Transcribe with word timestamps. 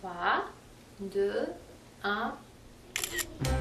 3, 0.00 0.44
2, 1.10 1.54
1. 2.02 3.57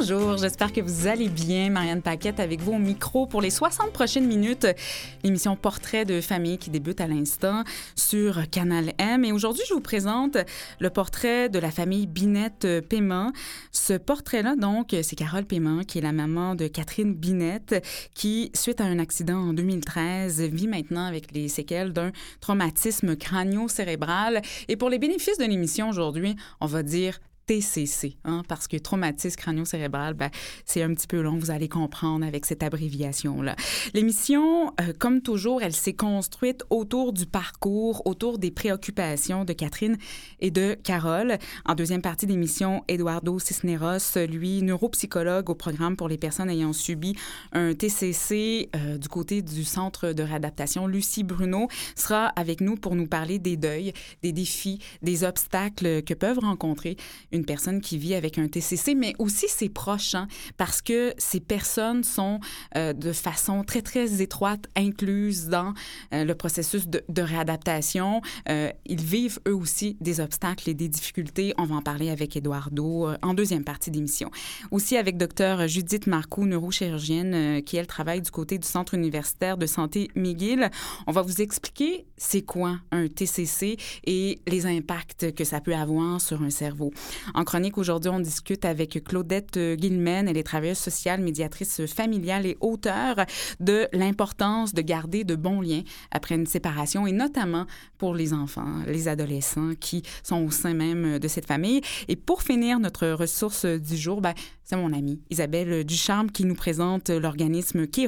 Bonjour, 0.00 0.38
j'espère 0.38 0.72
que 0.72 0.80
vous 0.80 1.08
allez 1.08 1.28
bien. 1.28 1.68
Marianne 1.68 2.00
Paquette 2.00 2.40
avec 2.40 2.62
vous 2.62 2.72
au 2.72 2.78
micro 2.78 3.26
pour 3.26 3.42
les 3.42 3.50
60 3.50 3.92
prochaines 3.92 4.26
minutes. 4.26 4.66
L'émission 5.22 5.56
Portrait 5.56 6.06
de 6.06 6.22
famille 6.22 6.56
qui 6.56 6.70
débute 6.70 7.02
à 7.02 7.06
l'instant 7.06 7.64
sur 7.96 8.48
Canal 8.48 8.94
M. 8.96 9.26
Et 9.26 9.32
aujourd'hui, 9.32 9.62
je 9.68 9.74
vous 9.74 9.82
présente 9.82 10.38
le 10.78 10.88
portrait 10.88 11.50
de 11.50 11.58
la 11.58 11.70
famille 11.70 12.06
Binette 12.06 12.66
Paiement. 12.88 13.30
Ce 13.72 13.92
portrait-là, 13.92 14.56
donc, 14.56 14.96
c'est 15.02 15.16
Carole 15.16 15.44
Paiement, 15.44 15.82
qui 15.82 15.98
est 15.98 16.02
la 16.02 16.12
maman 16.12 16.54
de 16.54 16.66
Catherine 16.66 17.12
Binette, 17.12 17.84
qui, 18.14 18.50
suite 18.54 18.80
à 18.80 18.84
un 18.84 19.00
accident 19.00 19.36
en 19.36 19.52
2013, 19.52 20.40
vit 20.44 20.66
maintenant 20.66 21.04
avec 21.04 21.30
les 21.32 21.48
séquelles 21.48 21.92
d'un 21.92 22.10
traumatisme 22.40 23.16
crânio-cérébral. 23.16 24.40
Et 24.68 24.76
pour 24.76 24.88
les 24.88 24.98
bénéfices 24.98 25.36
de 25.36 25.44
l'émission 25.44 25.90
aujourd'hui, 25.90 26.36
on 26.62 26.66
va 26.66 26.82
dire 26.82 27.20
TCC, 27.50 28.16
hein, 28.24 28.44
parce 28.46 28.68
que 28.68 28.76
traumatisme 28.76 29.34
crânio-cérébral, 29.34 30.14
ben, 30.14 30.30
c'est 30.64 30.84
un 30.84 30.94
petit 30.94 31.08
peu 31.08 31.20
long, 31.20 31.36
vous 31.36 31.50
allez 31.50 31.68
comprendre 31.68 32.24
avec 32.24 32.46
cette 32.46 32.62
abréviation-là. 32.62 33.56
L'émission, 33.92 34.68
euh, 34.80 34.92
comme 34.96 35.20
toujours, 35.20 35.60
elle 35.60 35.72
s'est 35.72 35.94
construite 35.94 36.62
autour 36.70 37.12
du 37.12 37.26
parcours, 37.26 38.02
autour 38.04 38.38
des 38.38 38.52
préoccupations 38.52 39.44
de 39.44 39.52
Catherine 39.52 39.98
et 40.38 40.52
de 40.52 40.74
Carole. 40.84 41.38
En 41.66 41.74
deuxième 41.74 42.02
partie 42.02 42.26
d'émission, 42.26 42.84
Eduardo 42.86 43.40
Cisneros, 43.40 44.16
lui, 44.28 44.62
neuropsychologue 44.62 45.50
au 45.50 45.56
programme 45.56 45.96
pour 45.96 46.08
les 46.08 46.18
personnes 46.18 46.50
ayant 46.50 46.72
subi 46.72 47.16
un 47.50 47.74
TCC 47.74 48.70
euh, 48.76 48.96
du 48.96 49.08
côté 49.08 49.42
du 49.42 49.64
Centre 49.64 50.12
de 50.12 50.22
réadaptation, 50.22 50.86
Lucie 50.86 51.24
Bruno, 51.24 51.66
sera 51.96 52.26
avec 52.26 52.60
nous 52.60 52.76
pour 52.76 52.94
nous 52.94 53.08
parler 53.08 53.40
des 53.40 53.56
deuils, 53.56 53.92
des 54.22 54.30
défis, 54.30 54.78
des 55.02 55.24
obstacles 55.24 56.04
que 56.04 56.14
peuvent 56.14 56.38
rencontrer 56.38 56.96
une 57.32 57.39
une 57.40 57.46
personne 57.46 57.80
qui 57.80 57.96
vit 57.96 58.14
avec 58.14 58.36
un 58.36 58.48
TCC, 58.48 58.94
mais 58.94 59.14
aussi 59.18 59.48
ses 59.48 59.70
proches, 59.70 60.14
hein, 60.14 60.28
parce 60.58 60.82
que 60.82 61.14
ces 61.16 61.40
personnes 61.40 62.04
sont 62.04 62.38
euh, 62.76 62.92
de 62.92 63.12
façon 63.12 63.64
très, 63.64 63.80
très 63.80 64.20
étroite 64.20 64.66
incluses 64.76 65.46
dans 65.46 65.72
euh, 66.12 66.24
le 66.24 66.34
processus 66.34 66.86
de, 66.86 67.22
réadaptation. 67.22 68.20
Euh, 68.48 68.70
ils 68.84 69.00
vivent 69.00 69.40
eux 69.48 69.54
aussi 69.54 69.96
des 70.00 70.20
obstacles 70.20 70.68
et 70.68 70.74
des 70.74 70.88
difficultés. 70.88 71.54
On 71.56 71.64
va 71.64 71.76
en 71.76 71.82
parler 71.82 72.10
avec 72.10 72.36
Eduardo 72.36 73.08
en 73.22 73.34
deuxième 73.34 73.64
partie 73.64 73.90
d'émission. 73.90 74.30
Aussi 74.70 74.98
avec 74.98 75.16
docteur 75.16 75.66
Judith 75.66 76.06
Marcoux, 76.06 76.44
neurochirurgienne, 76.44 77.62
qui, 77.62 77.76
elle, 77.76 77.86
travaille 77.86 78.20
du 78.20 78.30
côté 78.30 78.58
du 78.58 78.66
Centre 78.66 78.94
universitaire 78.94 79.56
de 79.56 79.66
santé 79.66 80.08
McGill. 80.14 80.70
On 81.06 81.12
va 81.12 81.22
vous 81.22 81.40
expliquer 81.40 82.06
c'est 82.16 82.42
quoi 82.42 82.78
un 82.90 83.08
TCC 83.08 83.78
et 84.04 84.40
les 84.46 84.66
impacts 84.66 85.34
que 85.34 85.44
ça 85.44 85.60
peut 85.60 85.74
avoir 85.74 86.20
sur 86.20 86.42
un 86.42 86.50
cerveau. 86.50 86.92
En 87.34 87.44
chronique 87.44 87.78
aujourd'hui, 87.78 88.10
on 88.10 88.20
discute 88.20 88.64
avec 88.64 89.02
Claudette 89.04 89.58
Guilmen. 89.58 90.28
Elle 90.28 90.36
est 90.36 90.42
travailleuse 90.42 90.78
sociale, 90.78 91.20
médiatrice 91.20 91.86
familiale 91.86 92.46
et 92.46 92.56
auteure 92.60 93.16
de 93.60 93.88
l'importance 93.92 94.74
de 94.74 94.82
garder 94.82 95.24
de 95.24 95.36
bons 95.36 95.60
liens 95.60 95.82
après 96.10 96.34
une 96.34 96.46
séparation 96.46 97.06
et 97.06 97.12
notamment 97.12 97.66
pour 97.98 98.14
les 98.14 98.32
enfants, 98.32 98.82
les 98.86 99.08
adolescents 99.08 99.74
qui 99.78 100.02
sont 100.22 100.44
au 100.44 100.50
sein 100.50 100.74
même 100.74 101.18
de 101.18 101.28
cette 101.28 101.46
famille. 101.46 101.80
Et 102.08 102.16
pour 102.16 102.42
finir, 102.42 102.80
notre 102.80 103.08
ressource 103.08 103.64
du 103.64 103.96
jour, 103.96 104.20
ben, 104.20 104.34
c'est 104.64 104.76
mon 104.76 104.92
amie 104.92 105.20
Isabelle 105.30 105.84
Ducharme 105.84 106.30
qui 106.30 106.44
nous 106.44 106.54
présente 106.54 107.10
l'organisme 107.10 107.86
Qui 107.86 108.06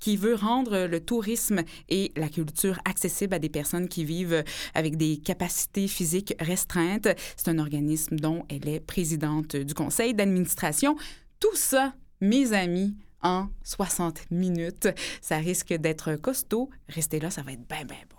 qui 0.00 0.16
veut 0.16 0.34
rendre 0.34 0.86
le 0.86 1.00
tourisme 1.00 1.62
et 1.88 2.12
la 2.16 2.28
culture 2.28 2.78
accessibles 2.84 3.34
à 3.34 3.38
des 3.38 3.48
personnes 3.48 3.88
qui 3.88 4.04
vivent 4.04 4.44
avec 4.74 4.96
des 4.96 5.16
capacités 5.16 5.88
physiques 5.88 6.34
restreintes. 6.40 7.08
C'est 7.36 7.48
un 7.48 7.58
organisme 7.58 8.16
dont 8.16 8.43
elle 8.48 8.68
est 8.68 8.80
présidente 8.80 9.56
du 9.56 9.74
conseil 9.74 10.14
d'administration. 10.14 10.96
Tout 11.40 11.54
ça, 11.56 11.94
mes 12.20 12.52
amis, 12.52 12.94
en 13.24 13.48
60 13.64 14.30
minutes. 14.30 14.88
Ça 15.20 15.38
risque 15.38 15.72
d'être 15.74 16.14
costaud. 16.16 16.70
Restez 16.88 17.18
là, 17.18 17.30
ça 17.30 17.42
va 17.42 17.52
être 17.52 17.66
bien, 17.66 17.84
bien 17.84 17.96
bon. 18.10 18.16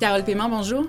Carole 0.00 0.24
Paiement, 0.24 0.48
bonjour. 0.48 0.86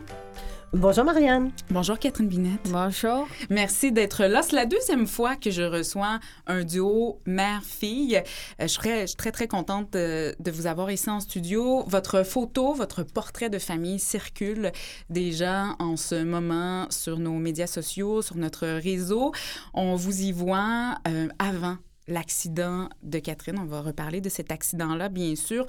Bonjour 0.76 1.06
Marianne. 1.06 1.54
Bonjour 1.70 1.98
Catherine 1.98 2.28
Binette. 2.28 2.70
Bonjour. 2.70 3.30
Merci 3.50 3.94
d'être 3.94 4.26
là. 4.26 4.42
C'est 4.42 4.58
la 4.58 4.66
deuxième 4.66 5.08
fois 5.08 5.38
que 5.38 5.50
je 5.50 5.62
reçois 5.62 6.20
un 6.48 6.66
duo 6.66 7.22
mère-fille. 7.26 8.18
Euh, 8.18 8.22
je 8.60 8.68
suis 8.68 8.80
très, 8.80 9.06
très, 9.06 9.32
très 9.32 9.48
contente 9.48 9.94
de, 9.94 10.36
de, 10.38 10.52
vous 10.52 10.68
avoir 10.68 10.92
ici 10.92 11.10
en 11.10 11.22
studio. 11.22 11.86
Votre 11.88 12.24
photo, 12.24 12.74
votre 12.74 13.04
portrait 13.04 13.50
de 13.50 13.58
famille 13.58 14.00
circule 14.00 14.74
déjà 15.10 15.78
en 15.80 15.96
ce 15.96 16.22
moment 16.22 16.88
sur 16.90 17.20
nos 17.20 17.36
médias 17.36 17.68
sociaux, 17.68 18.22
sur 18.22 18.36
notre 18.36 18.68
réseau. 18.68 19.32
On 19.74 19.96
vous 19.96 20.24
y 20.24 20.34
voit 20.34 20.96
euh, 21.08 21.30
avant 21.40 21.78
l'accident 22.10 22.90
de 23.02 23.20
Catherine. 23.20 23.60
On 23.60 23.66
va 23.66 23.80
reparler 23.80 24.20
de 24.20 24.28
cet 24.28 24.52
accident-là, 24.52 25.08
bien 25.08 25.38
sûr. 25.38 25.66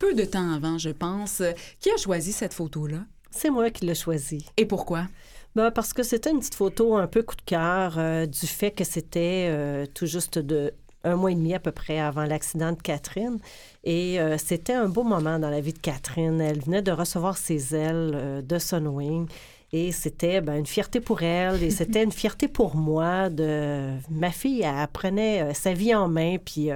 Peu 0.00 0.14
de 0.14 0.24
temps 0.24 0.50
avant, 0.52 0.78
je 0.78 0.90
pense. 0.90 1.44
Qui 1.78 1.92
a 1.92 1.96
choisi 1.96 2.32
cette 2.32 2.54
photo-là? 2.54 3.04
C'est 3.32 3.50
moi 3.50 3.70
qui 3.70 3.86
l'ai 3.86 3.94
choisi. 3.94 4.46
Et 4.56 4.66
pourquoi? 4.66 5.06
Ben, 5.54 5.70
parce 5.70 5.92
que 5.92 6.02
c'était 6.02 6.30
une 6.30 6.38
petite 6.38 6.54
photo 6.54 6.96
un 6.96 7.06
peu 7.06 7.22
coup 7.22 7.36
de 7.36 7.42
cœur 7.42 7.94
euh, 7.98 8.24
du 8.24 8.46
fait 8.46 8.70
que 8.70 8.84
c'était 8.84 9.48
euh, 9.50 9.86
tout 9.92 10.06
juste 10.06 10.38
de 10.38 10.72
un 11.04 11.16
mois 11.16 11.32
et 11.32 11.34
demi 11.34 11.52
à 11.52 11.58
peu 11.58 11.72
près 11.72 11.98
avant 11.98 12.24
l'accident 12.24 12.70
de 12.70 12.80
Catherine. 12.80 13.38
Et 13.82 14.20
euh, 14.20 14.38
c'était 14.38 14.72
un 14.72 14.88
beau 14.88 15.02
moment 15.02 15.38
dans 15.40 15.50
la 15.50 15.60
vie 15.60 15.72
de 15.72 15.78
Catherine. 15.78 16.40
Elle 16.40 16.60
venait 16.60 16.80
de 16.80 16.92
recevoir 16.92 17.36
ses 17.36 17.74
ailes 17.74 18.44
de 18.46 18.58
Sunwing. 18.58 19.26
Et 19.72 19.90
c'était 19.90 20.40
ben, 20.40 20.54
une 20.54 20.66
fierté 20.66 21.00
pour 21.00 21.22
elle 21.22 21.60
et 21.62 21.70
c'était 21.72 22.04
une 22.04 22.12
fierté 22.12 22.46
pour 22.46 22.76
moi. 22.76 23.30
De... 23.30 23.90
Ma 24.10 24.30
fille, 24.30 24.62
elle 24.62 24.86
prenait 24.92 25.52
sa 25.54 25.72
vie 25.72 25.92
en 25.92 26.06
main. 26.06 26.36
Puis 26.38 26.70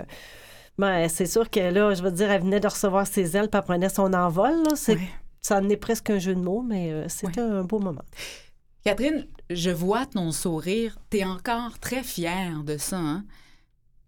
ben, 0.76 1.08
c'est 1.08 1.26
sûr 1.26 1.48
que 1.48 1.60
là, 1.60 1.94
je 1.94 2.02
veux 2.02 2.10
dire, 2.10 2.28
elle 2.28 2.42
venait 2.42 2.60
de 2.60 2.68
recevoir 2.68 3.06
ses 3.06 3.36
ailes 3.36 3.48
puis 3.48 3.58
elle 3.58 3.64
prenait 3.64 3.88
son 3.88 4.12
envol. 4.12 4.56
C'est... 4.74 4.96
Ouais. 4.96 5.08
Ça 5.46 5.58
en 5.58 5.68
est 5.68 5.76
presque 5.76 6.10
un 6.10 6.18
jeu 6.18 6.34
de 6.34 6.40
mots, 6.40 6.60
mais 6.60 6.90
euh, 6.90 7.04
c'était 7.08 7.40
ouais. 7.40 7.46
un 7.46 7.62
beau 7.62 7.78
moment. 7.78 8.02
Catherine, 8.82 9.28
je 9.48 9.70
vois 9.70 10.04
ton 10.04 10.32
sourire. 10.32 10.98
Tu 11.08 11.18
es 11.18 11.24
encore 11.24 11.78
très 11.78 12.02
fière 12.02 12.64
de 12.64 12.76
ça, 12.78 12.96
hein? 12.96 13.24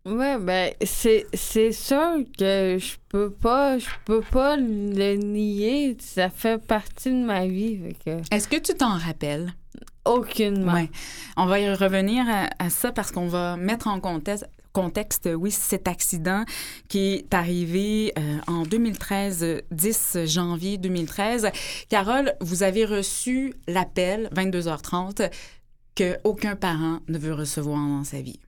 Oui, 0.04 0.36
ben 0.40 0.72
c'est 0.84 1.28
c'est 1.34 1.70
sûr 1.70 2.24
que 2.36 2.78
je 2.80 2.96
peux 3.08 3.30
pas 3.30 3.78
je 3.78 3.86
peux 4.04 4.20
pas 4.20 4.56
le 4.56 5.14
nier, 5.14 5.96
ça 6.00 6.28
fait 6.28 6.60
partie 6.60 7.10
de 7.10 7.24
ma 7.24 7.46
vie. 7.46 7.94
Que... 8.04 8.18
Est-ce 8.34 8.48
que 8.48 8.56
tu 8.56 8.74
t'en 8.74 8.98
rappelles? 8.98 9.52
Aucunement. 10.04 10.72
Ouais. 10.72 10.90
On 11.36 11.46
va 11.46 11.60
y 11.60 11.72
revenir 11.72 12.24
à, 12.28 12.48
à 12.58 12.68
ça 12.68 12.90
parce 12.90 13.12
qu'on 13.12 13.28
va 13.28 13.56
mettre 13.56 13.86
en 13.86 14.00
contexte 14.00 14.48
contexte, 14.78 15.28
oui, 15.36 15.50
cet 15.50 15.88
accident 15.88 16.44
qui 16.86 17.14
est 17.14 17.34
arrivé 17.34 18.12
euh, 18.16 18.38
en 18.46 18.62
2013, 18.62 19.62
10 19.72 20.18
janvier 20.24 20.78
2013. 20.78 21.48
Carole, 21.88 22.34
vous 22.40 22.62
avez 22.62 22.84
reçu 22.84 23.54
l'appel, 23.66 24.30
22h30, 24.36 25.32
que 25.96 26.16
aucun 26.22 26.54
parent 26.54 27.00
ne 27.08 27.18
veut 27.18 27.34
recevoir 27.34 27.80
dans 27.88 28.04
sa 28.04 28.20
vie. 28.20 28.38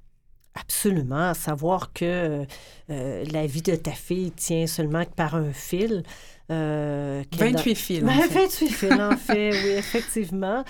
Absolument. 0.54 1.32
Savoir 1.34 1.92
que 1.92 2.44
euh, 2.90 3.24
la 3.30 3.46
vie 3.46 3.62
de 3.62 3.76
ta 3.76 3.92
fille 3.92 4.32
tient 4.32 4.66
seulement 4.66 5.04
que 5.04 5.14
par 5.14 5.34
un 5.34 5.52
fil. 5.52 6.02
Euh, 6.50 7.22
28 7.32 7.74
fils. 7.76 8.00
Ben, 8.00 8.26
28 8.28 8.68
fils, 8.68 8.92
en 8.92 9.16
fait, 9.16 9.50
oui, 9.52 9.70
effectivement. 9.70 10.64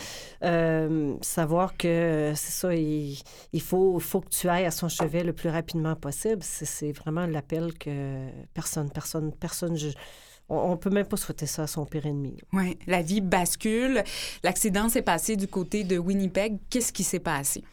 Euh, 0.45 1.15
savoir 1.23 1.77
que 1.79 2.33
c'est 2.37 2.53
ça, 2.53 2.75
il, 2.75 3.19
il, 3.55 3.63
faut, 3.63 3.99
faut 3.99 4.21
que 4.21 4.29
tu 4.29 4.47
ailles 4.49 4.67
à 4.67 4.71
son 4.71 4.91
chevet 4.91 5.25
le 5.25 5.33
plus 5.33 5.49
rapidement 5.49 5.97
possible. 5.97 6.43
C'est 6.43 6.93
vraiment 6.93 7.25
l'appel 7.27 7.73
que 7.79 8.29
personne, 8.53 8.91
personne, 8.91 9.33
personne. 9.33 9.79
Je, 9.79 9.89
on 10.51 10.73
ne 10.73 10.77
peut 10.77 10.91
même 10.91 11.07
pas 11.07 11.17
souhaiter 11.17 11.47
ça 11.47 11.63
à 11.63 11.67
son 11.67 11.87
pire 11.87 12.05
ennemi. 12.05 12.37
Oui, 12.53 12.77
la 12.87 13.01
vie 13.01 13.23
bascule. 13.23 14.05
L'accident 14.43 14.91
s'est 14.91 15.01
passé 15.01 15.37
du 15.37 15.49
côté 15.49 15.85
de 15.85 15.97
Winnipeg. 15.97 16.59
Qu'est-ce 16.69 16.93
qui 16.93 17.05
s'est 17.05 17.21
passé? 17.21 17.65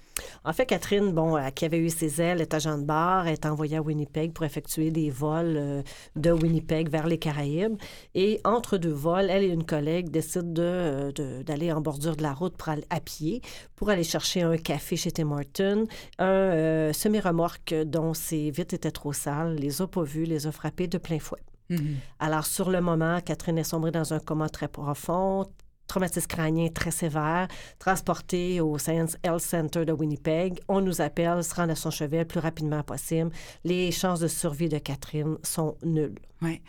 En 0.43 0.53
fait, 0.53 0.65
Catherine, 0.65 1.11
bon, 1.11 1.35
euh, 1.37 1.49
qui 1.49 1.65
avait 1.65 1.79
eu 1.79 1.89
ses 1.89 2.21
ailes, 2.21 2.41
est 2.41 2.53
agent 2.53 2.77
de 2.77 2.83
bar, 2.83 3.27
est 3.27 3.45
envoyée 3.45 3.77
à 3.77 3.81
Winnipeg 3.81 4.33
pour 4.33 4.45
effectuer 4.45 4.91
des 4.91 5.09
vols 5.09 5.55
euh, 5.57 5.81
de 6.15 6.31
Winnipeg 6.31 6.89
vers 6.89 7.07
les 7.07 7.17
Caraïbes. 7.17 7.75
Et 8.15 8.39
entre 8.43 8.77
deux 8.77 8.91
vols, 8.91 9.29
elle 9.29 9.43
et 9.43 9.47
une 9.49 9.65
collègue 9.65 10.09
décident 10.09 10.51
de, 10.51 11.11
de- 11.11 11.41
d'aller 11.43 11.71
en 11.71 11.81
bordure 11.81 12.15
de 12.15 12.23
la 12.23 12.33
route 12.33 12.55
pour 12.57 12.69
aller 12.69 12.85
à 12.89 12.99
pied 12.99 13.41
pour 13.75 13.89
aller 13.89 14.03
chercher 14.03 14.41
un 14.41 14.57
café 14.57 14.95
chez 14.95 15.11
Tim 15.11 15.31
Hortons. 15.31 15.85
Un 16.19 16.25
euh, 16.27 16.93
semi-remorque 16.93 17.73
dont 17.85 18.13
ses 18.13 18.49
vitres 18.51 18.73
étaient 18.73 18.91
trop 18.91 19.13
sales, 19.13 19.55
les 19.55 19.81
a 19.81 19.87
pas 19.87 20.03
vus, 20.03 20.23
les 20.25 20.47
a 20.47 20.51
frappés 20.51 20.87
de 20.87 20.97
plein 20.97 21.19
fouet. 21.19 21.41
Mhm. 21.69 21.97
Alors, 22.19 22.45
sur 22.45 22.69
le 22.69 22.79
moment, 22.81 23.19
Catherine 23.21 23.57
est 23.57 23.63
sombrée 23.65 23.91
dans 23.91 24.13
un 24.13 24.19
coma 24.19 24.47
très 24.49 24.67
profond, 24.69 25.45
traumatisme 25.87 26.27
crânien 26.27 26.67
très 26.69 26.91
sévère, 26.91 27.47
transportée 27.79 28.61
au 28.61 28.77
Science 28.77 29.17
Health 29.23 29.41
Center 29.41 29.85
de 29.85 29.93
Winnipeg. 29.93 30.59
On 30.67 30.81
nous 30.81 31.01
appelle, 31.01 31.43
se 31.43 31.55
rendre 31.55 31.71
à 31.71 31.75
son 31.75 31.91
chevet 31.91 32.19
le 32.19 32.25
plus 32.25 32.39
rapidement 32.39 32.83
possible. 32.83 33.31
Les 33.63 33.91
chances 33.91 34.19
de 34.19 34.27
survie 34.27 34.69
de 34.69 34.77
Catherine 34.77 35.37
sont 35.43 35.75
nulles. 35.83 36.19
Ouais. 36.41 36.61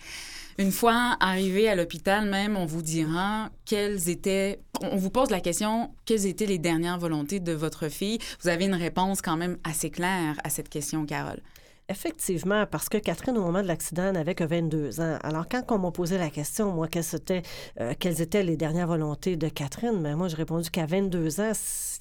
Une 0.56 0.72
fois 0.72 1.16
arrivé 1.20 1.68
à 1.68 1.76
l'hôpital 1.76 2.28
même, 2.28 2.56
on 2.56 2.66
vous 2.66 2.82
dira 2.82 3.50
quelles 3.64 4.08
étaient... 4.08 4.60
On 4.80 4.96
vous 4.96 5.10
pose 5.10 5.30
la 5.30 5.40
question, 5.40 5.92
quelles 6.04 6.26
étaient 6.26 6.46
les 6.46 6.58
dernières 6.58 6.98
volontés 6.98 7.38
de 7.38 7.52
votre 7.52 7.88
fille? 7.88 8.18
Vous 8.42 8.48
avez 8.48 8.64
une 8.64 8.74
réponse 8.74 9.22
quand 9.22 9.36
même 9.36 9.58
assez 9.62 9.90
claire 9.90 10.36
à 10.42 10.50
cette 10.50 10.68
question, 10.68 11.06
Carole. 11.06 11.40
Effectivement, 11.90 12.66
parce 12.66 12.90
que 12.90 12.98
Catherine, 12.98 13.38
au 13.38 13.42
moment 13.42 13.62
de 13.62 13.66
l'accident, 13.66 14.12
n'avait 14.12 14.34
que 14.34 14.44
22 14.44 15.00
ans. 15.00 15.18
Alors, 15.22 15.48
quand 15.48 15.64
on 15.70 15.78
m'a 15.78 15.90
posé 15.90 16.18
la 16.18 16.28
question, 16.28 16.70
moi, 16.70 16.86
quelles 16.86 17.14
étaient, 17.14 17.42
euh, 17.80 17.94
quelles 17.98 18.20
étaient 18.20 18.42
les 18.42 18.58
dernières 18.58 18.88
volontés 18.88 19.36
de 19.36 19.48
Catherine, 19.48 20.02
ben, 20.02 20.14
moi, 20.14 20.28
j'ai 20.28 20.36
répondu 20.36 20.70
qu'à 20.70 20.84
22 20.84 21.40
ans, 21.40 21.52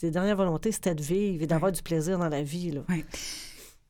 les 0.02 0.12
dernières 0.12 0.36
volontés, 0.36 0.74
c'était 0.74 0.94
de 0.94 1.02
vivre 1.02 1.42
et 1.42 1.48
d'avoir 1.48 1.72
du 1.72 1.82
plaisir 1.82 2.20
dans 2.20 2.28
la 2.28 2.44
vie. 2.44 2.72
Là. 2.72 2.82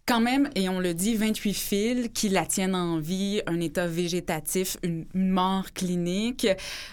Quand 0.05 0.21
même, 0.21 0.49
et 0.53 0.69
on 0.69 0.79
le 0.79 0.93
dit, 0.93 1.15
28 1.15 1.53
fils 1.53 2.09
qui 2.13 2.29
la 2.29 2.45
tiennent 2.45 2.75
en 2.75 2.99
vie, 2.99 3.41
un 3.47 3.59
état 3.59 3.87
végétatif, 3.87 4.77
une, 4.83 5.05
une 5.15 5.29
mort 5.31 5.73
clinique. 5.73 6.47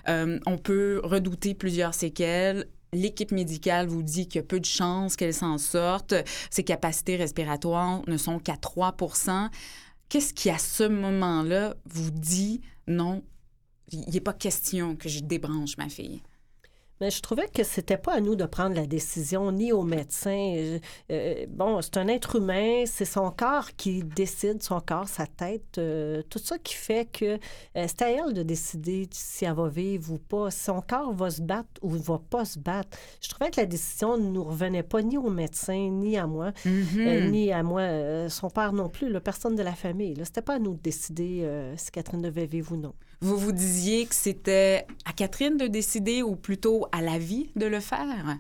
Euh, 0.09 0.41
on 0.47 0.57
peut 0.57 1.03
redouter 1.05 1.55
plusieurs 1.55 1.93
séquelles. 1.93 2.67
L'équipe 2.95 3.33
médicale 3.33 3.89
vous 3.89 4.03
dit 4.03 4.29
qu'il 4.29 4.41
y 4.41 4.45
a 4.45 4.47
peu 4.47 4.61
de 4.61 4.65
chances 4.65 5.17
qu'elle 5.17 5.35
s'en 5.35 5.59
sorte. 5.59 6.15
Ses 6.51 6.65
capacités 6.65 7.17
respiratoires 7.17 8.03
ne 8.07 8.17
sont 8.17 8.39
qu'à 8.39 8.57
3 8.57 8.97
Qu'est-ce 10.09 10.33
qui, 10.33 10.49
à 10.49 10.59
ce 10.59 10.85
moment-là, 10.85 11.75
vous 11.87 12.11
dit 12.11 12.61
non, 12.87 13.23
il 13.91 14.09
n'est 14.13 14.21
pas 14.21 14.33
question 14.33 14.97
que 14.97 15.09
je 15.09 15.21
débranche 15.21 15.77
ma 15.77 15.89
fille? 15.89 16.23
Mais 17.01 17.11
je 17.11 17.21
trouvais 17.21 17.49
que 17.49 17.65
c'était 17.65 17.99
pas 17.99 18.15
à 18.15 18.21
nous 18.21 18.37
de 18.37 18.45
prendre 18.45 18.77
la 18.77 18.87
décision, 18.87 19.51
ni 19.51 19.73
aux 19.73 19.83
médecins. 19.83 20.55
Euh, 20.57 20.79
euh, 21.11 21.47
bon, 21.49 21.83
c'est 21.83 21.97
un 21.97 22.07
être 22.07 22.37
humain, 22.37 22.85
c'est 22.87 23.05
son 23.05 23.31
corps 23.31 23.75
qui 23.77 24.05
décide, 24.05 24.63
son 24.63 24.81
corps, 24.81 25.09
sa 25.09 25.27
tête, 25.27 25.79
euh, 25.79 26.23
tout 26.31 26.39
ça 26.39 26.57
qui 26.59 26.75
fait 26.75 27.07
que 27.07 27.25
euh, 27.35 27.87
c'est 27.89 28.03
à 28.03 28.11
elle 28.11 28.33
de 28.33 28.43
décider 28.45 29.09
si 29.11 29.45
elle 29.45 29.55
va 29.55 29.69
vivre 29.69 30.13
ou 30.13 30.19
pas. 30.19 30.51
Si 30.51 30.65
son 30.65 30.81
corps 30.81 31.13
va 31.13 31.31
se 31.31 31.43
battre 31.43 31.69
ou 31.83 31.91
va 31.91 32.21
pas 32.31 32.45
se 32.45 32.59
battre. 32.61 32.97
Je 33.21 33.29
trouvais 33.29 33.51
que 33.51 33.61
la 33.61 33.67
décision 33.67 34.17
ne 34.17 34.29
nous 34.29 34.45
revenait 34.45 34.85
pas 34.85 35.03
ni 35.03 35.19
aux 35.19 35.31
médecins, 35.31 35.89
ni 35.91 36.17
à 36.17 36.29
moi, 36.29 36.53
euh, 36.67 37.29
ni 37.29 37.53
à 37.53 37.63
moi, 37.65 38.29
son 38.29 38.51
père 38.51 38.73
non 38.73 38.89
plus, 38.89 39.13
personne 39.21 39.57
de 39.57 39.63
la 39.63 39.75
famille. 39.75 40.15
C'était 40.25 40.43
pas 40.43 40.55
à 40.55 40.59
nous 40.59 40.75
de 40.75 40.81
décider 40.81 41.49
si 41.77 41.91
Catherine 41.91 42.23
devait 42.23 42.47
vivre 42.47 42.73
ou 42.73 42.77
non. 42.77 42.95
Vous 43.21 43.37
vous 43.37 43.53
disiez 43.53 44.07
que 44.07 44.15
c'était 44.15 44.87
à 45.05 45.13
Catherine 45.13 45.57
de 45.57 45.67
décider 45.67 46.23
ou 46.23 46.37
plutôt 46.37 46.87
à 46.93 47.01
la 47.01 47.19
vie 47.19 47.51
de 47.57 47.67
le 47.67 47.81
faire? 47.81 48.39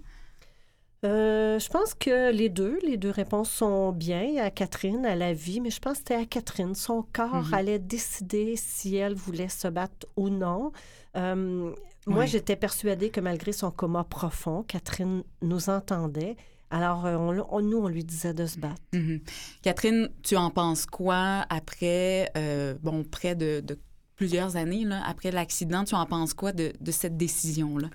Euh, 1.05 1.59
je 1.59 1.69
pense 1.69 1.93
que 1.93 2.33
les 2.33 2.49
deux, 2.49 2.79
les 2.83 2.97
deux 2.97 3.11
réponses 3.11 3.51
sont 3.51 3.93
bien 3.93 4.43
à 4.43 4.51
Catherine, 4.51 5.05
à 5.05 5.15
la 5.15 5.35
vie, 5.35 5.61
mais 5.61 5.69
je 5.71 5.79
pense 5.79 5.93
que 5.95 5.99
c'était 5.99 6.15
à 6.15 6.25
Catherine. 6.25 6.75
Son 6.75 7.05
corps 7.13 7.45
Mhm. 7.45 7.55
allait 7.55 7.79
décider 7.79 8.55
si 8.57 8.97
elle 8.97 9.15
voulait 9.15 9.51
se 9.51 9.69
battre 9.69 10.07
ou 10.17 10.31
non. 10.31 10.73
Euh, 11.17 11.73
Moi, 12.07 12.27
j'étais 12.27 12.57
persuadée 12.57 13.09
que 13.11 13.21
malgré 13.21 13.53
son 13.53 13.71
coma 13.71 14.05
profond, 14.05 14.63
Catherine 14.63 15.23
nous 15.41 15.71
entendait. 15.71 16.37
Alors, 16.71 17.07
euh, 17.07 17.17
on- 17.17 17.47
on- 17.51 17.63
nous, 17.63 17.79
on 17.79 17.89
lui 17.89 18.05
disait 18.05 18.35
de 18.35 18.45
se 18.47 18.59
battre. 18.59 18.83
Mhm. 18.93 19.21
Catherine, 19.63 20.09
tu 20.23 20.37
en 20.37 20.51
penses 20.51 20.85
quoi 20.87 21.47
après, 21.49 22.31
euh, 22.37 22.75
bon, 22.83 23.05
près 23.05 23.35
de, 23.35 23.61
de 23.61 23.79
plusieurs 24.17 24.57
années, 24.57 24.85
là, 24.85 25.03
après 25.07 25.31
l'accident, 25.31 25.85
tu 25.85 25.95
en 25.95 26.07
penses 26.07 26.35
quoi 26.35 26.53
de, 26.53 26.73
de 26.81 26.91
cette 26.91 27.17
décision-là? 27.17 27.89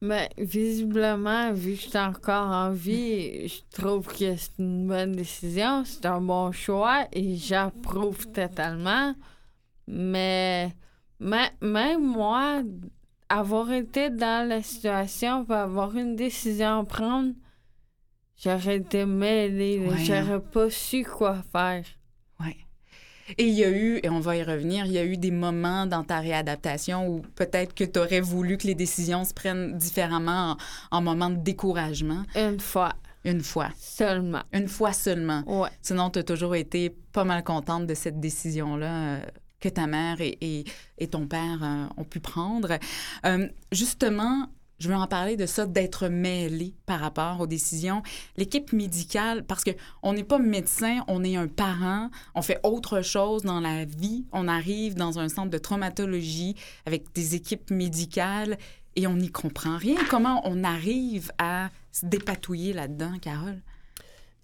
Mais 0.00 0.28
visiblement, 0.36 1.52
vu 1.52 1.74
que 1.76 1.80
je 1.80 1.88
suis 1.88 1.98
encore 1.98 2.48
en 2.48 2.70
vie, 2.72 3.48
je 3.48 3.60
trouve 3.70 4.06
que 4.06 4.36
c'est 4.36 4.58
une 4.58 4.86
bonne 4.86 5.12
décision, 5.12 5.84
c'est 5.86 6.04
un 6.04 6.20
bon 6.20 6.52
choix 6.52 7.06
et 7.12 7.36
j'approuve 7.36 8.26
totalement. 8.30 9.14
Mais 9.88 10.74
ma- 11.18 11.50
même 11.62 12.04
moi, 12.04 12.62
avoir 13.30 13.72
été 13.72 14.10
dans 14.10 14.46
la 14.46 14.62
situation 14.62 15.44
pour 15.44 15.54
avoir 15.54 15.96
une 15.96 16.16
décision 16.16 16.80
à 16.80 16.84
prendre, 16.84 17.32
j'aurais 18.36 18.76
été 18.76 19.06
mêlée. 19.06 19.78
Ouais. 19.78 20.04
J'aurais 20.04 20.40
pas 20.40 20.68
su 20.68 21.02
quoi 21.04 21.42
faire. 21.50 21.84
Et 23.38 23.46
il 23.46 23.54
y 23.54 23.64
a 23.64 23.70
eu, 23.70 24.00
et 24.02 24.08
on 24.10 24.20
va 24.20 24.36
y 24.36 24.42
revenir, 24.42 24.86
il 24.86 24.92
y 24.92 24.98
a 24.98 25.04
eu 25.04 25.16
des 25.16 25.30
moments 25.30 25.86
dans 25.86 26.04
ta 26.04 26.20
réadaptation 26.20 27.08
où 27.08 27.22
peut-être 27.34 27.74
que 27.74 27.84
tu 27.84 27.98
aurais 27.98 28.20
voulu 28.20 28.56
que 28.58 28.66
les 28.66 28.74
décisions 28.74 29.24
se 29.24 29.32
prennent 29.32 29.76
différemment 29.78 30.56
en, 30.90 30.98
en 30.98 31.02
moment 31.02 31.30
de 31.30 31.36
découragement? 31.38 32.22
Une 32.36 32.60
fois 32.60 32.92
Une 33.24 33.40
fois. 33.42 33.70
seulement. 33.78 34.42
Une 34.52 34.68
fois 34.68 34.92
seulement. 34.92 35.42
Ouais. 35.46 35.70
Sinon, 35.80 36.10
tu 36.10 36.18
as 36.18 36.22
toujours 36.24 36.54
été 36.54 36.90
pas 37.12 37.24
mal 37.24 37.42
contente 37.42 37.86
de 37.86 37.94
cette 37.94 38.20
décision-là 38.20 38.92
euh, 39.16 39.20
que 39.60 39.70
ta 39.70 39.86
mère 39.86 40.20
et, 40.20 40.36
et- 40.42 40.64
et 40.98 41.06
ton 41.08 41.26
père 41.26 41.60
euh, 41.62 41.86
ont 41.96 42.04
pu 42.04 42.20
prendre. 42.20 42.78
Euh, 43.24 43.48
justement, 43.72 44.48
je 44.78 44.88
veux 44.88 44.94
en 44.94 45.06
parler 45.06 45.36
de 45.36 45.46
ça, 45.46 45.66
d'être 45.66 46.08
mêlé 46.08 46.74
par 46.86 47.00
rapport 47.00 47.40
aux 47.40 47.46
décisions. 47.46 48.02
L'équipe 48.36 48.72
médicale, 48.72 49.44
parce 49.44 49.64
que 49.64 49.70
on 50.02 50.12
n'est 50.12 50.24
pas 50.24 50.38
médecin, 50.38 51.04
on 51.08 51.22
est 51.24 51.36
un 51.36 51.48
parent, 51.48 52.10
on 52.34 52.42
fait 52.42 52.60
autre 52.62 53.02
chose 53.02 53.42
dans 53.42 53.60
la 53.60 53.84
vie. 53.84 54.24
On 54.32 54.48
arrive 54.48 54.94
dans 54.94 55.18
un 55.18 55.28
centre 55.28 55.50
de 55.50 55.58
traumatologie 55.58 56.56
avec 56.86 57.12
des 57.14 57.34
équipes 57.34 57.70
médicales 57.70 58.58
et 58.96 59.06
on 59.06 59.16
n'y 59.16 59.30
comprend 59.30 59.76
rien. 59.76 59.96
Comment 60.10 60.42
on 60.44 60.64
arrive 60.64 61.32
à 61.38 61.70
se 61.92 62.06
dépatouiller 62.06 62.72
là-dedans, 62.72 63.18
Carole? 63.20 63.60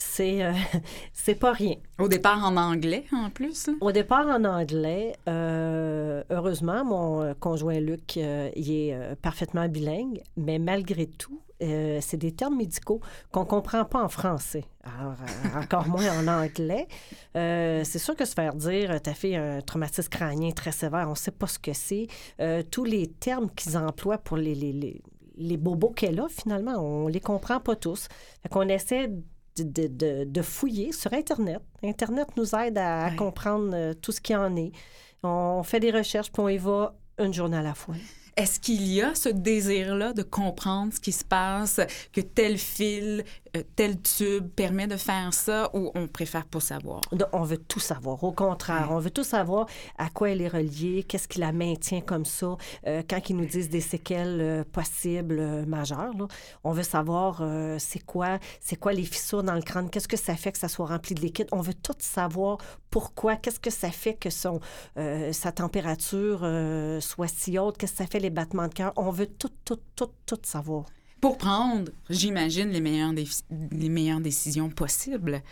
C'est 0.02 0.42
euh, 0.42 0.52
c'est 1.12 1.34
pas 1.34 1.52
rien. 1.52 1.76
Au 1.98 2.08
départ 2.08 2.42
en 2.44 2.56
anglais, 2.56 3.04
en 3.12 3.30
plus. 3.30 3.66
là? 3.68 3.74
Au 3.80 3.92
départ 3.92 4.26
en 4.26 4.44
anglais, 4.44 5.14
euh, 5.28 6.24
heureusement, 6.30 6.84
mon 6.84 7.22
euh, 7.22 7.34
conjoint 7.38 7.78
Luc, 7.80 8.16
euh, 8.16 8.50
il 8.56 8.70
est 8.72 9.16
parfaitement 9.22 9.68
bilingue, 9.68 10.22
mais 10.36 10.58
malgré 10.58 11.06
tout, 11.06 11.40
c'est 11.60 12.16
des 12.16 12.32
termes 12.32 12.56
médicaux 12.56 13.00
qu'on 13.32 13.44
comprend 13.44 13.84
pas 13.84 14.02
en 14.02 14.08
français, 14.08 14.64
Alors, 14.82 15.14
encore 15.62 15.86
moins 15.88 16.08
en 16.18 16.26
anglais. 16.26 16.88
C'est 17.34 17.98
sûr 17.98 18.16
que 18.16 18.24
se 18.24 18.32
faire 18.32 18.54
dire, 18.54 18.92
euh, 18.92 18.98
t'as 18.98 19.12
fait 19.12 19.36
un 19.36 19.60
traumatisme 19.60 20.08
crânien 20.08 20.52
très 20.52 20.72
sévère, 20.72 21.06
on 21.10 21.14
sait 21.14 21.30
pas 21.30 21.46
ce 21.46 21.58
que 21.58 21.74
c'est. 21.74 22.06
Tous 22.70 22.84
les 22.84 23.08
termes 23.08 23.50
qu'ils 23.50 23.76
emploient 23.76 24.16
pour 24.16 24.38
les, 24.38 24.54
les, 24.54 24.72
les, 24.72 25.02
les 25.36 25.56
bobos 25.58 25.90
qu'elle 25.90 26.18
a, 26.20 26.28
finalement, 26.30 26.76
on 26.78 27.08
les 27.08 27.20
comprend 27.20 27.60
pas 27.60 27.76
tous. 27.76 28.08
Fait 28.42 28.48
qu'on 28.48 28.68
essaie 28.68 29.10
de, 29.64 29.86
de- 29.86 29.88
de- 29.88 30.24
de 30.24 30.42
fouiller 30.42 30.92
sur 30.92 31.12
Internet. 31.12 31.60
Internet 31.82 32.28
nous 32.36 32.54
aide 32.54 32.78
à, 32.78 33.06
à 33.06 33.10
Ouais. 33.10 33.16
comprendre 33.16 33.70
euh, 33.74 33.94
tout 33.94 34.12
ce 34.12 34.20
qui 34.20 34.34
en 34.34 34.54
est. 34.56 34.72
On 35.22 35.62
fait 35.62 35.80
des 35.80 35.90
recherches, 35.90 36.30
puis 36.32 36.42
on 36.42 36.48
y 36.48 36.58
va 36.58 36.94
une 37.18 37.32
journée 37.34 37.56
à 37.58 37.62
la 37.62 37.74
fois. 37.74 37.94
Est-ce 38.40 38.58
qu'il 38.58 38.90
y 38.90 39.02
a 39.02 39.14
ce 39.14 39.28
désir-là 39.28 40.14
de 40.14 40.22
comprendre 40.22 40.94
ce 40.94 40.98
qui 40.98 41.12
se 41.12 41.26
passe, 41.26 41.78
que 42.10 42.22
tel 42.22 42.56
fil, 42.56 43.22
euh, 43.54 43.62
tel 43.76 44.00
tube 44.00 44.48
permet 44.48 44.86
de 44.86 44.96
faire 44.96 45.34
ça, 45.34 45.68
ou 45.74 45.92
on 45.94 46.08
préfère 46.08 46.46
pas 46.46 46.58
savoir? 46.58 47.02
On 47.34 47.42
veut 47.42 47.58
tout 47.58 47.80
savoir. 47.80 48.24
Au 48.24 48.32
contraire, 48.32 48.88
on 48.92 48.98
veut 48.98 49.10
tout 49.10 49.24
savoir 49.24 49.66
à 49.98 50.08
quoi 50.08 50.30
elle 50.30 50.40
est 50.40 50.48
reliée, 50.48 51.04
qu'est-ce 51.06 51.28
qui 51.28 51.38
la 51.38 51.52
maintient 51.52 52.00
comme 52.00 52.24
ça. 52.24 52.56
Euh, 52.86 53.02
quand 53.06 53.28
ils 53.28 53.36
nous 53.36 53.44
disent 53.44 53.68
des 53.68 53.82
séquelles 53.82 54.40
euh, 54.40 54.64
possibles 54.64 55.38
euh, 55.38 55.66
majeures, 55.66 56.16
là, 56.16 56.26
on 56.64 56.72
veut 56.72 56.82
savoir 56.82 57.42
c'est 57.78 58.02
quoi, 58.06 58.38
c'est 58.58 58.76
quoi 58.76 58.94
les 58.94 59.04
fissures 59.04 59.42
dans 59.42 59.54
le 59.54 59.60
crâne, 59.60 59.90
qu'est-ce 59.90 60.08
que 60.08 60.16
ça 60.16 60.34
fait 60.34 60.52
que 60.52 60.58
ça 60.58 60.68
soit 60.68 60.86
rempli 60.86 61.14
de 61.14 61.20
liquide. 61.20 61.48
On 61.52 61.60
veut 61.60 61.74
tout 61.74 61.92
savoir 61.98 62.56
pourquoi, 62.90 63.36
qu'est-ce 63.36 63.60
que 63.60 63.70
ça 63.70 63.90
fait 63.90 64.14
que 64.14 64.30
son, 64.30 64.60
euh, 64.98 65.32
sa 65.32 65.52
température 65.52 66.40
euh, 66.42 67.00
soit 67.00 67.28
si 67.28 67.58
haute, 67.58 67.78
qu'est-ce 67.78 67.92
que 67.92 67.98
ça 67.98 68.06
fait 68.06 68.20
les 68.20 68.30
battements 68.30 68.68
de 68.68 68.74
cœur? 68.74 68.92
On 68.96 69.10
veut 69.10 69.26
tout, 69.26 69.50
tout, 69.64 69.78
tout, 69.96 70.10
tout 70.26 70.38
savoir. 70.42 70.86
Pour 71.20 71.36
prendre, 71.36 71.90
j'imagine, 72.08 72.70
les 72.70 72.80
meilleures, 72.80 73.12
les 73.70 73.88
meilleures 73.88 74.20
décisions 74.20 74.70
possibles. 74.70 75.42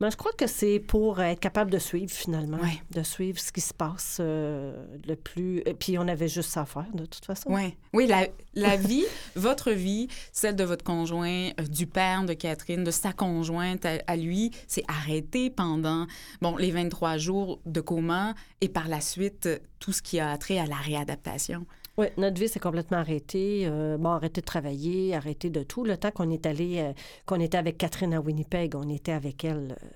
Mais 0.00 0.10
je 0.12 0.16
crois 0.16 0.32
que 0.32 0.46
c'est 0.46 0.78
pour 0.78 1.20
être 1.20 1.40
capable 1.40 1.72
de 1.72 1.78
suivre, 1.78 2.12
finalement. 2.12 2.58
Ouais. 2.58 2.80
De 2.92 3.02
suivre 3.02 3.40
ce 3.40 3.50
qui 3.50 3.60
se 3.60 3.74
passe 3.74 4.18
euh, 4.20 4.86
le 5.06 5.16
plus. 5.16 5.58
Et 5.66 5.74
puis, 5.74 5.98
on 5.98 6.06
avait 6.06 6.28
juste 6.28 6.50
ça 6.50 6.60
à 6.60 6.64
faire, 6.66 6.86
de 6.94 7.04
toute 7.04 7.24
façon. 7.24 7.50
Ouais. 7.52 7.76
Oui, 7.92 8.06
la, 8.06 8.28
la 8.54 8.76
vie, 8.76 9.04
votre 9.34 9.72
vie, 9.72 10.06
celle 10.32 10.54
de 10.54 10.62
votre 10.62 10.84
conjoint, 10.84 11.48
euh, 11.58 11.62
du 11.68 11.86
père 11.86 12.24
de 12.24 12.32
Catherine, 12.32 12.84
de 12.84 12.92
sa 12.92 13.12
conjointe 13.12 13.84
à, 13.84 13.98
à 14.06 14.16
lui, 14.16 14.52
c'est 14.68 14.84
arrêté 14.86 15.50
pendant 15.50 16.06
bon, 16.40 16.56
les 16.56 16.70
23 16.70 17.16
jours 17.16 17.60
de 17.66 17.80
coma 17.80 18.34
et 18.60 18.68
par 18.68 18.86
la 18.86 19.00
suite, 19.00 19.46
euh, 19.46 19.58
tout 19.80 19.92
ce 19.92 20.02
qui 20.02 20.20
a 20.20 20.36
trait 20.38 20.58
à 20.58 20.66
la 20.66 20.76
réadaptation. 20.76 21.66
Oui, 21.98 22.06
notre 22.16 22.40
vie 22.40 22.46
s'est 22.46 22.60
complètement 22.60 22.98
arrêtée. 22.98 23.64
Euh, 23.66 23.98
bon, 23.98 24.10
arrêté 24.10 24.40
de 24.40 24.46
travailler, 24.46 25.16
arrêté 25.16 25.50
de 25.50 25.64
tout. 25.64 25.82
Le 25.82 25.96
temps 25.96 26.12
qu'on 26.12 26.30
est 26.30 26.46
allé, 26.46 26.78
euh, 26.78 26.92
qu'on 27.26 27.40
était 27.40 27.58
avec 27.58 27.76
Catherine 27.76 28.14
à 28.14 28.20
Winnipeg, 28.20 28.76
on 28.76 28.88
était 28.88 29.10
avec 29.10 29.44
elle 29.44 29.76
euh, 29.82 29.86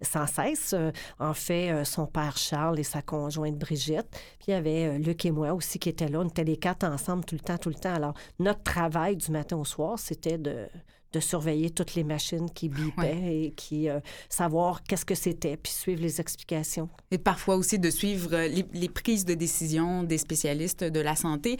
sans 0.00 0.26
cesse. 0.26 0.74
En 1.20 1.34
fait, 1.34 1.84
son 1.84 2.06
père 2.06 2.36
Charles 2.36 2.80
et 2.80 2.82
sa 2.82 3.00
conjointe 3.00 3.56
Brigitte. 3.56 4.08
Puis 4.10 4.46
il 4.48 4.50
y 4.50 4.54
avait 4.54 4.98
Luc 4.98 5.24
et 5.24 5.30
moi 5.30 5.54
aussi 5.54 5.78
qui 5.78 5.88
étaient 5.88 6.08
là. 6.08 6.18
On 6.18 6.28
était 6.28 6.42
les 6.42 6.56
quatre 6.56 6.82
ensemble 6.82 7.24
tout 7.24 7.36
le 7.36 7.40
temps, 7.40 7.58
tout 7.58 7.68
le 7.68 7.76
temps. 7.76 7.94
Alors, 7.94 8.14
notre 8.40 8.64
travail 8.64 9.16
du 9.16 9.30
matin 9.30 9.56
au 9.56 9.64
soir, 9.64 10.00
c'était 10.00 10.38
de, 10.38 10.66
de 11.12 11.20
surveiller 11.20 11.70
toutes 11.70 11.94
les 11.94 12.04
machines 12.04 12.50
qui 12.50 12.68
bipaient 12.68 13.44
et 13.44 13.52
qui 13.52 13.88
euh, 13.88 14.00
savoir 14.28 14.82
qu'est-ce 14.82 15.04
que 15.04 15.14
c'était, 15.14 15.56
puis 15.56 15.72
suivre 15.72 16.00
les 16.02 16.20
explications. 16.20 16.88
Et 17.10 17.18
parfois 17.18 17.56
aussi 17.56 17.78
de 17.78 17.90
suivre 17.90 18.34
euh, 18.34 18.48
les, 18.48 18.64
les 18.72 18.88
prises 18.88 19.24
de 19.24 19.34
décision 19.34 20.02
des 20.02 20.18
spécialistes 20.18 20.84
de 20.84 21.00
la 21.00 21.16
santé. 21.16 21.58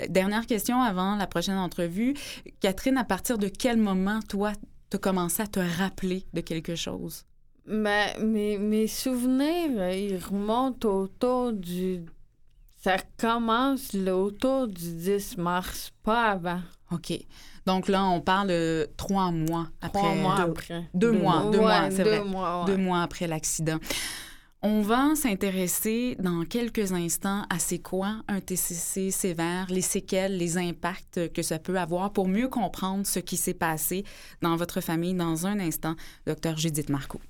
Euh, 0.00 0.06
Dernière 0.08 0.46
question 0.46 0.80
avant 0.80 1.16
la 1.16 1.26
prochaine 1.26 1.58
entrevue. 1.58 2.14
Catherine, 2.60 2.96
à 2.96 3.04
partir 3.04 3.38
de 3.38 3.48
quel 3.48 3.76
moment, 3.76 4.20
toi, 4.28 4.52
tu 4.90 4.96
as 4.96 5.00
commencé 5.00 5.42
à 5.42 5.46
te 5.46 5.60
rappeler 5.60 6.24
de 6.32 6.40
quelque 6.40 6.74
chose? 6.74 7.24
Mais 7.66 8.16
mes, 8.18 8.58
mes 8.58 8.86
souvenirs, 8.86 9.90
ils 9.90 10.18
remontent 10.18 10.88
autour 10.88 11.52
du. 11.52 12.04
Ça 12.82 12.96
commence 13.16 13.94
autour 13.94 14.66
du 14.66 14.92
10 14.96 15.38
mars, 15.38 15.92
pas 16.02 16.30
avant. 16.32 16.60
OK. 16.92 17.12
Donc 17.66 17.88
là, 17.88 18.04
on 18.04 18.20
parle 18.20 18.48
de 18.48 18.88
trois 18.96 19.30
mois 19.30 19.68
après. 19.80 19.98
Trois 20.00 20.14
mois 20.14 20.36
deux- 20.36 20.42
après. 20.50 20.88
Deux 20.94 21.12
mois, 21.12 21.48
deux 21.52 21.58
Ouais, 21.58 21.64
mois, 21.64 21.90
c'est 21.90 22.04
deux 22.04 22.10
vrai. 22.10 22.24
mois, 22.24 22.60
ouais. 22.60 22.66
Deux 22.66 22.76
mois 22.76 23.02
après 23.02 23.26
l'accident. 23.26 23.78
On 24.64 24.80
va 24.80 25.16
s'intéresser 25.16 26.16
dans 26.20 26.44
quelques 26.44 26.92
instants 26.92 27.42
à 27.50 27.58
c'est 27.58 27.80
quoi 27.80 28.22
un 28.28 28.40
TCC 28.40 29.10
sévère, 29.10 29.66
les 29.70 29.80
séquelles, 29.80 30.36
les 30.36 30.56
impacts 30.56 31.32
que 31.32 31.42
ça 31.42 31.58
peut 31.58 31.78
avoir 31.80 32.12
pour 32.12 32.28
mieux 32.28 32.46
comprendre 32.48 33.04
ce 33.04 33.18
qui 33.18 33.36
s'est 33.36 33.54
passé 33.54 34.04
dans 34.40 34.54
votre 34.54 34.80
famille 34.80 35.14
dans 35.14 35.48
un 35.48 35.58
instant. 35.58 35.96
Docteur 36.26 36.56
Judith 36.58 36.90
Marcoux. 36.90 37.20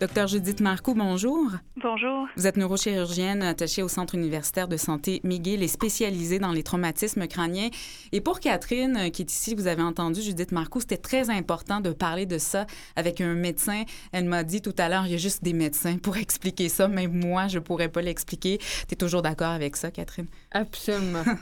Docteur 0.00 0.28
Judith 0.28 0.60
Marcoux, 0.60 0.94
bonjour. 0.94 1.50
Bonjour. 1.82 2.28
Vous 2.36 2.46
êtes 2.46 2.56
neurochirurgienne 2.56 3.42
attachée 3.42 3.82
au 3.82 3.88
Centre 3.88 4.14
universitaire 4.14 4.68
de 4.68 4.76
santé 4.76 5.20
McGill 5.24 5.60
et 5.60 5.66
spécialisée 5.66 6.38
dans 6.38 6.52
les 6.52 6.62
traumatismes 6.62 7.26
crâniens. 7.26 7.70
Et 8.12 8.20
pour 8.20 8.38
Catherine, 8.38 8.96
euh, 8.96 9.08
qui 9.10 9.22
est 9.22 9.32
ici, 9.32 9.56
vous 9.56 9.66
avez 9.66 9.82
entendu 9.82 10.22
Judith 10.22 10.52
Marcoux, 10.52 10.80
c'était 10.80 10.98
très 10.98 11.30
important 11.30 11.80
de 11.80 11.90
parler 11.90 12.26
de 12.26 12.38
ça 12.38 12.68
avec 12.94 13.20
un 13.20 13.34
médecin. 13.34 13.82
Elle 14.12 14.26
m'a 14.26 14.44
dit 14.44 14.62
tout 14.62 14.74
à 14.78 14.88
l'heure, 14.88 15.04
il 15.06 15.12
y 15.12 15.14
a 15.16 15.18
juste 15.18 15.42
des 15.42 15.52
médecins 15.52 15.98
pour 15.98 16.16
expliquer 16.18 16.68
ça. 16.68 16.86
Même 16.86 17.12
moi, 17.12 17.48
je 17.48 17.58
pourrais 17.58 17.88
pas 17.88 18.00
l'expliquer. 18.00 18.58
Tu 18.58 18.92
es 18.92 18.96
toujours 18.96 19.22
d'accord 19.22 19.50
avec 19.50 19.74
ça, 19.74 19.90
Catherine? 19.90 20.28
Absolument. 20.52 21.24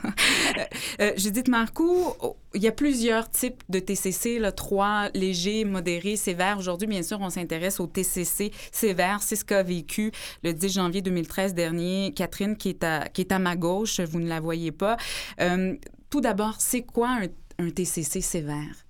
Euh, 0.99 1.11
Judith 1.15 1.47
Marcoux, 1.47 2.13
il 2.55 2.61
y 2.63 2.67
a 2.67 2.71
plusieurs 2.71 3.29
types 3.29 3.61
de 3.69 3.77
TCC, 3.77 4.39
là, 4.39 4.51
trois 4.51 5.09
légers, 5.13 5.63
modérés, 5.63 6.15
sévères. 6.15 6.57
Aujourd'hui, 6.57 6.87
bien 6.87 7.03
sûr, 7.03 7.19
on 7.21 7.29
s'intéresse 7.29 7.79
au 7.79 7.85
TCC 7.85 8.46
sévère. 8.71 9.21
C'est 9.21 9.35
ce 9.35 9.45
qu'a 9.45 9.63
vécu 9.63 10.11
le 10.43 10.53
10 10.53 10.73
janvier 10.73 11.01
2013 11.01 11.53
dernier 11.53 12.13
Catherine, 12.15 12.57
qui 12.57 12.69
est 12.69 12.83
à, 12.83 13.07
qui 13.09 13.21
est 13.21 13.31
à 13.31 13.39
ma 13.39 13.55
gauche. 13.55 13.99
Vous 13.99 14.19
ne 14.19 14.27
la 14.27 14.39
voyez 14.39 14.71
pas. 14.71 14.97
Euh, 15.41 15.75
tout 16.09 16.21
d'abord, 16.21 16.55
c'est 16.59 16.83
quoi 16.83 17.09
un, 17.09 17.27
un 17.59 17.69
TCC 17.69 18.21
sévère? 18.21 18.86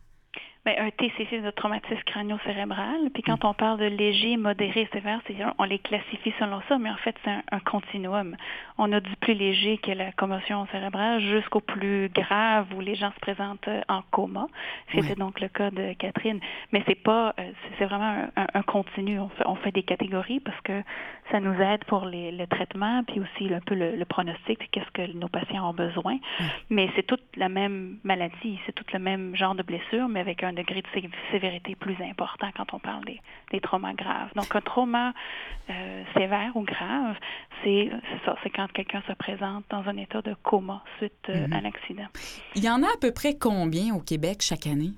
Ben, 0.67 0.75
un 0.85 0.89
TCC 0.91 1.39
de 1.39 1.49
traumatisme 1.51 2.01
crânio-cérébral. 2.05 3.09
Puis 3.13 3.23
quand 3.23 3.45
on 3.45 3.53
parle 3.53 3.79
de 3.79 3.85
léger, 3.85 4.35
modéré, 4.35 4.85
sévère, 4.91 5.21
on 5.59 5.63
les 5.63 5.79
classifie 5.79 6.33
selon 6.39 6.59
ça, 6.67 6.77
mais 6.77 6.89
en 6.89 6.97
fait, 6.97 7.15
c'est 7.23 7.31
un, 7.31 7.41
un 7.53 7.59
continuum. 7.61 8.35
On 8.77 8.91
a 8.91 8.99
du 8.99 9.15
plus 9.15 9.33
léger 9.33 9.77
que 9.77 9.91
la 9.91 10.11
commotion 10.11 10.67
cérébrale 10.73 11.21
jusqu'au 11.21 11.61
plus 11.61 12.09
grave 12.09 12.67
où 12.75 12.81
les 12.81 12.95
gens 12.95 13.11
se 13.13 13.19
présentent 13.21 13.69
en 13.87 14.01
coma. 14.11 14.47
C'était 14.91 15.15
donc 15.15 15.39
le 15.39 15.47
cas 15.47 15.71
de 15.71 15.93
Catherine. 15.93 16.41
Mais 16.73 16.83
c'est 16.85 17.01
pas, 17.01 17.29
euh, 17.29 17.33
c'est- 17.63 17.75
c'est 17.79 17.85
vraiment 17.85 18.27
un, 18.35 18.41
un- 18.43 18.47
un 18.53 18.61
continu. 18.63 19.21
On 19.21 19.29
fait, 19.29 19.47
on 19.47 19.55
fait 19.55 19.71
des 19.71 19.83
catégories 19.83 20.41
parce 20.41 20.59
que 20.61 20.83
ça 21.31 21.39
nous 21.39 21.59
aide 21.61 21.83
pour 21.85 22.05
les, 22.05 22.31
le 22.31 22.47
traitement, 22.47 23.03
puis 23.03 23.19
aussi 23.19 23.53
un 23.53 23.59
peu 23.59 23.75
le, 23.75 23.95
le 23.95 24.05
pronostic, 24.05 24.59
puis 24.59 24.69
qu'est-ce 24.71 24.91
que 24.91 25.11
nos 25.13 25.27
patients 25.27 25.69
ont 25.69 25.73
besoin. 25.73 26.17
Mais 26.69 26.89
c'est 26.95 27.03
toute 27.05 27.23
la 27.35 27.49
même 27.49 27.97
maladie, 28.03 28.59
c'est 28.65 28.73
tout 28.73 28.85
le 28.93 28.99
même 28.99 29.35
genre 29.35 29.53
de 29.55 29.63
blessure, 29.63 30.07
mais 30.07 30.19
avec 30.21 30.43
un 30.43 30.53
degré 30.53 30.81
de 30.81 30.87
sé- 30.93 31.09
sévérité 31.31 31.75
plus 31.75 31.97
important 32.01 32.47
quand 32.55 32.73
on 32.73 32.79
parle 32.79 33.03
des, 33.05 33.19
des 33.51 33.59
traumas 33.59 33.93
graves. 33.93 34.29
Donc, 34.35 34.55
un 34.55 34.61
trauma 34.61 35.13
euh, 35.69 36.03
sévère 36.15 36.55
ou 36.55 36.61
grave, 36.61 37.17
c'est 37.63 37.89
ça, 38.25 38.35
c'est 38.43 38.49
quand 38.49 38.71
quelqu'un 38.71 39.01
se 39.07 39.13
présente 39.13 39.65
dans 39.69 39.83
un 39.87 39.97
état 39.97 40.21
de 40.21 40.33
coma 40.43 40.83
suite 40.97 41.13
euh, 41.29 41.47
Mhm. 41.47 41.53
à 41.53 41.61
l'accident. 41.61 42.07
Il 42.55 42.63
y 42.63 42.69
en 42.69 42.81
a 42.83 42.87
à 42.87 42.97
peu 43.01 43.11
près 43.11 43.37
combien 43.37 43.93
au 43.95 43.99
Québec 43.99 44.37
chaque 44.41 44.65
année? 44.67 44.91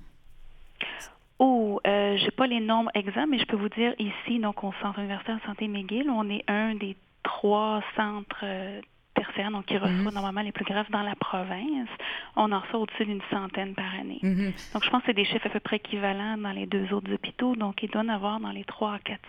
Oh, 1.39 1.79
euh, 1.87 2.17
j'ai 2.17 2.31
pas 2.31 2.47
les 2.47 2.59
nombres 2.59 2.91
exacts, 2.93 3.27
mais 3.29 3.39
je 3.39 3.45
peux 3.45 3.55
vous 3.55 3.69
dire 3.69 3.93
ici, 3.97 4.39
donc 4.39 4.63
au 4.63 4.73
Centre 4.81 4.99
universitaire 4.99 5.37
de 5.37 5.41
santé 5.43 5.67
McGill, 5.67 6.09
on 6.09 6.29
est 6.29 6.43
un 6.49 6.75
des 6.75 6.97
trois 7.23 7.81
centres 7.95 8.41
euh, 8.43 8.81
tertiaires, 9.15 9.49
donc 9.51 9.65
qui 9.65 9.77
reçoit 9.77 9.89
Mhm. 9.89 10.13
normalement 10.13 10.41
les 10.41 10.51
plus 10.51 10.65
graves 10.65 10.89
dans 10.91 11.01
la 11.01 11.15
province. 11.15 11.87
On 12.35 12.51
en 12.51 12.59
reçoit 12.59 12.79
au-dessus 12.79 13.05
d'une 13.05 13.21
centaine 13.31 13.73
par 13.73 13.93
année. 13.99 14.19
Mhm. 14.21 14.51
Donc, 14.73 14.83
je 14.83 14.89
pense 14.89 15.01
que 15.01 15.07
c'est 15.07 15.13
des 15.13 15.25
chiffres 15.25 15.47
à 15.47 15.49
peu 15.49 15.59
près 15.61 15.77
équivalents 15.77 16.37
dans 16.37 16.51
les 16.51 16.65
deux 16.65 16.91
autres 16.93 17.11
hôpitaux. 17.13 17.55
Donc, 17.55 17.83
il 17.83 17.89
doit 17.89 18.01
en 18.01 18.09
avoir 18.09 18.39
dans 18.41 18.51
les 18.51 18.63
3 18.65 18.93
à 18.95 18.99
400 18.99 19.19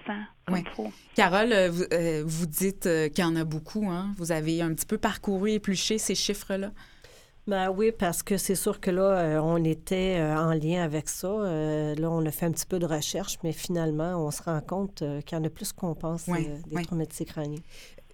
comme 0.47 0.55
Oui. 0.57 0.65
faut. 0.75 0.93
Carole, 1.15 1.53
euh, 1.53 1.71
vous, 1.71 1.85
euh, 1.93 2.23
vous 2.27 2.47
dites 2.47 2.87
euh, 2.87 3.09
qu'il 3.09 3.25
y 3.25 3.27
en 3.27 3.37
a 3.37 3.45
beaucoup. 3.45 3.89
Hein? 3.89 4.15
Vous 4.17 4.33
avez 4.33 4.63
un 4.63 4.73
petit 4.75 4.87
peu 4.87 4.99
parcouru, 4.99 5.51
épluché 5.53 5.99
ces 5.99 6.15
chiffres-là? 6.17 6.71
Ben 7.47 7.71
oui, 7.71 7.91
parce 7.91 8.23
que 8.23 8.37
c'est 8.37 8.55
sûr 8.55 8.81
que 8.81 8.91
là, 8.91 9.03
euh, 9.19 9.41
on 9.43 9.65
était 9.65 10.19
euh, 10.21 10.37
en 10.37 10.53
lien 10.53 10.83
avec 10.85 11.09
ça. 11.09 11.27
Euh, 11.29 11.95
là, 11.97 12.11
on 12.11 12.25
a 12.25 12.31
fait 12.31 12.47
un 12.47 12.53
petit 12.53 12.67
peu 12.67 12.79
de 12.79 12.87
recherche, 12.87 13.39
mais 13.43 13.53
finalement, 13.53 14.25
on 14.25 14.31
se 14.31 14.43
rend 14.43 14.61
compte 14.61 15.03
qu'il 15.27 15.37
y 15.37 15.41
en 15.41 15.45
a 15.45 15.51
plus 15.51 15.73
qu'on 15.73 15.95
pense 15.95 16.25
Oui, 16.29 16.47
des 16.69 16.77
oui. 16.77 16.83
traumatismes 16.85 17.25
crâniens. 17.25 17.59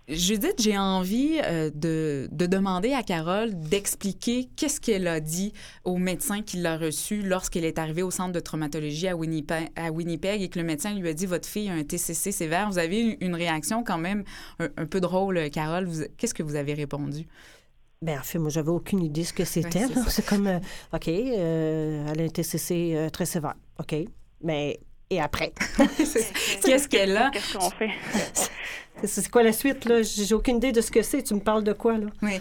Judith, 0.09 0.55
j'ai 0.61 0.79
envie 0.79 1.41
euh, 1.45 1.69
de, 1.75 2.29
de 2.31 2.47
demander 2.47 2.93
à 2.93 3.03
Carole 3.03 3.59
d'expliquer 3.59 4.49
qu'est-ce 4.57 4.81
qu'elle 4.81 5.09
a 5.09 5.19
dit 5.19 5.53
au 5.85 5.97
médecin 5.97 6.43
qui 6.43 6.59
l'a 6.59 6.79
reçu 6.79 7.23
lorsqu'elle 7.23 7.65
est 7.65 7.77
arrivée 7.81 8.05
au 8.05 8.13
centre 8.13 8.31
de 8.33 8.39
traumatologie 8.39 9.09
à 9.09 9.17
Winnipeg, 9.17 9.69
à 9.75 9.91
Winnipeg 9.91 10.43
et 10.43 10.49
que 10.49 10.61
le 10.61 10.65
médecin 10.65 10.95
lui 10.95 11.09
a 11.09 11.13
dit 11.13 11.27
votre 11.27 11.49
fille 11.49 11.69
a 11.69 11.73
un 11.73 11.83
TCC 11.83 12.31
sévère. 12.31 12.71
Vous 12.71 12.79
avez 12.79 13.05
eu 13.05 13.17
une 13.21 13.35
réaction 13.35 13.83
quand 13.83 13.99
même 13.99 14.23
un, 14.61 14.69
un 14.77 14.87
peu 14.87 15.01
drôle, 15.01 15.51
Carole. 15.51 15.89
Qu'est-ce 16.17 16.35
que 16.35 16.45
vous 16.45 16.55
avez 16.55 16.75
répondu? 16.75 17.27
Ben, 18.03 18.19
en 18.19 18.23
fait, 18.23 18.39
moi, 18.39 18.51
j'avais 18.51 18.71
aucune 18.71 19.03
idée 19.03 19.25
ce 19.25 19.33
que 19.33 19.45
c'était. 19.45 19.87
c'est 20.09 20.27
comme, 20.27 20.47
euh, 20.47 20.59
OK, 20.93 21.09
euh, 21.09 22.07
elle 22.13 22.21
a 22.21 22.25
un 22.25 22.29
TCC 22.29 22.93
euh, 22.95 23.11
très 23.11 23.27
sévère. 23.27 23.55
OK, 23.79 23.95
mais 24.43 24.79
et 25.09 25.21
après? 25.21 25.53
Qu'est-ce 26.65 26.89
qu'elle 26.89 27.17
a? 27.17 27.31
Qu'est-ce 27.31 27.57
qu'on 27.57 27.71
fait? 27.71 27.91
c'est 29.05 29.31
quoi 29.31 29.43
la 29.43 29.53
suite, 29.53 29.85
là? 29.87 30.03
J'ai 30.03 30.35
aucune 30.35 30.57
idée 30.57 30.73
de 30.73 30.81
ce 30.81 30.91
que 30.91 31.03
c'est. 31.03 31.23
Tu 31.23 31.35
me 31.35 31.41
parles 31.41 31.65
de 31.65 31.73
quoi, 31.73 31.97
là? 31.99 32.07
Oui. 32.23 32.39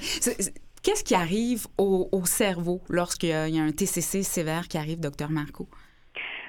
Qu'est-ce 0.81 1.03
qui 1.03 1.15
arrive 1.15 1.65
au, 1.77 2.09
au 2.12 2.25
cerveau 2.25 2.81
lorsqu'il 2.89 3.29
y 3.29 3.31
y 3.31 3.59
a 3.59 3.63
un 3.63 3.71
TCC 3.71 4.24
sévère 4.24 4.67
qui 4.67 4.77
arrive, 4.77 5.00
docteur 5.00 5.31
Marco? 5.31 5.67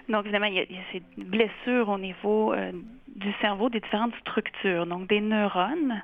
Donc, 0.09 0.25
évidemment, 0.25 0.47
il 0.47 0.55
y 0.55 0.61
a, 0.61 0.65
il 0.69 0.77
y 0.77 0.79
a 0.79 0.83
ces 0.93 1.03
blessures 1.17 1.89
au 1.89 1.99
niveau 1.99 2.53
euh, 2.53 2.73
du 3.17 3.33
cerveau, 3.41 3.69
des 3.69 3.81
différentes 3.81 4.15
structures. 4.21 4.87
Donc, 4.87 5.09
des 5.09 5.21
neurones. 5.21 6.03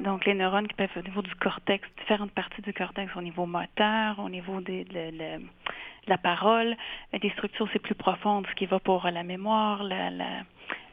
Donc, 0.00 0.24
les 0.24 0.34
neurones 0.34 0.68
qui 0.68 0.74
peuvent 0.74 0.88
au 0.96 1.02
niveau 1.02 1.22
du 1.22 1.34
cortex, 1.36 1.86
différentes 1.98 2.32
parties 2.32 2.62
du 2.62 2.72
cortex 2.72 3.10
au 3.16 3.22
niveau 3.22 3.46
moteur, 3.46 4.18
au 4.18 4.28
niveau 4.28 4.60
des- 4.60 4.84
de, 4.84 5.40
la 6.06 6.16
parole, 6.18 6.76
euh, 7.14 7.18
des 7.18 7.30
structures 7.30 7.68
c'est 7.72 7.78
plus 7.82 7.94
profondes, 7.94 8.46
ce 8.48 8.54
qui 8.54 8.66
va 8.66 8.78
pour 8.80 9.04
la 9.10 9.22
mémoire, 9.22 9.82
la, 9.84 10.10
la, 10.10 10.26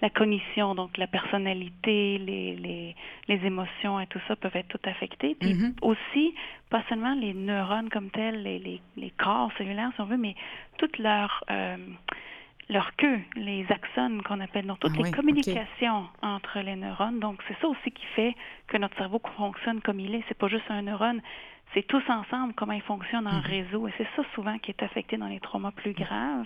la 0.01 0.09
cognition, 0.09 0.75
donc 0.75 0.97
la 0.97 1.07
personnalité, 1.07 2.17
les, 2.17 2.55
les, 2.55 2.95
les 3.27 3.45
émotions 3.45 3.99
et 3.99 4.07
tout 4.07 4.19
ça 4.27 4.35
peuvent 4.35 4.55
être 4.55 4.67
tout 4.67 4.89
affectés. 4.89 5.35
Puis 5.39 5.53
Mhm. 5.53 5.73
aussi, 5.81 6.35
pas 6.69 6.83
seulement 6.89 7.15
les 7.15 7.33
neurones 7.33 7.89
comme 7.89 8.09
tels, 8.11 8.43
les, 8.43 8.59
les, 8.59 8.81
les 8.97 9.11
corps 9.11 9.51
cellulaires, 9.57 9.91
si 9.95 10.01
on 10.01 10.05
veut, 10.05 10.17
mais 10.17 10.35
toute 10.77 10.97
leur, 10.99 11.43
euh, 11.49 11.77
leur 12.69 12.95
queue, 12.97 13.19
les 13.36 13.65
axones 13.69 14.21
qu'on 14.24 14.39
appelle, 14.41 14.65
donc 14.65 14.79
toutes 14.79 14.91
Ah 14.95 14.97
les 14.97 15.03
oui, 15.05 15.12
communications 15.12 16.07
entre 16.21 16.59
les 16.59 16.75
neurones. 16.75 17.19
Donc, 17.19 17.41
c'est 17.47 17.57
ça 17.62 17.67
aussi 17.67 17.91
qui 17.91 18.05
fait 18.15 18.36
que 18.67 18.77
notre 18.77 18.97
cerveau 18.97 19.21
fonctionne 19.38 19.81
comme 19.81 20.00
il 20.00 20.15
est. 20.15 20.24
C'est 20.27 20.38
pas 20.38 20.47
juste 20.47 20.69
un 20.69 20.81
neurone. 20.81 21.21
c'est 21.74 21.83
tous 21.88 22.03
ensemble 22.09 22.53
comment 22.55 22.74
ils 22.74 22.81
fonctionnent 22.81 23.27
en 23.27 23.39
réseau. 23.39 23.88
Et 23.88 23.93
c'est 23.97 24.07
ça 24.15 24.24
souvent 24.36 24.57
qui 24.57 24.71
est 24.71 24.83
affecté 24.83 25.15
dans 25.17 25.27
les 25.27 25.39
traumas 25.39 25.71
plus 25.71 25.93
graves. 25.93 26.45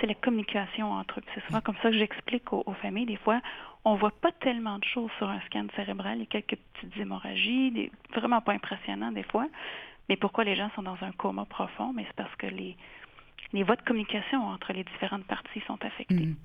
C'est 0.00 0.06
la 0.06 0.14
communication 0.14 0.92
entre 0.92 1.20
eux. 1.20 1.24
C'est 1.34 1.44
souvent 1.46 1.60
comme 1.60 1.76
ça 1.82 1.90
que 1.90 1.96
j'explique 1.96 2.52
aux, 2.52 2.74
familles. 2.82 3.06
Des 3.06 3.16
fois, 3.16 3.40
on 3.86 3.94
voit 3.94 4.10
pas 4.10 4.32
tellement 4.32 4.78
de 4.78 4.84
choses 4.84 5.10
sur 5.16 5.28
un 5.28 5.40
scan 5.46 5.66
cérébral. 5.76 6.18
Il 6.18 6.20
y 6.20 6.22
a 6.24 6.26
quelques 6.26 6.58
petites 6.74 6.96
hémorragies, 6.98 7.70
des, 7.70 7.92
vraiment 8.14 8.42
pas 8.42 8.52
impressionnant 8.52 9.12
des 9.12 9.22
fois. 9.24 9.46
Mais 10.10 10.16
pourquoi 10.16 10.44
les 10.44 10.56
gens 10.56 10.70
sont 10.76 10.82
dans 10.82 10.98
un 11.00 11.12
coma 11.12 11.46
profond? 11.46 11.94
Mais 11.94 12.04
c'est 12.06 12.16
parce 12.16 12.34
que 12.36 12.46
les, 12.46 12.76
les 13.54 13.62
voies 13.62 13.76
de 13.76 13.82
communication 13.82 14.42
entre 14.42 14.72
les 14.72 14.84
différentes 14.84 15.24
parties 15.24 15.62
sont 15.66 15.78
affectées. 15.82 16.26
Mm. 16.26 16.36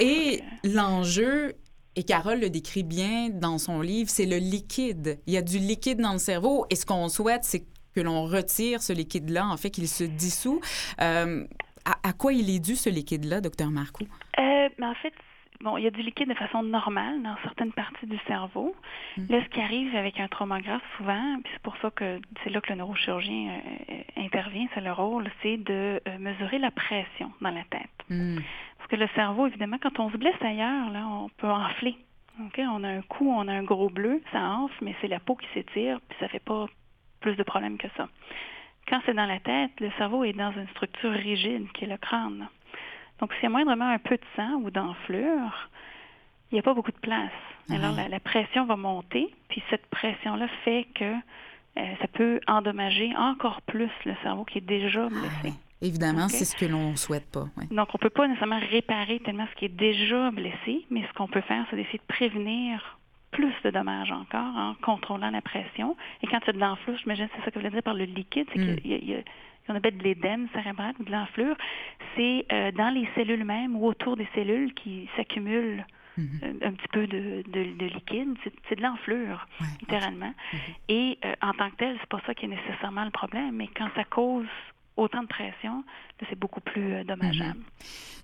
Et 0.00 0.42
l'enjeu, 0.64 1.54
et 1.94 2.02
Carole 2.02 2.40
le 2.40 2.50
décrit 2.50 2.82
bien 2.82 3.30
dans 3.30 3.56
son 3.56 3.80
livre, 3.80 4.10
c'est 4.10 4.26
le 4.26 4.36
liquide. 4.36 5.18
Il 5.26 5.32
y 5.32 5.36
a 5.36 5.42
du 5.42 5.58
liquide 5.58 6.00
dans 6.00 6.12
le 6.12 6.18
cerveau 6.18 6.66
et 6.68 6.74
ce 6.74 6.84
qu'on 6.84 7.08
souhaite, 7.08 7.44
c'est 7.44 7.64
que 7.94 8.00
l'on 8.00 8.24
retire 8.24 8.82
ce 8.82 8.92
liquide-là, 8.92 9.46
en 9.46 9.56
fait, 9.56 9.70
qu'il 9.70 9.88
se 9.88 10.04
dissout. 10.04 10.60
Euh, 11.00 11.46
à, 12.02 12.12
quoi 12.12 12.32
il 12.32 12.50
est 12.50 12.58
dû, 12.58 12.74
ce 12.74 12.90
liquide-là, 12.90 13.40
docteur 13.40 13.70
Marcoux? 13.70 14.08
Euh, 14.38 14.68
ben, 14.78 14.90
en 14.90 14.94
fait, 14.94 15.14
bon, 15.60 15.76
il 15.76 15.84
y 15.84 15.86
a 15.86 15.90
du 15.90 16.02
liquide 16.02 16.28
de 16.28 16.34
façon 16.34 16.62
normale 16.62 17.22
dans 17.22 17.36
certaines 17.42 17.72
parties 17.72 18.06
du 18.06 18.18
cerveau. 18.26 18.74
Mm. 19.16 19.26
Là, 19.28 19.44
ce 19.44 19.48
qui 19.48 19.60
arrive 19.60 19.94
avec 19.96 20.20
un 20.20 20.28
trauma 20.28 20.60
grave, 20.60 20.80
souvent, 20.96 21.38
puis 21.42 21.52
c'est 21.52 21.62
pour 21.62 21.76
ça 21.78 21.90
que 21.90 22.20
c'est 22.42 22.50
là 22.50 22.60
que 22.60 22.70
le 22.70 22.78
neurochirurgien 22.78 23.50
euh, 23.90 24.02
intervient, 24.16 24.66
c'est 24.74 24.80
le 24.80 24.92
rôle, 24.92 25.30
c'est 25.42 25.56
de 25.56 26.00
euh, 26.06 26.18
mesurer 26.18 26.58
la 26.58 26.70
pression 26.70 27.32
dans 27.40 27.50
la 27.50 27.64
tête. 27.64 27.90
Mm. 28.08 28.38
Parce 28.78 28.90
que 28.90 28.96
le 28.96 29.08
cerveau, 29.14 29.46
évidemment, 29.46 29.78
quand 29.80 29.98
on 29.98 30.10
se 30.10 30.16
blesse 30.16 30.40
ailleurs, 30.40 30.90
là, 30.90 31.06
on 31.06 31.28
peut 31.36 31.50
enfler. 31.50 31.96
Ok, 32.44 32.60
On 32.60 32.84
a 32.84 32.88
un 32.88 33.02
coup, 33.02 33.30
on 33.30 33.48
a 33.48 33.52
un 33.52 33.62
gros 33.62 33.88
bleu, 33.88 34.22
ça 34.30 34.42
enfle, 34.42 34.76
mais 34.82 34.94
c'est 35.00 35.08
la 35.08 35.20
peau 35.20 35.36
qui 35.36 35.46
s'étire, 35.54 36.00
puis 36.06 36.18
ça 36.20 36.28
fait 36.28 36.42
pas 36.42 36.66
plus 37.20 37.34
de 37.34 37.42
problèmes 37.42 37.78
que 37.78 37.88
ça. 37.96 38.08
Quand 38.88 39.00
c'est 39.04 39.14
dans 39.14 39.26
la 39.26 39.40
tête, 39.40 39.72
le 39.80 39.90
cerveau 39.98 40.22
est 40.22 40.32
dans 40.32 40.52
une 40.52 40.68
structure 40.68 41.10
rigide 41.10 41.66
qui 41.72 41.84
est 41.84 41.88
le 41.88 41.96
crâne. 41.96 42.48
Donc, 43.20 43.32
s'il 43.34 43.44
y 43.44 43.46
a 43.46 43.50
moindrement 43.50 43.88
un 43.88 43.98
peu 43.98 44.16
de 44.16 44.24
sang 44.36 44.60
ou 44.62 44.70
d'enflure, 44.70 45.70
il 46.50 46.54
n'y 46.54 46.58
a 46.58 46.62
pas 46.62 46.74
beaucoup 46.74 46.92
de 46.92 46.98
place. 46.98 47.32
Alors, 47.70 47.96
la, 48.08 48.20
pression 48.20 48.64
va 48.66 48.76
monter, 48.76 49.34
puis 49.48 49.62
cette 49.70 49.86
pression-là 49.86 50.46
fait 50.64 50.86
que 50.94 51.04
euh, 51.04 51.94
ça 52.00 52.06
peut 52.08 52.40
endommager 52.46 53.12
encore 53.16 53.60
plus 53.62 53.90
le 54.04 54.14
cerveau 54.22 54.44
qui 54.44 54.58
est 54.58 54.66
déjà 54.66 55.06
ah 55.06 55.08
blessé. 55.08 55.56
Évidemment, 55.82 56.28
c'est 56.28 56.44
ce 56.44 56.56
que 56.56 56.64
l'on 56.64 56.92
ne 56.92 56.96
souhaite 56.96 57.30
pas. 57.30 57.46
Donc, 57.70 57.88
on 57.92 57.98
ne 57.98 58.00
peut 58.00 58.10
pas 58.10 58.26
nécessairement 58.28 58.60
réparer 58.70 59.20
tellement 59.20 59.46
ce 59.52 59.58
qui 59.58 59.66
est 59.66 59.76
déjà 59.76 60.30
blessé, 60.30 60.86
mais 60.90 61.02
ce 61.06 61.12
qu'on 61.14 61.28
peut 61.28 61.42
faire, 61.42 61.66
c'est 61.68 61.76
d'essayer 61.76 61.98
de 61.98 62.14
prévenir 62.14 62.98
plus 63.30 63.52
de 63.64 63.70
dommages 63.70 64.12
encore 64.12 64.56
en 64.56 64.74
contrôlant 64.82 65.30
la 65.30 65.42
pression. 65.42 65.96
Et 66.22 66.26
quand 66.28 66.38
il 66.42 66.46
y 66.46 66.50
a 66.50 66.52
de 66.54 66.58
l'enflure, 66.58 66.96
j'imagine 66.96 67.28
c'est 67.34 67.44
ça 67.44 67.50
que 67.50 67.56
vous 67.56 67.60
voulez 67.60 67.70
dire 67.70 67.82
par 67.82 67.94
le 67.94 68.04
liquide, 68.04 68.46
c'est 68.54 68.58
mm. 68.58 68.76
qu'il 68.76 69.10
y 69.10 69.14
a 69.14 69.18
qu'on 69.66 69.74
appelle 69.74 69.98
de 69.98 70.02
l'édème 70.02 70.48
cérébral 70.52 70.94
ou 70.98 71.04
de 71.04 71.10
l'enflure, 71.10 71.56
c'est 72.16 72.46
euh, 72.52 72.72
dans 72.72 72.90
les 72.90 73.08
cellules 73.14 73.44
mêmes 73.44 73.76
ou 73.76 73.86
autour 73.86 74.16
des 74.16 74.28
cellules 74.34 74.72
qui 74.74 75.08
s'accumulent 75.16 75.84
mhm. 76.16 76.40
euh, 76.42 76.68
un, 76.68 76.72
petit 76.72 76.88
peu 76.92 77.06
de, 77.06 77.42
de, 77.48 77.86
liquide. 77.86 78.36
C'est 78.68 78.76
de 78.76 78.82
l'enflure, 78.82 79.46
littéralement. 79.80 80.34
Mhm. 80.52 80.58
Et 80.88 81.18
euh, 81.24 81.34
en 81.42 81.52
tant 81.52 81.70
que 81.70 81.76
tel, 81.76 81.96
c'est 82.00 82.08
pas 82.08 82.20
ça 82.26 82.34
qui 82.34 82.46
est 82.46 82.48
nécessairement 82.48 83.04
le 83.04 83.10
problème, 83.10 83.56
mais 83.56 83.68
quand 83.76 83.88
ça 83.94 84.04
cause 84.04 84.46
autant 84.96 85.22
de 85.22 85.28
pression, 85.28 85.84
c'est 86.28 86.38
beaucoup 86.38 86.60
plus 86.60 86.94
euh, 86.94 87.04
dommageable. 87.04 87.58
Mhm. 87.58 87.64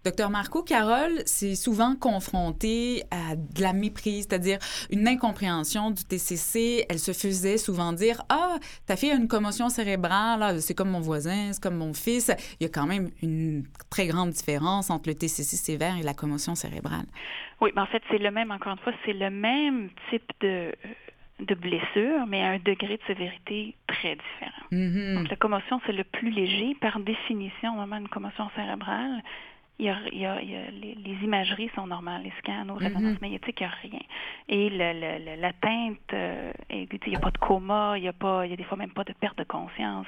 Docteur 0.04 0.30
Marco, 0.30 0.64
Carole, 0.64 1.22
c'est 1.26 1.54
souvent 1.54 1.94
confronté 1.94 3.02
à 3.12 3.36
de 3.36 3.62
la 3.62 3.72
méprise, 3.72 4.26
c'est-à-dire 4.28 4.58
une 4.90 5.06
incompréhension 5.06 5.92
du 5.92 6.02
TCC. 6.02 6.86
Elle 6.88 6.98
se 6.98 7.12
faisait 7.12 7.56
souvent 7.56 7.92
dire 7.92 8.22
Ah, 8.28 8.56
ta 8.86 8.96
fille 8.96 9.12
a 9.12 9.14
une 9.14 9.28
commotion 9.28 9.68
cérébrale, 9.68 10.60
c'est 10.60 10.74
comme 10.74 10.90
mon 10.90 11.00
voisin, 11.00 11.52
c'est 11.52 11.62
comme 11.62 11.76
mon 11.76 11.94
fils. 11.94 12.32
Il 12.58 12.64
y 12.64 12.66
a 12.66 12.68
quand 12.68 12.86
même 12.86 13.10
une 13.22 13.64
très 13.90 14.08
grande 14.08 14.30
différence 14.30 14.90
entre 14.90 15.08
le 15.08 15.14
TCC 15.14 15.56
sévère 15.56 15.96
et 15.96 16.02
la 16.02 16.14
commotion 16.14 16.56
cérébrale. 16.56 17.06
Oui, 17.60 17.70
mais 17.76 17.82
en 17.82 17.86
fait, 17.86 18.02
c'est 18.10 18.18
le 18.18 18.30
même, 18.32 18.50
encore 18.50 18.72
une 18.72 18.78
fois, 18.80 18.92
c'est 19.04 19.12
le 19.12 19.30
même 19.30 19.88
type 20.10 20.28
de 20.40 20.72
de 21.40 21.54
blessure, 21.54 22.26
mais 22.26 22.42
à 22.42 22.50
un 22.50 22.58
degré 22.58 22.96
de 22.96 23.02
sévérité 23.06 23.74
très 23.86 24.16
différent. 24.16 24.66
Mm-hmm. 24.70 25.14
Donc, 25.14 25.28
la 25.28 25.36
commotion, 25.36 25.80
c'est 25.86 25.92
le 25.92 26.04
plus 26.04 26.30
léger. 26.30 26.76
Par 26.80 27.00
définition, 27.00 27.72
au 27.72 27.76
moment 27.76 27.96
d'une 27.96 28.08
commotion 28.08 28.48
cérébrale, 28.54 29.22
il 29.78 29.86
y 29.86 29.88
a, 29.88 29.96
il 30.12 30.20
y 30.20 30.26
a, 30.26 30.36
les, 30.40 31.24
imageries 31.24 31.70
sont 31.74 31.86
normales, 31.86 32.22
les 32.22 32.32
scans 32.38 32.74
résonance 32.74 33.16
mm-hmm. 33.16 33.20
magnétique, 33.20 33.60
il 33.60 33.62
n'y 33.62 33.66
a 33.66 33.74
rien. 33.82 34.00
Et 34.48 35.36
l'atteinte, 35.38 35.98
euh, 36.12 36.52
il 36.70 36.88
n'y 37.08 37.16
a 37.16 37.20
pas 37.20 37.30
de 37.30 37.38
coma, 37.38 37.94
il 37.96 38.02
n'y 38.02 38.08
a, 38.08 38.12
pas, 38.12 38.46
il 38.46 38.50
y 38.50 38.54
a 38.54 38.56
des 38.56 38.64
fois 38.64 38.76
même 38.76 38.92
pas 38.92 39.04
de 39.04 39.12
perte 39.12 39.38
de 39.38 39.44
conscience. 39.44 40.06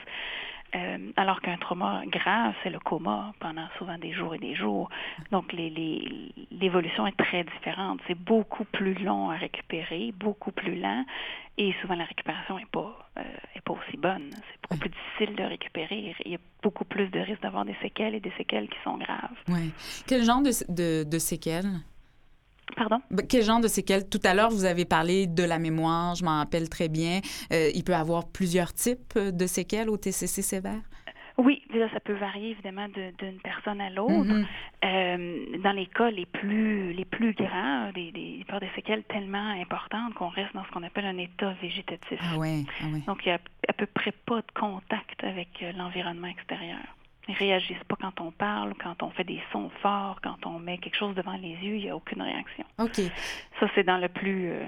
Euh, 0.74 1.12
alors 1.16 1.40
qu'un 1.40 1.56
trauma 1.56 2.02
grave, 2.06 2.54
c'est 2.62 2.70
le 2.70 2.80
coma 2.80 3.32
pendant 3.38 3.68
souvent 3.78 3.96
des 3.98 4.12
jours 4.12 4.34
et 4.34 4.38
des 4.38 4.54
jours. 4.54 4.88
Donc, 5.30 5.52
l'évolution 5.52 7.06
est 7.06 7.16
très 7.16 7.44
différente. 7.44 8.00
C'est 8.08 8.18
beaucoup 8.18 8.64
plus 8.64 8.94
long 8.94 9.30
à 9.30 9.37
récupérer, 9.37 10.12
beaucoup 10.16 10.50
plus 10.50 10.74
lent, 10.80 11.04
et 11.58 11.72
souvent 11.80 11.94
la 11.94 12.04
récupération 12.04 12.58
n'est 12.58 12.66
pas, 12.66 13.08
euh, 13.18 13.22
pas 13.64 13.72
aussi 13.72 13.96
bonne. 13.96 14.30
C'est 14.32 14.62
beaucoup 14.62 14.80
plus 14.80 14.90
difficile 14.90 15.37
de 15.37 15.44
récupérer. 15.44 16.14
Il 16.24 16.32
y 16.32 16.34
a 16.34 16.40
beaucoup 16.62 16.84
plus 16.84 17.08
de 17.08 17.20
risques 17.20 17.42
d'avoir 17.42 17.64
des 17.64 17.76
séquelles 17.80 18.16
et 18.16 18.20
des 18.20 18.32
séquelles 18.37 18.68
qui 18.68 18.78
sont 18.82 18.98
graves. 18.98 19.38
Oui. 19.48 19.72
Quel 20.08 20.24
genre 20.24 20.42
de 20.42 21.18
séquelles? 21.18 21.70
Pardon? 22.76 23.00
Ben, 23.10 23.26
quel 23.26 23.42
genre 23.42 23.60
de 23.60 23.68
séquelles? 23.68 24.08
Tout 24.08 24.20
à 24.24 24.34
l'heure, 24.34 24.50
vous 24.50 24.64
avez 24.64 24.84
parlé 24.84 25.26
de 25.26 25.42
la 25.42 25.58
mémoire, 25.58 26.14
je 26.14 26.24
m'en 26.24 26.38
rappelle 26.38 26.68
très 26.68 26.88
bien. 26.88 27.20
Euh, 27.52 27.70
il 27.74 27.84
peut 27.84 27.94
avoir 27.94 28.26
plusieurs 28.26 28.72
types 28.72 29.18
de 29.18 29.46
séquelles 29.46 29.88
au 29.88 29.96
TCC 29.96 30.42
sévère? 30.42 30.80
Oui, 31.37 31.62
déjà, 31.72 31.90
ça 31.90 31.98
peut 31.98 32.12
varier 32.12 32.50
évidemment 32.50 32.87
d'une 32.88 33.40
personne 33.42 33.80
à 33.80 33.90
l'autre. 33.90 34.12
Mm-hmm. 34.12 34.46
Euh, 34.84 35.58
dans 35.58 35.72
les 35.72 35.87
cas 35.87 36.10
les 36.10 36.26
plus 36.26 36.92
les 36.92 37.04
plus 37.04 37.32
grands, 37.32 37.90
des, 37.92 38.12
des, 38.12 38.44
des 38.60 38.70
séquelles 38.76 39.02
tellement 39.04 39.50
importantes 39.60 40.14
qu'on 40.14 40.28
reste 40.28 40.54
dans 40.54 40.64
ce 40.64 40.70
qu'on 40.70 40.84
appelle 40.84 41.06
un 41.06 41.18
état 41.18 41.52
végétatif. 41.60 42.20
Ah 42.22 42.38
ouais, 42.38 42.62
ah 42.80 42.84
Donc, 43.06 43.26
il 43.26 43.30
n'y 43.30 43.34
a 43.34 43.40
à 43.68 43.72
peu 43.72 43.87
près 43.87 44.12
pas 44.12 44.37
de 44.37 44.52
contact 44.54 45.24
avec 45.24 45.48
euh, 45.62 45.72
l'environnement 45.72 46.28
extérieur. 46.28 46.78
Ils 47.28 47.34
réagissent 47.34 47.84
pas 47.88 47.96
quand 48.00 48.20
on 48.20 48.30
parle, 48.30 48.74
quand 48.74 49.02
on 49.02 49.10
fait 49.10 49.24
des 49.24 49.40
sons 49.52 49.70
forts, 49.80 50.20
quand 50.22 50.46
on 50.46 50.58
met 50.58 50.78
quelque 50.78 50.96
chose 50.96 51.14
devant 51.14 51.37
les 51.37 51.54
yeux, 51.54 51.76
il 51.76 51.84
n'y 51.84 51.90
a 51.90 51.96
aucune 51.96 52.22
réaction. 52.22 52.64
OK. 52.78 53.00
Ça, 53.60 53.66
c'est 53.74 53.84
dans 53.84 53.96
le 53.96 54.08
plus, 54.08 54.50
euh, 54.50 54.64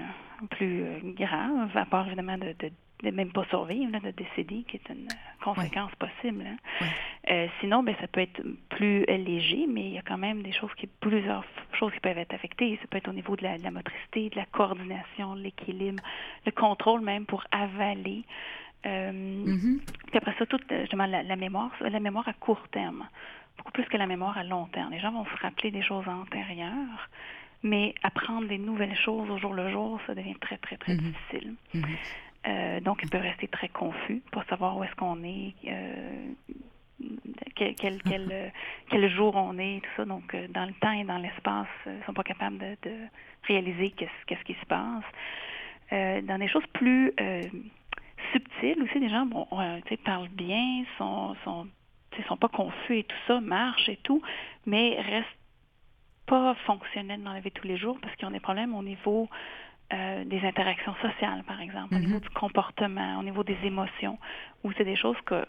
plus 0.49 0.83
euh, 0.83 0.99
grave, 1.03 1.75
à 1.75 1.85
part 1.85 2.07
évidemment 2.07 2.37
de, 2.37 2.55
de, 3.03 3.11
même 3.11 3.31
pas 3.31 3.45
survivre, 3.45 3.91
de 3.99 4.11
décéder, 4.11 4.63
qui 4.67 4.77
est 4.77 4.89
une 4.89 5.07
conséquence 5.43 5.91
possible. 5.95 6.45
Hein. 6.47 6.87
Euh, 7.29 7.47
sinon, 7.59 7.83
ben, 7.83 7.95
ça 8.01 8.07
peut 8.07 8.21
être 8.21 8.41
plus 8.69 9.05
léger, 9.05 9.67
mais 9.67 9.81
il 9.81 9.93
y 9.93 9.97
a 9.99 10.01
quand 10.01 10.17
même 10.17 10.41
des 10.41 10.51
choses 10.51 10.73
qui, 10.77 10.87
plusieurs 10.87 11.45
choses 11.73 11.93
qui 11.93 11.99
peuvent 11.99 12.17
être 12.17 12.33
affectées. 12.33 12.79
Ça 12.81 12.87
peut 12.89 12.97
être 12.97 13.09
au 13.09 13.13
niveau 13.13 13.35
de 13.35 13.43
la, 13.43 13.59
de 13.59 13.63
la 13.63 13.71
motricité, 13.71 14.29
de 14.29 14.35
la 14.35 14.45
coordination, 14.45 15.35
l'équilibre, 15.35 16.01
le 16.45 16.51
contrôle 16.51 17.01
même 17.01 17.27
pour 17.27 17.43
avaler. 17.51 18.23
Euh, 18.85 19.11
mm-hmm. 19.11 19.79
Puis 20.07 20.17
après 20.17 20.35
ça, 20.37 20.45
toute 20.45 20.63
justement 20.81 21.05
la, 21.05 21.23
la, 21.23 21.35
mémoire, 21.35 21.71
la 21.81 21.99
mémoire 21.99 22.27
à 22.27 22.33
court 22.33 22.67
terme, 22.71 23.07
beaucoup 23.57 23.71
plus 23.71 23.85
que 23.85 23.97
la 23.97 24.07
mémoire 24.07 24.37
à 24.37 24.43
long 24.43 24.65
terme. 24.67 24.91
Les 24.91 24.99
gens 24.99 25.11
vont 25.11 25.25
se 25.25 25.41
rappeler 25.41 25.71
des 25.71 25.81
choses 25.81 26.07
antérieures, 26.07 27.09
mais 27.63 27.95
apprendre 28.03 28.47
des 28.47 28.57
nouvelles 28.57 28.95
choses 28.95 29.29
au 29.29 29.37
jour 29.37 29.53
le 29.53 29.71
jour, 29.71 29.99
ça 30.07 30.15
devient 30.15 30.35
très, 30.35 30.57
très, 30.57 30.77
très 30.77 30.93
mm-hmm. 30.93 31.01
difficile. 31.01 31.53
Mm-hmm. 31.73 31.97
Euh, 32.47 32.79
donc, 32.79 32.99
ils 33.03 33.09
peuvent 33.09 33.21
rester 33.21 33.47
très 33.47 33.67
confus 33.67 34.21
pour 34.31 34.43
savoir 34.45 34.77
où 34.77 34.83
est-ce 34.83 34.95
qu'on 34.95 35.21
est, 35.23 35.53
euh, 35.67 36.27
quel, 37.55 37.75
quel, 37.75 38.01
quel, 38.03 38.51
quel, 38.89 39.09
jour 39.09 39.35
on 39.35 39.57
est, 39.57 39.81
tout 39.83 39.89
ça. 39.97 40.05
Donc, 40.05 40.33
euh, 40.33 40.47
dans 40.49 40.65
le 40.65 40.73
temps 40.73 40.91
et 40.91 41.03
dans 41.03 41.17
l'espace, 41.17 41.67
ils 41.85 41.97
ne 41.97 42.03
sont 42.03 42.13
pas 42.13 42.23
capables 42.23 42.57
de, 42.57 42.77
de 42.83 42.95
réaliser 43.47 43.91
qu'est-ce, 43.91 44.25
qu'est-ce 44.27 44.43
qui 44.43 44.53
se 44.53 44.65
passe. 44.65 45.03
Euh, 45.91 46.21
dans 46.21 46.37
des 46.37 46.47
choses 46.47 46.65
plus 46.73 47.13
subtil 48.31 48.81
aussi. 48.83 48.99
Les 48.99 49.09
gens 49.09 49.25
bon, 49.25 49.47
parlent 50.03 50.29
bien, 50.29 50.83
sont, 50.97 51.35
sont, 51.43 51.67
sont 52.27 52.37
pas 52.37 52.49
confus 52.49 52.99
et 52.99 53.03
tout 53.03 53.15
ça, 53.27 53.39
marchent 53.39 53.89
et 53.89 53.97
tout, 53.97 54.21
mais 54.65 54.99
restent 55.01 55.27
pas 56.25 56.55
fonctionnels 56.65 57.23
dans 57.23 57.33
la 57.33 57.39
vie 57.39 57.49
de 57.49 57.59
tous 57.59 57.67
les 57.67 57.77
jours 57.77 57.97
parce 58.01 58.15
qu'ils 58.15 58.27
ont 58.27 58.31
des 58.31 58.39
problèmes 58.39 58.75
au 58.75 58.83
niveau 58.83 59.29
euh, 59.93 60.25
des 60.25 60.41
interactions 60.45 60.95
sociales, 60.95 61.43
par 61.47 61.61
exemple, 61.61 61.95
au 61.95 61.99
niveau 61.99 62.17
mm-hmm. 62.17 62.21
du 62.21 62.29
comportement, 62.31 63.19
au 63.19 63.23
niveau 63.23 63.43
des 63.43 63.57
émotions, 63.63 64.19
où 64.63 64.73
c'est 64.73 64.83
des 64.83 64.97
choses 64.97 65.15
que 65.25 65.45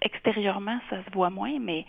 extérieurement, 0.00 0.78
ça 0.88 1.04
se 1.04 1.10
voit 1.10 1.30
moins, 1.30 1.58
mais 1.60 1.84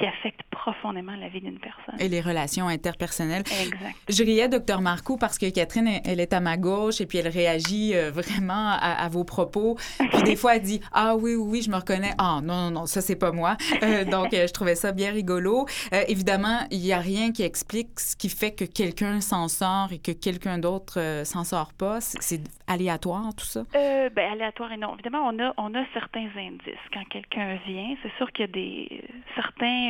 qui 0.00 0.06
affectent 0.06 0.42
profondément 0.50 1.14
la 1.14 1.28
vie 1.28 1.40
d'une 1.40 1.58
personne. 1.58 1.94
Et 1.98 2.08
les 2.08 2.20
relations 2.22 2.68
interpersonnelles. 2.68 3.44
Exact. 3.62 3.94
Je 4.08 4.24
riais, 4.24 4.48
docteur 4.48 4.80
Marcoux, 4.80 5.18
parce 5.18 5.38
que 5.38 5.50
Catherine, 5.50 5.86
elle, 5.86 6.00
elle 6.04 6.20
est 6.20 6.32
à 6.32 6.40
ma 6.40 6.56
gauche 6.56 7.00
et 7.00 7.06
puis 7.06 7.18
elle 7.18 7.28
réagit 7.28 7.94
euh, 7.94 8.10
vraiment 8.10 8.70
à, 8.70 9.04
à 9.04 9.08
vos 9.08 9.24
propos. 9.24 9.76
Puis 9.98 10.22
des 10.22 10.36
fois, 10.36 10.56
elle 10.56 10.62
dit 10.62 10.80
Ah 10.92 11.16
oui, 11.16 11.34
oui, 11.34 11.48
oui, 11.50 11.62
je 11.62 11.70
me 11.70 11.76
reconnais. 11.76 12.12
Ah 12.18 12.40
non, 12.42 12.54
non, 12.54 12.70
non, 12.70 12.86
ça, 12.86 13.00
c'est 13.00 13.16
pas 13.16 13.32
moi. 13.32 13.56
Euh, 13.82 14.04
donc, 14.04 14.32
euh, 14.32 14.46
je 14.46 14.52
trouvais 14.52 14.74
ça 14.74 14.92
bien 14.92 15.12
rigolo. 15.12 15.66
Euh, 15.92 16.02
évidemment, 16.08 16.60
il 16.70 16.80
n'y 16.80 16.92
a 16.92 16.98
rien 16.98 17.32
qui 17.32 17.42
explique 17.42 18.00
ce 18.00 18.16
qui 18.16 18.28
fait 18.28 18.52
que 18.52 18.64
quelqu'un 18.64 19.20
s'en 19.20 19.48
sort 19.48 19.92
et 19.92 19.98
que 19.98 20.12
quelqu'un 20.12 20.58
d'autre 20.58 21.22
s'en 21.24 21.44
sort 21.44 21.72
pas. 21.74 22.00
C'est 22.00 22.40
aléatoire, 22.70 23.34
tout 23.36 23.44
ça? 23.44 23.64
Euh, 23.74 24.08
ben, 24.10 24.32
aléatoire 24.32 24.72
et 24.72 24.76
non. 24.76 24.94
Évidemment, 24.94 25.28
on 25.28 25.38
a, 25.40 25.52
on 25.56 25.74
a 25.74 25.84
certains 25.92 26.28
indices. 26.36 26.78
Quand 26.92 27.04
quelqu'un 27.10 27.58
vient, 27.66 27.96
c'est 28.02 28.12
sûr 28.16 28.30
qu'il 28.32 28.46
y 28.46 28.48
a 28.48 28.52
des 28.52 29.04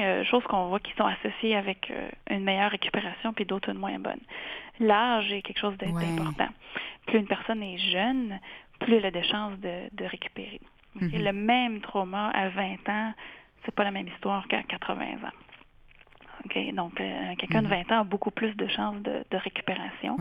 certaines 0.01 0.21
euh, 0.21 0.25
choses 0.25 0.43
qu'on 0.45 0.69
voit 0.69 0.81
qui 0.81 0.93
sont 0.97 1.05
associées 1.07 1.57
avec 1.57 1.91
euh, 1.91 2.09
une 2.31 2.45
meilleure 2.45 2.71
récupération 2.71 3.33
puis 3.33 3.45
d'autres 3.45 3.71
une 3.71 3.79
moins 3.79 3.99
bonne. 3.99 4.21
L'âge 4.79 5.31
est 5.33 5.43
quelque 5.43 5.59
chose 5.61 5.77
Ouais. 5.81 5.89
d'important. 5.89 6.49
Plus 7.07 7.19
une 7.19 7.27
personne 7.27 7.63
est 7.63 7.79
jeune, 7.79 8.39
plus 8.81 8.97
elle 8.97 9.07
a 9.07 9.11
de 9.11 9.23
chances 9.23 9.59
de, 9.61 9.89
de 9.93 10.05
récupérer. 10.05 10.61
Mhm. 10.95 11.11
Le 11.13 11.33
même 11.33 11.81
trauma 11.81 12.29
à 12.31 12.49
20 12.49 12.89
ans, 12.89 13.13
c'est 13.65 13.75
pas 13.75 13.85
la 13.85 13.91
même 13.91 14.09
histoire 14.09 14.47
qu'à 14.49 14.63
80 14.63 15.05
ans. 15.05 15.37
Donc, 16.73 17.01
euh, 17.01 17.35
quelqu'un 17.39 17.63
de 17.63 17.69
20 17.69 17.93
ans 17.93 18.01
a 18.01 18.05
beaucoup 18.05 18.31
plus 18.31 18.55
de 18.57 18.67
chances 18.69 19.01
de, 19.03 19.25
de 19.31 19.37
récupération 19.37 20.17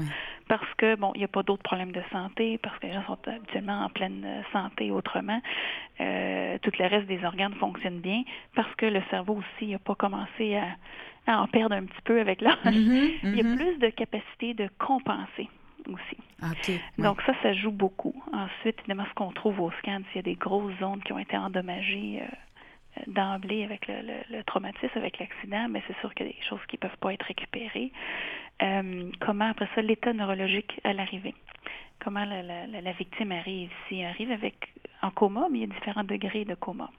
parce 0.47 0.73
que, 0.77 0.95
bon, 0.95 1.11
il 1.15 1.19
n'y 1.19 1.23
a 1.23 1.29
pas 1.29 1.43
d'autres 1.43 1.63
problèmes 1.63 1.91
de 1.91 2.01
santé, 2.11 2.57
parce 2.57 2.77
que 2.79 2.87
les 2.87 2.93
gens 2.93 3.05
sont 3.05 3.17
habituellement 3.27 3.83
en 3.83 3.89
pleine 3.89 4.23
euh, 4.25 4.41
santé 4.51 4.91
autrement. 4.91 5.41
Euh, 6.01 6.57
tout 6.61 6.71
le 6.77 6.87
reste 6.87 7.07
des 7.07 7.23
organes 7.23 7.53
fonctionnent 7.55 7.99
bien 7.99 8.23
parce 8.55 8.73
que 8.75 8.85
le 8.85 9.01
cerveau 9.09 9.39
aussi 9.39 9.71
n'a 9.71 9.79
pas 9.79 9.95
commencé 9.95 10.55
à, 10.55 10.67
à 11.27 11.41
en 11.41 11.47
perdre 11.47 11.75
un 11.75 11.83
petit 11.83 12.01
peu 12.03 12.19
avec 12.19 12.41
l'âge. 12.41 12.57
Mhm, 12.65 13.09
Il 13.23 13.35
y 13.35 13.41
a 13.41 13.43
mhm. 13.43 13.55
plus 13.55 13.77
de 13.77 13.89
capacité 13.89 14.53
de 14.53 14.69
compenser 14.79 15.47
aussi. 15.87 16.17
Ouais. 16.41 16.79
Donc 16.97 17.21
ça, 17.25 17.33
ça 17.43 17.53
joue 17.53 17.71
beaucoup. 17.71 18.15
Ensuite, 18.33 18.79
évidemment, 18.79 19.05
ce 19.09 19.13
qu'on 19.13 19.31
trouve 19.31 19.59
au 19.59 19.71
scan, 19.79 19.99
s'il 20.07 20.17
y 20.17 20.19
a 20.19 20.23
des 20.23 20.35
grosses 20.35 20.73
zones 20.79 21.01
qui 21.03 21.13
ont 21.13 21.19
été 21.19 21.37
endommagées 21.37 22.21
euh, 22.21 22.35
d'emblée 23.07 23.63
avec 23.63 23.87
le, 23.87 23.95
le- 24.01 24.37
le 24.37 24.43
traumatisme, 24.43 24.97
avec 24.97 25.19
l'accident, 25.19 25.67
mais 25.69 25.81
c'est 25.87 25.97
sûr 25.99 26.13
qu'il 26.13 26.27
y 26.27 26.29
a 26.29 26.33
des 26.33 26.41
choses 26.47 26.59
qui 26.67 26.75
ne 26.75 26.79
peuvent 26.87 26.97
pas 26.99 27.13
être 27.13 27.25
récupérées. 27.25 27.91
Euh, 28.61 29.09
comment, 29.21 29.49
après 29.49 29.67
ça, 29.75 29.81
l'état 29.81 30.11
neurologique 30.13 30.79
à 30.83 30.93
l'arrivée? 30.93 31.33
Comment 32.03 32.25
la, 32.25 32.41
la- 32.43 32.67
la- 32.67 32.81
la 32.81 32.91
victime 32.93 33.31
arrive? 33.31 33.69
S'il 33.87 34.03
arrive 34.05 34.31
avec 34.31 34.55
en 35.01 35.11
coma, 35.11 35.47
mais 35.51 35.59
il 35.59 35.61
y 35.61 35.71
a 35.71 35.73
différents 35.73 36.03
degrés 36.03 36.45
de 36.45 36.55
coma. 36.55 36.89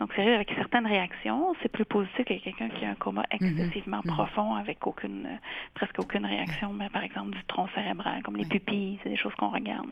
Donc, 0.00 0.10
c'est 0.16 0.34
avec 0.34 0.50
certaines 0.56 0.86
réactions, 0.86 1.54
c'est 1.62 1.70
plus 1.70 1.84
positif 1.84 2.24
que 2.24 2.34
quelqu'un 2.34 2.68
qui 2.70 2.84
a 2.84 2.90
un 2.90 2.94
coma 2.94 3.22
excessivement 3.30 4.00
mhm. 4.04 4.12
profond 4.14 4.54
avec 4.56 4.84
aucune, 4.86 5.26
euh, 5.26 5.36
presque 5.74 5.98
aucune 5.98 6.26
réaction, 6.26 6.72
mais 6.72 6.88
par 6.88 7.04
exemple 7.04 7.30
du 7.36 7.44
tronc 7.44 7.68
cérébral, 7.74 8.22
comme 8.22 8.36
les 8.36 8.44
pupilles, 8.46 8.98
c'est 9.02 9.10
des 9.10 9.16
choses 9.16 9.34
qu'on 9.36 9.50
regarde. 9.50 9.88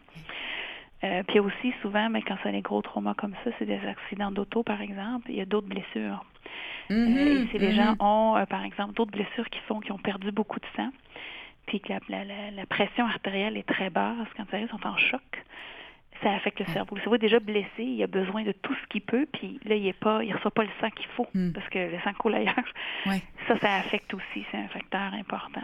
Euh, 1.03 1.23
puis 1.27 1.39
aussi 1.41 1.73
souvent, 1.81 2.11
mais 2.11 2.21
quand 2.23 2.37
c'est 2.43 2.53
des 2.53 2.61
gros 2.61 2.83
traumas 2.83 3.15
comme 3.15 3.35
ça, 3.45 3.51
c'est 3.59 3.65
des 3.67 3.81
accidents 3.87 4.31
d'auto, 4.31 4.63
par 4.63 4.83
exemple, 4.83 5.31
il 5.31 5.37
y 5.37 5.41
a 5.41 5.47
d'autres 5.47 5.69
blessures. 5.69 6.25
Euh, 6.91 6.95
Mhm, 6.95 7.19
et 7.19 7.47
si 7.51 7.59
les 7.59 7.73
gens 7.73 7.95
ont, 8.01 8.37
euh, 8.37 8.45
par 8.47 8.65
exemple, 8.65 8.95
d'autres 8.95 9.13
blessures 9.13 9.49
qui 9.49 9.61
font 9.61 9.81
qu'ils 9.81 9.93
ont 9.93 9.99
perdu 9.99 10.31
beaucoup 10.33 10.59
de 10.61 10.67
sang, 10.77 10.91
puis 11.67 11.81
que 11.81 11.93
la, 11.93 12.01
la- 12.09 12.25
la- 12.25 12.51
la 12.51 12.67
pression 12.67 13.07
artérielle 13.07 13.57
est 13.57 13.67
très 13.69 13.89
basse 13.91 14.27
quand 14.37 14.45
ils 14.53 14.69
sont 14.69 14.87
en 14.87 14.97
choc, 14.97 15.23
ça 16.23 16.33
affecte 16.35 16.59
le 16.61 16.67
cerveau. 16.67 16.97
Le 16.97 17.01
cerveau 17.01 17.15
est 17.15 17.19
déjà 17.19 17.41
blessé, 17.41 17.69
il 17.79 18.03
a 18.03 18.07
besoin 18.07 18.43
de 18.43 18.53
tout 18.53 18.75
ce 18.75 18.87
qu'il 18.89 19.01
peut, 19.01 19.27
puis 19.33 19.59
là, 19.65 19.77
il 19.77 19.87
ne 19.87 20.35
reçoit 20.35 20.51
pas 20.51 20.65
le 20.65 20.71
sang 20.81 20.91
qu'il 20.91 21.07
faut, 21.17 21.27
Mm. 21.33 21.53
parce 21.53 21.69
que 21.71 21.79
le 21.79 21.99
sang 22.05 22.13
coule 22.19 22.35
ailleurs. 22.35 22.55
Ça, 23.49 23.59
ça 23.59 23.75
affecte 23.77 24.13
aussi, 24.13 24.45
c'est 24.51 24.59
un 24.59 24.69
facteur 24.69 25.15
important. 25.15 25.63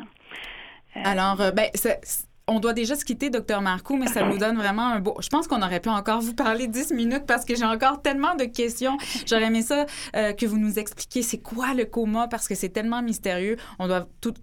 Euh, 0.97 1.03
Alors, 1.05 1.39
euh, 1.43 1.51
ben, 1.51 1.69
ça- 1.75 1.99
on 2.49 2.61
doit 2.61 2.73
déjà 2.73 2.95
se 2.95 3.05
quitter, 3.05 3.29
docteur 3.31 3.61
Marcoux, 3.61 3.97
mais 3.97 4.07
ça 4.07 4.23
nous 4.23 4.39
donne 4.39 4.57
vraiment 4.57 4.87
un 4.87 5.01
beau. 5.01 5.17
Je 5.21 5.29
pense 5.29 5.49
qu'on 5.49 5.63
aurait 5.63 5.81
pu 5.81 5.89
encore 5.89 6.21
vous 6.21 6.35
parler 6.35 6.69
10 6.69 6.93
minutes 6.93 7.25
parce 7.27 7.45
que 7.45 7.57
j'ai 7.57 7.65
encore 7.65 8.03
tellement 8.03 8.35
de 8.37 8.45
questions. 8.45 8.97
J'aurais 9.27 9.45
aimé 9.47 9.63
ça 9.63 9.87
euh, 10.15 10.33
que 10.33 10.47
vous 10.47 10.59
nous 10.59 10.79
expliquiez 10.79 11.23
c'est 11.23 11.39
quoi 11.39 11.75
le 11.75 11.85
coma 11.85 12.29
parce 12.29 12.47
que 12.47 12.55
c'est 12.55 12.69
tellement 12.69 13.03
mystérieux. 13.03 13.57
On 13.81 13.89
doit 13.89 14.07
tout- 14.21 14.35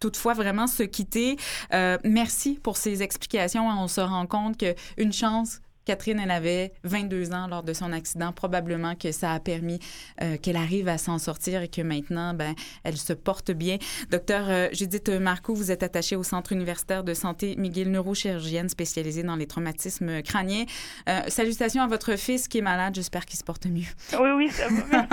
toutefois 0.00 0.32
vraiment 0.32 0.66
se 0.66 0.82
quitter. 0.82 1.36
Euh, 1.74 1.98
merci 2.04 2.58
pour 2.62 2.78
ces 2.78 3.02
explications. 3.02 3.68
On 3.68 3.88
se 3.88 4.00
rend 4.00 4.26
compte 4.26 4.56
qu'une 4.56 5.12
chance. 5.12 5.60
Catherine, 5.90 6.20
elle 6.22 6.30
avait 6.30 6.72
22 6.84 7.32
ans 7.32 7.48
lors 7.48 7.64
de 7.64 7.72
son 7.72 7.90
accident. 7.90 8.30
Probablement 8.30 8.94
que 8.94 9.10
ça 9.10 9.32
a 9.32 9.40
permis 9.40 9.80
euh, 10.22 10.36
qu'elle 10.36 10.54
arrive 10.54 10.86
à 10.86 10.98
s'en 10.98 11.18
sortir 11.18 11.62
et 11.62 11.68
que 11.68 11.82
maintenant, 11.82 12.32
ben, 12.32 12.54
elle 12.84 12.96
se 12.96 13.12
porte 13.12 13.50
bien. 13.50 13.78
Docteur 14.08 14.44
euh, 14.48 14.68
Judith 14.72 15.08
Marcoux, 15.08 15.56
vous 15.56 15.72
êtes 15.72 15.82
attachée 15.82 16.14
au 16.14 16.22
Centre 16.22 16.52
universitaire 16.52 17.02
de 17.02 17.12
santé 17.12 17.56
McGill, 17.58 17.90
neurochirurgienne 17.90 18.68
spécialisée 18.68 19.24
dans 19.24 19.34
les 19.34 19.48
traumatismes 19.48 20.22
crâniens. 20.22 20.64
Euh, 21.08 21.22
salutations 21.26 21.82
à 21.82 21.88
votre 21.88 22.14
fils 22.14 22.46
qui 22.46 22.58
est 22.58 22.62
malade. 22.62 22.94
J'espère 22.94 23.26
qu'il 23.26 23.40
se 23.40 23.42
porte 23.42 23.66
mieux. 23.66 23.90
Oui, 24.12 24.30
oui, 24.36 24.48
ça 24.48 24.68
va. 24.68 25.08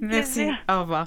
Merci. 0.00 0.48
Au 0.68 0.80
revoir. 0.80 1.06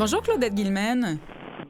Bonjour 0.00 0.22
Claudette 0.22 0.54
Guilmen. 0.54 1.18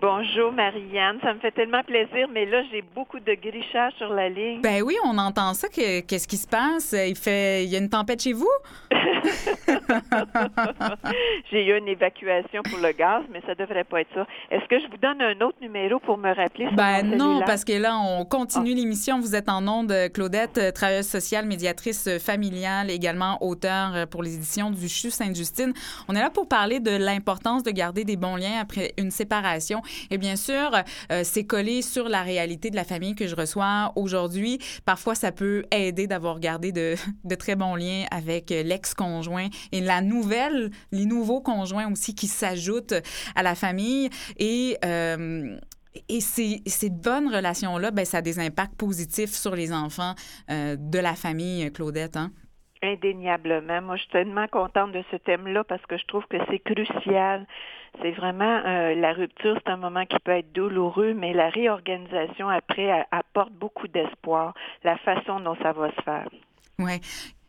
Bonjour 0.01 0.53
Marianne, 0.53 1.19
ça 1.21 1.35
me 1.35 1.41
fait 1.41 1.51
tellement 1.51 1.83
plaisir, 1.83 2.29
mais 2.33 2.47
là 2.47 2.63
j'ai 2.71 2.81
beaucoup 2.95 3.19
de 3.19 3.35
grichage 3.35 3.93
sur 3.99 4.09
la 4.15 4.29
ligne. 4.29 4.61
Ben 4.63 4.83
oui, 4.83 4.95
on 5.05 5.19
entend 5.19 5.53
ça. 5.53 5.67
Que- 5.69 5.99
Qu'est-ce 6.03 6.29
qui 6.29 6.37
se 6.37 6.47
passe? 6.47 6.95
Il 6.97 7.17
fait, 7.17 7.65
il 7.65 7.71
y 7.71 7.75
a 7.75 7.81
une 7.81 7.89
tempête 7.91 8.23
chez 8.23 8.33
vous? 8.33 8.49
j'ai 11.51 11.67
eu 11.67 11.77
une 11.77 11.89
évacuation 11.89 12.63
pour 12.63 12.79
le 12.79 12.93
gaz, 12.93 13.23
mais 13.33 13.41
ça 13.47 13.55
devrait 13.55 13.85
pas 13.85 14.01
être 14.03 14.15
ça. 14.15 14.27
Est-ce 14.51 14.67
que 14.67 14.79
je 14.79 14.87
vous 14.87 14.97
donne 14.97 15.21
un 15.21 15.41
autre 15.41 15.59
numéro 15.61 15.99
pour 16.01 16.19
me 16.19 16.35
rappeler 16.35 16.69
Ben 16.73 17.03
non, 17.03 17.43
parce 17.45 17.65
que 17.65 17.73
là, 17.73 17.97
on 17.99 18.25
continue 18.25 18.75
l'émission. 18.75 19.21
Vous 19.21 19.35
êtes 19.35 19.49
en 19.49 19.67
onde, 19.67 19.93
Claudette, 20.13 20.59
euh, 20.59 20.71
travailleuse 20.71 21.09
sociale, 21.09 21.47
médiatrice 21.47 22.07
euh, 22.07 22.19
familiale, 22.19 22.91
également 22.91 23.43
auteur 23.43 23.95
euh, 23.95 24.07
pour 24.07 24.23
les 24.23 24.35
éditions 24.35 24.71
du 24.71 24.89
CHU 24.89 25.11
Sainte-Justine. 25.11 25.73
On 26.09 26.15
est 26.15 26.21
là 26.21 26.31
pour 26.31 26.49
parler 26.49 26.81
de 26.81 26.91
l'importance 26.91 27.63
de 27.63 27.71
garder 27.71 28.05
des 28.05 28.17
bons 28.17 28.37
liens 28.37 28.61
après 28.61 28.93
une 28.99 29.11
séparation. 29.11 29.83
Et 30.11 30.19
bien 30.19 30.37
sûr, 30.37 30.71
euh, 31.11 31.23
c'est 31.25 31.45
collé 31.45 31.83
sur 31.83 32.09
la 32.09 32.23
réalité 32.23 32.71
de 32.71 32.77
la 32.77 32.85
famille 32.85 33.15
que 33.15 33.27
je 33.27 33.37
reçois 33.37 33.93
aujourd'hui. 33.97 34.59
Parfois, 34.85 35.15
ça 35.15 35.33
peut 35.33 35.65
aider 35.71 36.07
d'avoir 36.07 36.41
gardé 36.41 36.73
de, 36.73 36.95
de 37.25 37.35
très 37.35 37.57
bons 37.57 37.75
liens 37.75 38.05
avec 38.11 38.51
l'ex-conjoint 38.51 39.49
et 39.73 39.80
la 39.81 40.01
nouvelle, 40.01 40.71
les 40.93 41.07
nouveaux 41.07 41.41
conjoints 41.41 41.91
aussi 41.91 42.15
qui 42.15 42.27
s'ajoutent 42.27 42.95
à 43.35 43.43
la 43.43 43.55
famille. 43.55 44.11
Et... 44.39 44.77
euh, 44.85 45.57
et 46.09 46.21
ces, 46.21 46.63
ces 46.67 46.89
bonnes 46.89 47.35
relations-là, 47.35 47.91
ben, 47.91 48.05
ça 48.05 48.19
a 48.19 48.23
des 48.23 48.39
impacts 48.39 48.77
positifs 48.77 49.33
sur 49.33 49.57
les 49.57 49.73
enfants 49.73 50.15
euh, 50.49 50.77
de 50.79 50.99
la 51.01 51.15
famille, 51.15 51.73
Claudette. 51.73 52.17
Hein? 52.17 52.31
Indéniablement. 52.81 53.83
Moi, 53.83 53.97
je 53.97 54.03
suis 54.03 54.11
tellement 54.13 54.47
contente 54.47 54.93
de 54.93 55.03
ce 55.11 55.17
thème-là 55.17 55.65
parce 55.65 55.85
que 55.87 55.99
je 55.99 56.07
trouve 56.07 56.25
que 56.31 56.37
c'est 56.49 56.61
crucial. 56.61 57.45
C'est 58.01 58.13
vraiment 58.13 58.63
euh, 58.65 58.95
la 58.95 59.13
rupture, 59.13 59.59
c'est 59.59 59.73
un 59.73 59.79
moment 59.79 60.07
qui 60.07 60.17
peut 60.25 60.31
être 60.31 60.53
douloureux, 60.53 61.13
mais 61.13 61.33
la 61.33 61.51
réorganisation 61.51 62.49
après 62.49 63.05
apporte 63.11 63.53
beaucoup 63.53 63.89
d'espoir, 63.89 64.55
la 64.85 64.97
façon 64.99 65.41
dont 65.41 65.57
ça 65.61 65.73
va 65.73 65.91
se 65.91 66.03
faire. 66.03 66.29
Oui. 66.79 67.01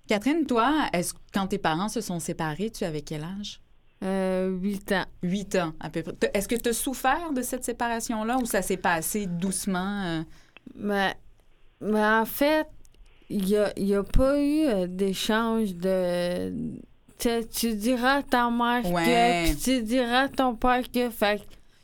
Catherine, 0.07 0.45
toi, 0.45 0.89
est-ce 0.93 1.13
quand 1.33 1.47
tes 1.47 1.57
parents 1.57 1.89
se 1.89 2.01
sont 2.01 2.19
séparés, 2.19 2.69
tu 2.69 2.83
avais 2.83 3.01
quel 3.01 3.23
âge? 3.23 3.61
Euh, 4.03 4.49
huit 4.49 4.91
ans. 4.91 5.05
Huit 5.21 5.55
ans, 5.55 5.73
à 5.79 5.89
peu 5.89 6.01
près. 6.01 6.15
Est-ce 6.33 6.47
que 6.47 6.55
tu 6.55 6.69
as 6.69 6.73
souffert 6.73 7.31
de 7.33 7.41
cette 7.41 7.63
séparation-là 7.63 8.37
ou 8.37 8.45
ça 8.45 8.61
s'est 8.61 8.77
passé 8.77 9.27
doucement? 9.27 10.03
Euh? 10.05 10.23
Mais, 10.75 11.15
mais 11.79 12.03
en 12.03 12.25
fait, 12.25 12.67
il 13.29 13.45
n'y 13.45 13.57
a, 13.57 13.71
y 13.79 13.93
a, 13.93 14.03
pas 14.03 14.41
eu 14.41 14.65
euh, 14.67 14.87
d'échange 14.87 15.75
de. 15.75 16.51
Tu 17.19 17.75
diras 17.75 18.15
à 18.15 18.23
ta 18.23 18.49
mère 18.49 18.81
que, 18.81 19.63
tu 19.63 19.83
diras 19.83 20.23
à 20.23 20.29
ton 20.29 20.55
père 20.55 20.89
que. 20.91 21.09
Fait 21.11 21.41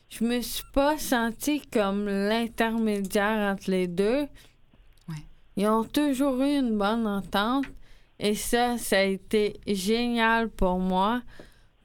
je 0.10 0.24
me 0.24 0.42
suis 0.42 0.64
pas 0.74 0.98
sentie 0.98 1.62
comme 1.62 2.06
l'intermédiaire 2.06 3.54
entre 3.54 3.70
les 3.70 3.88
deux. 3.88 4.22
Ouais. 5.10 5.26
Ils 5.58 5.68
ont 5.68 5.84
toujours 5.84 6.42
eu 6.42 6.58
une 6.58 6.78
bonne 6.78 7.06
entente. 7.06 7.66
Et 8.20 8.36
ça, 8.36 8.78
ça 8.78 9.00
a 9.00 9.04
été 9.04 9.54
génial 9.68 10.50
pour 10.50 10.80
moi 10.80 11.22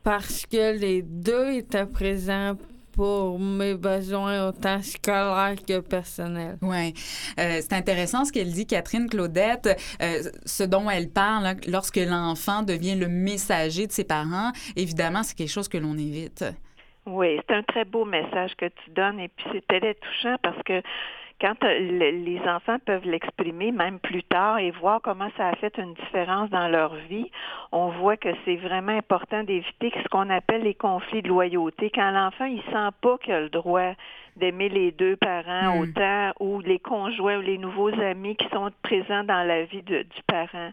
parce 0.03 0.47
que 0.47 0.79
les 0.79 1.03
deux 1.03 1.53
étaient 1.53 1.87
présents 1.87 2.57
pour 2.92 3.38
mes 3.38 3.75
besoins 3.75 4.49
autant 4.49 4.83
scolaires 4.83 5.57
que 5.66 5.81
personnels. 5.81 6.59
Oui. 6.62 6.92
Euh, 7.38 7.59
c'est 7.61 7.73
intéressant 7.73 8.25
ce 8.25 8.33
qu'elle 8.33 8.53
dit, 8.53 8.66
Catherine 8.66 9.09
Claudette, 9.09 9.79
euh, 10.03 10.31
ce 10.45 10.62
dont 10.62 10.88
elle 10.90 11.11
parle 11.11 11.57
lorsque 11.68 11.97
l'enfant 11.97 12.62
devient 12.62 12.95
le 12.95 13.09
messager 13.09 13.87
de 13.87 13.92
ses 13.92 14.05
parents. 14.05 14.53
Évidemment, 14.77 15.23
c'est 15.23 15.37
quelque 15.37 15.51
chose 15.51 15.68
que 15.68 15.79
l'on 15.79 15.97
évite. 15.97 16.45
Oui, 17.07 17.38
c'est 17.49 17.55
un 17.55 17.62
très 17.62 17.85
beau 17.85 18.05
message 18.05 18.53
que 18.57 18.66
tu 18.66 18.90
donnes 18.90 19.18
et 19.18 19.29
puis 19.29 19.47
c'est 19.53 19.66
très 19.66 19.95
touchant 19.95 20.37
parce 20.42 20.62
que 20.64 20.83
quand 21.42 21.64
euh, 21.64 21.78
les 22.12 22.40
enfants 22.46 22.78
peuvent 22.87 23.05
l'exprimer 23.05 23.72
même 23.72 23.98
plus 23.98 24.22
tard 24.22 24.59
et 24.59 24.70
voir 24.70 25.00
comment 25.02 25.28
ça 25.37 25.48
a 25.48 25.57
fait 25.57 25.76
une 25.76 25.92
différence 25.94 26.48
dans 26.50 26.68
leur 26.68 26.94
vie, 27.11 27.31
on 27.72 27.88
voit 27.88 28.16
que 28.16 28.28
c'est 28.44 28.57
vraiment 28.57 28.96
important 28.96 29.42
d'éviter 29.42 29.92
ce 30.02 30.09
qu'on 30.09 30.31
appelle 30.31 30.62
les 30.62 30.74
conflits 30.74 31.20
de 31.20 31.28
loyauté. 31.28 31.90
Quand 31.92 32.12
l'enfant 32.12 32.44
il 32.44 32.62
sent 32.62 32.94
pas 33.00 33.18
qu'il 33.18 33.33
a 33.33 33.40
le 33.40 33.48
droit 33.48 33.92
d'aimer 34.37 34.68
les 34.68 34.92
deux 34.92 35.16
parents 35.16 35.76
hmm. 35.76 35.81
autant 35.81 36.33
ou 36.38 36.61
les 36.61 36.78
conjoints 36.78 37.38
ou 37.38 37.42
les 37.42 37.59
nouveaux 37.59 37.92
amis 38.00 38.37
qui 38.37 38.48
sont 38.50 38.70
présents 38.83 39.24
dans 39.24 39.46
la 39.46 39.64
vie 39.64 39.83
du 39.83 40.05
parent. 40.28 40.70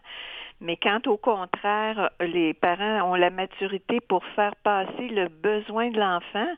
Mais 0.60 0.76
quand 0.76 1.06
au 1.06 1.16
contraire, 1.16 2.10
les 2.20 2.54
parents 2.54 3.10
ont 3.10 3.14
la 3.14 3.30
maturité 3.30 4.00
pour 4.00 4.24
faire 4.36 4.54
passer 4.56 5.08
le 5.08 5.28
besoin 5.28 5.90
de 5.90 5.98
l'enfant, 5.98 6.48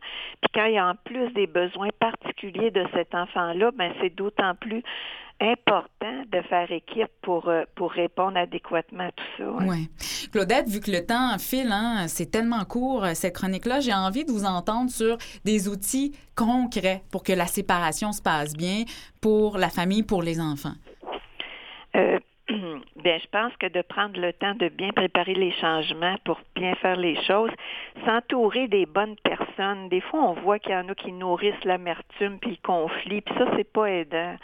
puis 0.40 0.50
quand 0.54 0.64
il 0.64 0.74
y 0.74 0.78
a 0.78 0.88
en 0.88 0.94
plus 1.04 1.30
des 1.32 1.46
besoins 1.46 1.90
particuliers 2.00 2.70
de 2.70 2.84
cet 2.94 3.14
enfant-là, 3.14 3.70
ben 3.72 3.92
c'est 4.00 4.14
d'autant 4.14 4.54
plus 4.56 4.82
important 5.42 6.22
de 6.30 6.40
faire 6.42 6.70
équipe 6.70 7.10
pour, 7.20 7.48
euh, 7.48 7.64
pour 7.74 7.90
répondre 7.92 8.36
adéquatement 8.36 9.04
à 9.04 9.12
tout 9.12 9.24
ça. 9.38 9.44
Oui. 9.66 9.90
Claudette, 10.30 10.68
vu 10.68 10.80
que 10.80 10.90
le 10.90 11.04
temps 11.04 11.36
file, 11.38 11.72
hein, 11.72 12.06
c'est 12.06 12.30
tellement 12.30 12.64
court, 12.64 13.04
euh, 13.04 13.14
cette 13.14 13.34
chronique-là, 13.34 13.80
j'ai 13.80 13.92
envie 13.92 14.24
de 14.24 14.30
vous 14.30 14.44
entendre 14.44 14.90
sur 14.90 15.18
des 15.44 15.68
outils 15.68 16.12
concrets 16.36 17.02
pour 17.10 17.22
que 17.22 17.32
la 17.32 17.46
séparation 17.46 18.12
se 18.12 18.22
passe 18.22 18.52
bien 18.52 18.84
pour 19.20 19.58
la 19.58 19.68
famille, 19.68 20.02
pour 20.02 20.22
les 20.22 20.40
enfants. 20.40 20.74
Euh, 21.96 22.18
Bien, 23.02 23.18
je 23.18 23.26
pense 23.30 23.52
que 23.56 23.66
de 23.66 23.82
prendre 23.82 24.20
le 24.20 24.32
temps 24.32 24.54
de 24.54 24.68
bien 24.68 24.90
préparer 24.90 25.34
les 25.34 25.52
changements 25.52 26.16
pour 26.24 26.40
bien 26.54 26.74
faire 26.76 26.96
les 26.96 27.20
choses, 27.24 27.50
s'entourer 28.04 28.68
des 28.68 28.86
bonnes 28.86 29.16
personnes. 29.16 29.88
Des 29.88 30.00
fois, 30.00 30.20
on 30.22 30.32
voit 30.34 30.58
qu'il 30.58 30.72
y 30.72 30.76
en 30.76 30.88
a 30.88 30.94
qui 30.94 31.12
nourrissent 31.12 31.64
l'amertume 31.64 32.38
puis 32.38 32.50
le 32.50 32.56
conflit, 32.62 33.20
puis 33.20 33.34
ça, 33.36 33.46
c'est 33.56 33.70
pas 33.70 33.90
aidant. 33.90 34.36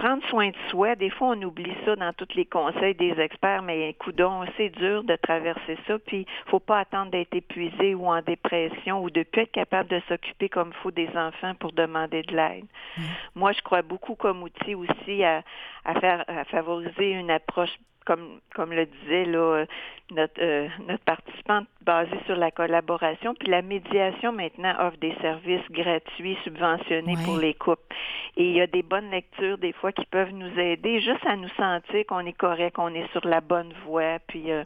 Prendre 0.00 0.26
soin 0.28 0.48
de 0.48 0.56
soi, 0.70 0.96
des 0.96 1.10
fois, 1.10 1.34
on 1.36 1.42
oublie 1.42 1.76
ça 1.84 1.94
dans 1.94 2.14
tous 2.14 2.34
les 2.34 2.46
conseils 2.46 2.94
des 2.94 3.20
experts, 3.20 3.60
mais 3.60 3.92
coudon, 3.98 4.46
c'est 4.56 4.70
dur 4.70 5.04
de 5.04 5.14
traverser 5.16 5.76
ça, 5.86 5.98
puis 5.98 6.24
faut 6.46 6.58
pas 6.58 6.78
attendre 6.78 7.10
d'être 7.10 7.34
épuisé 7.34 7.94
ou 7.94 8.06
en 8.06 8.22
dépression 8.22 9.02
ou 9.02 9.10
de 9.10 9.24
plus 9.24 9.42
être 9.42 9.52
capable 9.52 9.90
de 9.90 10.00
s'occuper 10.08 10.48
comme 10.48 10.68
il 10.68 10.82
faut 10.82 10.90
des 10.90 11.10
enfants 11.14 11.54
pour 11.56 11.72
demander 11.72 12.22
de 12.22 12.34
l'aide. 12.34 12.64
Moi, 13.34 13.52
je 13.52 13.60
crois 13.60 13.82
beaucoup 13.82 14.14
comme 14.14 14.42
outil 14.42 14.74
aussi 14.74 15.22
à, 15.22 15.42
à 15.84 16.00
faire 16.00 16.24
à 16.28 16.46
favoriser 16.46 17.10
une 17.10 17.30
approche 17.30 17.76
comme, 18.10 18.40
comme 18.56 18.72
le 18.72 18.86
disait 18.86 19.24
là, 19.24 19.64
notre, 20.10 20.42
euh, 20.42 20.66
notre 20.88 21.04
participante, 21.04 21.68
basée 21.82 22.18
sur 22.26 22.34
la 22.34 22.50
collaboration. 22.50 23.36
Puis 23.36 23.48
la 23.48 23.62
médiation 23.62 24.32
maintenant 24.32 24.74
offre 24.80 24.96
des 24.96 25.14
services 25.20 25.70
gratuits, 25.70 26.36
subventionnés 26.42 27.14
pour 27.24 27.36
les 27.36 27.54
couples. 27.54 27.94
Et 28.36 28.50
il 28.50 28.56
y 28.56 28.60
a 28.60 28.66
des 28.66 28.82
bonnes 28.82 29.10
lectures 29.12 29.58
des 29.58 29.72
fois 29.72 29.92
qui 29.92 30.04
peuvent 30.06 30.32
nous 30.32 30.58
aider 30.58 30.98
juste 31.00 31.24
à 31.24 31.36
nous 31.36 31.48
sentir 31.50 32.04
qu'on 32.08 32.26
est 32.26 32.36
correct, 32.36 32.74
qu'on 32.74 32.94
est 32.94 33.08
sur 33.12 33.24
la 33.28 33.40
bonne 33.40 33.72
voie. 33.86 34.18
Puis 34.26 34.50
euh, 34.50 34.64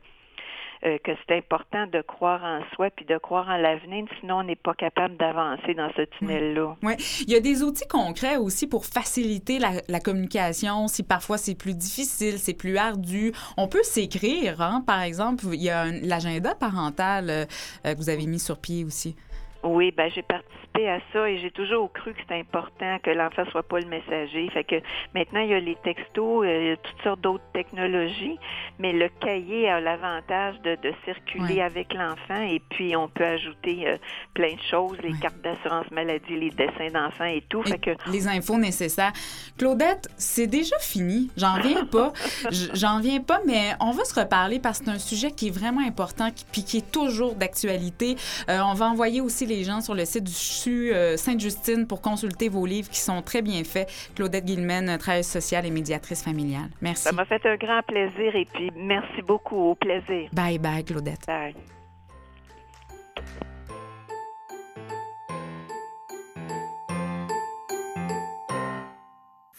euh, 0.87 0.99
que 1.03 1.13
c'est 1.27 1.37
important 1.37 1.87
de 1.87 2.03
croire 2.03 2.43
en 2.45 2.61
soi 2.75 2.91
puis 2.91 3.05
de 3.05 3.17
croire 3.19 3.49
en 3.49 3.57
l'avenir, 3.57 4.05
sinon 4.21 4.41
on 4.41 4.43
n'est 4.45 4.57
pas 4.57 4.75
capable 4.75 5.17
d'avancer 5.17 5.75
dans 5.75 5.91
ce 5.97 6.03
tunnel-là. 6.03 6.77
Oui. 6.83 6.93
Il 7.27 7.33
y 7.33 7.37
a 7.37 7.41
des 7.41 7.63
outils 7.63 7.89
concrets 7.89 8.37
aussi 8.37 8.67
pour 8.67 8.85
faciliter 8.85 9.59
la, 9.59 10.01
communication. 10.01 10.87
Si 10.89 11.03
parfois 11.03 11.39
c'est 11.39 11.55
plus 11.55 11.75
difficile, 11.75 12.39
c'est 12.39 12.55
plus 12.55 12.77
ardu, 12.77 13.33
on 13.57 13.69
peut 13.69 13.83
s'écrire. 13.83 14.61
Hein? 14.61 14.83
Par 14.87 15.01
exemple, 15.03 15.45
il 15.53 15.63
y 15.63 15.71
a 15.71 15.87
l'agenda 15.87 16.55
parental 16.55 17.31
euh, 17.31 17.45
que 17.85 17.97
vous 17.97 18.11
avez 18.11 18.27
mis 18.27 18.39
sur 18.39 18.59
pied 18.59 18.85
aussi. 18.85 19.17
Oui, 19.63 19.91
ben 19.97 20.11
j'ai 20.15 20.23
participé 20.23 20.64
à 20.77 20.99
ça 21.13 21.31
et 21.31 21.39
j'ai 21.39 21.53
toujours 21.53 21.93
cru 21.93 22.13
que 22.13 22.21
c'était 22.21 22.41
important 22.41 22.99
que 23.03 23.11
l'enfant 23.11 23.45
soit 23.51 23.63
pas 23.63 23.79
le 23.79 23.87
messager. 23.87 24.49
Fait 24.51 24.65
que 24.65 24.77
maintenant 25.15 25.41
il 25.41 25.51
y 25.51 25.55
a 25.55 25.61
les 25.61 25.77
textos, 25.77 26.45
euh, 26.45 26.61
il 26.61 26.69
y 26.69 26.71
a 26.73 26.77
toutes 26.77 27.03
sortes 27.03 27.21
d'autres 27.21 27.45
technologies, 27.53 28.39
mais 28.81 28.93
le 28.93 29.09
cahier 29.21 29.69
a 29.69 29.81
l'avantage 29.81 30.61
de, 30.63 30.77
de, 30.83 30.93
circuler 31.05 31.61
avec 31.61 31.95
l'enfant 31.95 32.41
et 32.41 32.61
puis 32.71 32.97
on 32.97 33.09
peut 33.09 33.25
ajouter 33.25 33.87
euh, 33.87 33.97
plein 34.35 34.55
de 34.55 34.61
choses, 34.69 34.99
les 35.03 35.13
cartes 35.19 35.41
d'assurance 35.43 35.91
maladie, 35.93 36.37
les 36.37 36.51
dessins 36.51 36.91
d'enfants 36.93 37.25
et 37.25 37.45
tout. 37.49 37.63
fait 37.63 37.79
que 37.79 37.91
les 38.11 38.27
infos 38.27 38.59
nécessaires. 38.59 39.13
Claudette, 39.57 40.09
c'est 40.17 40.47
déjà 40.47 40.77
fini. 40.81 41.31
J'en 41.37 41.61
viens 41.61 41.85
pas. 41.91 42.13
J'en 42.51 42.99
viens 42.99 43.21
pas, 43.21 43.41
mais 43.47 43.75
on 43.81 43.93
va 43.93 44.05
se 44.05 44.19
reparler 44.19 44.59
parce 44.59 44.81
que 44.81 44.87
c'est 44.87 44.91
un 44.91 44.99
sujet 44.99 45.31
qui 45.31 45.49
est 45.49 45.57
vraiment 45.57 45.87
important 45.87 46.31
puis 46.53 46.65
qui 46.65 46.79
est 46.79 46.91
toujours 46.91 47.35
d'actualité. 47.35 48.17
Euh, 48.49 48.61
on 48.65 48.75
va 48.75 48.87
envoyer 48.87 49.21
aussi 49.21 49.47
les 49.47 49.63
gens 49.63 49.81
sur 49.81 49.95
le 49.95 50.05
site 50.05 50.25
du 50.25 50.33
Euh, 50.71 51.17
Sainte-Justine 51.17 51.87
pour 51.87 52.01
consulter 52.01 52.49
vos 52.49 52.67
livres 52.67 52.89
qui 52.89 53.01
sont 53.01 53.23
très 53.23 53.43
bien 53.43 53.65
faits. 53.65 53.89
Claudette 54.15 54.45
Guilmen, 54.45 54.97
travailleuse 54.99 55.27
sociale 55.27 55.67
et 55.67 55.71
médiatrice 55.71 56.23
familiale. 56.23 56.71
Merci. 56.81 57.05
Ça 57.05 57.13
m'a 57.13 57.25
fait 57.25 57.45
un 57.47 57.57
grand 57.57 57.83
plaisir 57.83 58.35
et 58.35 58.47
puis 58.53 58.71
merci 58.77 59.23
beaucoup. 59.23 59.57
Au 59.57 59.75
plaisir. 59.75 60.29
Bye 60.33 60.59
bye, 60.59 60.85
Claudette. 60.85 61.27
Bye. 61.27 61.55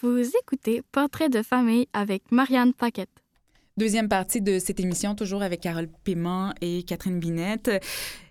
Vous 0.02 0.22
écoutez 0.42 0.82
Portrait 0.92 1.30
de 1.30 1.42
famille 1.42 1.88
avec 1.94 2.32
Marianne 2.32 2.74
Paquette. 2.74 3.10
Deuxième 3.78 4.08
partie 4.08 4.40
de 4.40 4.60
cette 4.60 4.80
émission, 4.80 5.16
toujours 5.16 5.42
avec 5.42 5.62
Carole 5.62 5.90
Paiement 6.04 6.54
et 6.62 6.84
Catherine 6.84 7.20
Binette. 7.20 7.70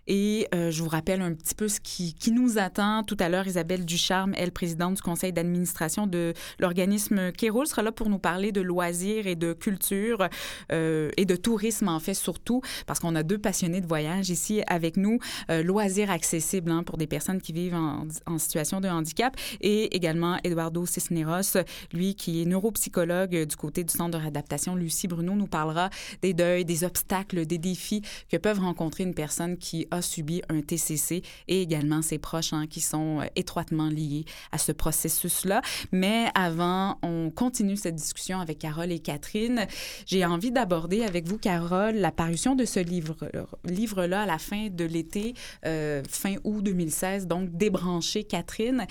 Et 0.07 0.47
euh, 0.55 0.71
je 0.71 0.83
vous 0.83 0.89
rappelle 0.89 1.23
un 1.23 1.33
petit 1.33 1.55
peu 1.55 1.69
ce 1.69 1.81
qui, 1.81 2.15
nous 2.33 2.59
attend. 2.59 3.03
Tout 3.05 3.17
à 3.21 3.29
l'heure, 3.29 3.47
Isabelle 3.47 3.85
Ducharme, 3.85 4.35
elle, 4.37 4.51
présidente 4.51 4.95
du 4.95 5.03
conseil 5.03 5.33
d'administration 5.33 6.07
de 6.07 6.35
l'organisme 6.59 7.33
Kéroul, 7.33 7.67
sera 7.67 7.83
là 7.83 7.93
pour 7.93 8.09
nous 8.09 8.19
parler 8.19 8.51
de 8.51 8.61
loisirs 8.61 9.27
et 9.27 9.37
de 9.37 9.53
culture 9.53 10.29
euh, 10.73 11.11
et 11.17 11.25
de 11.25 11.37
tourisme, 11.37 11.89
en 11.89 12.01
fait, 12.01 12.15
surtout, 12.15 12.61
parce 12.87 12.99
qu'on 12.99 13.15
a 13.15 13.23
deux 13.23 13.39
passionnés 13.39 13.81
de 13.81 13.87
voyage 13.87 14.31
ici 14.31 14.63
avec 14.67 14.97
nous. 14.97 15.19
Euh, 15.51 15.63
loisirs 15.63 16.11
accessibles 16.11 16.71
hein, 16.71 16.83
pour 16.83 16.97
des 16.97 17.07
personnes 17.07 17.41
qui 17.41 17.53
vivent 17.53 17.75
en, 17.75 18.07
en, 18.27 18.39
situation 18.39 18.81
de 18.81 18.89
handicap 18.89 19.37
et 19.61 19.95
également 19.95 20.39
Eduardo 20.45 20.87
Cisneros, 20.87 21.59
lui 21.93 22.15
qui 22.15 22.43
est 22.43 22.47
neuropsychologue 22.47 23.45
du 23.45 23.57
côté 23.57 23.85
du 23.85 23.93
centre 23.93 24.19
de 24.19 24.23
réadaptation. 24.23 24.75
Lucie 24.75 25.09
Bruno 25.09 25.35
nous 25.35 25.47
parlera 25.47 25.91
des 26.23 26.35
deuils, 26.35 26.65
des 26.65 26.85
obstacles, 26.85 27.47
des 27.47 27.59
défis 27.59 28.03
que 28.31 28.37
peuvent 28.37 28.61
rencontrer 28.61 29.05
une 29.05 29.15
personne 29.15 29.57
qui 29.57 29.87
a 29.95 30.03
subi 30.03 30.43
un 30.49 30.61
TCC 30.61 31.23
et 31.49 31.63
également 31.63 32.03
ses 32.03 32.19
proches 32.19 32.53
hein, 32.53 32.67
qui 32.67 32.81
sont 32.81 33.21
euh, 33.21 33.27
étroitement 33.37 33.89
liés 33.89 34.25
à 34.53 34.59
ce 34.59 34.73
processus-là. 34.73 35.63
Mais 35.93 36.27
avant, 36.35 36.99
on 37.03 37.31
continue 37.31 37.77
cette 37.77 37.97
discussion 37.97 38.41
avec 38.41 38.59
Carole 38.59 38.93
et 38.93 38.99
Catherine. 38.99 39.67
J'ai 40.07 40.25
envie 40.25 40.51
d'aborder 40.51 41.03
avec 41.03 41.27
vous, 41.27 41.39
Carole, 41.39 41.95
la 41.97 42.13
parution 42.13 42.55
de 42.55 42.65
ce 42.65 42.81
livre, 42.81 43.17
livre-là 43.65 44.23
à 44.23 44.27
la 44.27 44.39
fin 44.39 44.69
de 44.69 44.85
l'été, 44.85 45.35
euh, 45.67 46.03
fin 46.09 46.37
août 46.45 46.63
2016, 46.63 47.27
donc 47.27 47.51
Débrancher 47.57 48.25
Catherine. 48.25 48.87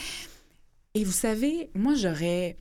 Et 0.95 1.03
vous 1.03 1.11
savez, 1.11 1.69
moi, 1.73 1.93
j'aurais 1.95 2.57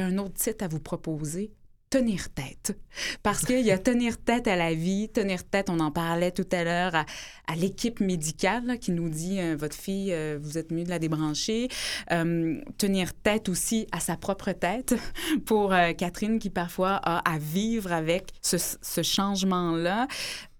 un 0.00 0.18
autre 0.18 0.34
titre 0.34 0.64
à 0.64 0.68
vous 0.68 0.80
proposer. 0.80 1.52
Tenir 1.90 2.30
tête. 2.30 2.78
Parce 3.24 3.44
qu'il 3.44 3.66
y 3.66 3.72
a 3.72 3.78
tenir 3.78 4.16
tête 4.16 4.46
à 4.46 4.54
la 4.54 4.72
vie, 4.72 5.08
tenir 5.08 5.44
tête, 5.44 5.68
on 5.68 5.80
en 5.80 5.90
parlait 5.90 6.30
tout 6.30 6.46
à 6.52 6.62
l'heure, 6.62 6.94
à, 6.94 7.56
l'équipe 7.56 7.98
médicale 7.98 8.78
qui 8.78 8.92
nous 8.92 9.08
dit 9.08 9.40
euh, 9.40 9.56
votre 9.58 9.76
fille, 9.76 10.12
euh, 10.12 10.38
vous 10.40 10.56
êtes 10.56 10.70
mieux 10.70 10.84
de 10.84 10.88
la 10.88 11.00
débrancher. 11.00 11.68
Euh, 12.12 12.60
tenir 12.78 13.12
tête 13.12 13.48
aussi 13.48 13.88
à 13.90 13.98
sa 13.98 14.16
propre 14.16 14.52
tête 14.52 14.94
pour 15.46 15.74
Catherine 15.98 16.38
qui 16.38 16.48
parfois 16.48 16.94
a 17.02 17.18
à 17.28 17.38
vivre 17.38 17.92
avec 17.92 18.30
ce, 18.40 18.56
ce 18.58 19.02
changement-là. 19.02 20.06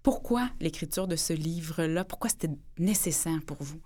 Pourquoi 0.03 0.49
l'écriture 0.59 1.07
de 1.07 1.15
ce 1.15 1.31
livre-là? 1.31 2.03
Pourquoi 2.03 2.29
c'était 2.29 2.49
nécessaire 2.77 3.39
pour 3.45 3.57
vous? 3.61 3.79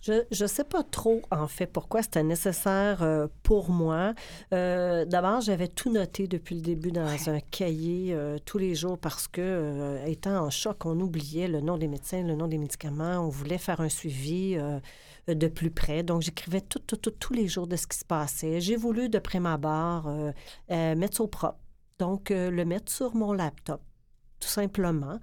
Je 0.00 0.22
ne 0.42 0.46
sais 0.46 0.64
pas 0.64 0.82
trop, 0.84 1.22
en 1.30 1.48
fait, 1.48 1.66
pourquoi 1.66 2.02
c'était 2.02 2.22
nécessaire 2.22 3.02
euh, 3.02 3.26
pour 3.42 3.70
moi. 3.70 4.14
Euh, 4.52 5.04
D'abord, 5.04 5.40
j'avais 5.40 5.68
tout 5.68 5.90
noté 5.92 6.28
depuis 6.28 6.54
le 6.54 6.60
début 6.62 6.92
dans 6.92 7.04
Ouais. 7.06 7.28
un 7.28 7.40
cahier 7.40 8.14
euh, 8.14 8.38
tous 8.44 8.58
les 8.58 8.74
jours 8.74 8.96
parce 8.98 9.26
que, 9.26 9.98
étant 10.06 10.44
en 10.46 10.50
choc, 10.50 10.86
on 10.86 10.98
oubliait 11.00 11.48
le 11.48 11.60
nom 11.60 11.76
des 11.78 11.88
médecins, 11.88 12.22
le 12.22 12.36
nom 12.36 12.46
des 12.46 12.58
médicaments. 12.58 13.18
On 13.18 13.28
voulait 13.28 13.58
faire 13.58 13.80
un 13.80 13.88
suivi 13.88 14.56
de 15.34 15.48
plus 15.48 15.70
près. 15.70 16.02
Donc, 16.02 16.22
j'écrivais 16.22 16.60
tout, 16.60 16.78
tout, 16.78 16.96
tout, 16.96 17.10
tous 17.10 17.32
les 17.32 17.48
jours 17.48 17.66
de 17.66 17.76
ce 17.76 17.86
qui 17.86 17.98
se 17.98 18.04
passait. 18.04 18.60
J'ai 18.60 18.76
voulu, 18.76 19.08
de 19.08 19.20
abord, 19.46 20.06
euh, 20.08 20.32
euh, 20.70 20.94
mettre 20.96 21.16
ça 21.18 21.22
au 21.24 21.28
propre. 21.28 21.58
Donc, 21.98 22.30
le 22.30 22.64
mettre 22.64 22.92
sur 22.92 23.16
mon 23.16 23.32
laptop, 23.32 23.80
tout 24.38 24.48
simplement. 24.48 25.18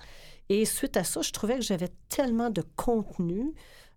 Et 0.49 0.65
suite 0.65 0.97
à 0.97 1.03
ça, 1.05 1.21
je 1.21 1.31
trouvais 1.31 1.55
que 1.55 1.61
j'avais 1.61 1.89
tellement 2.09 2.49
de 2.49 2.61
contenu 2.75 3.53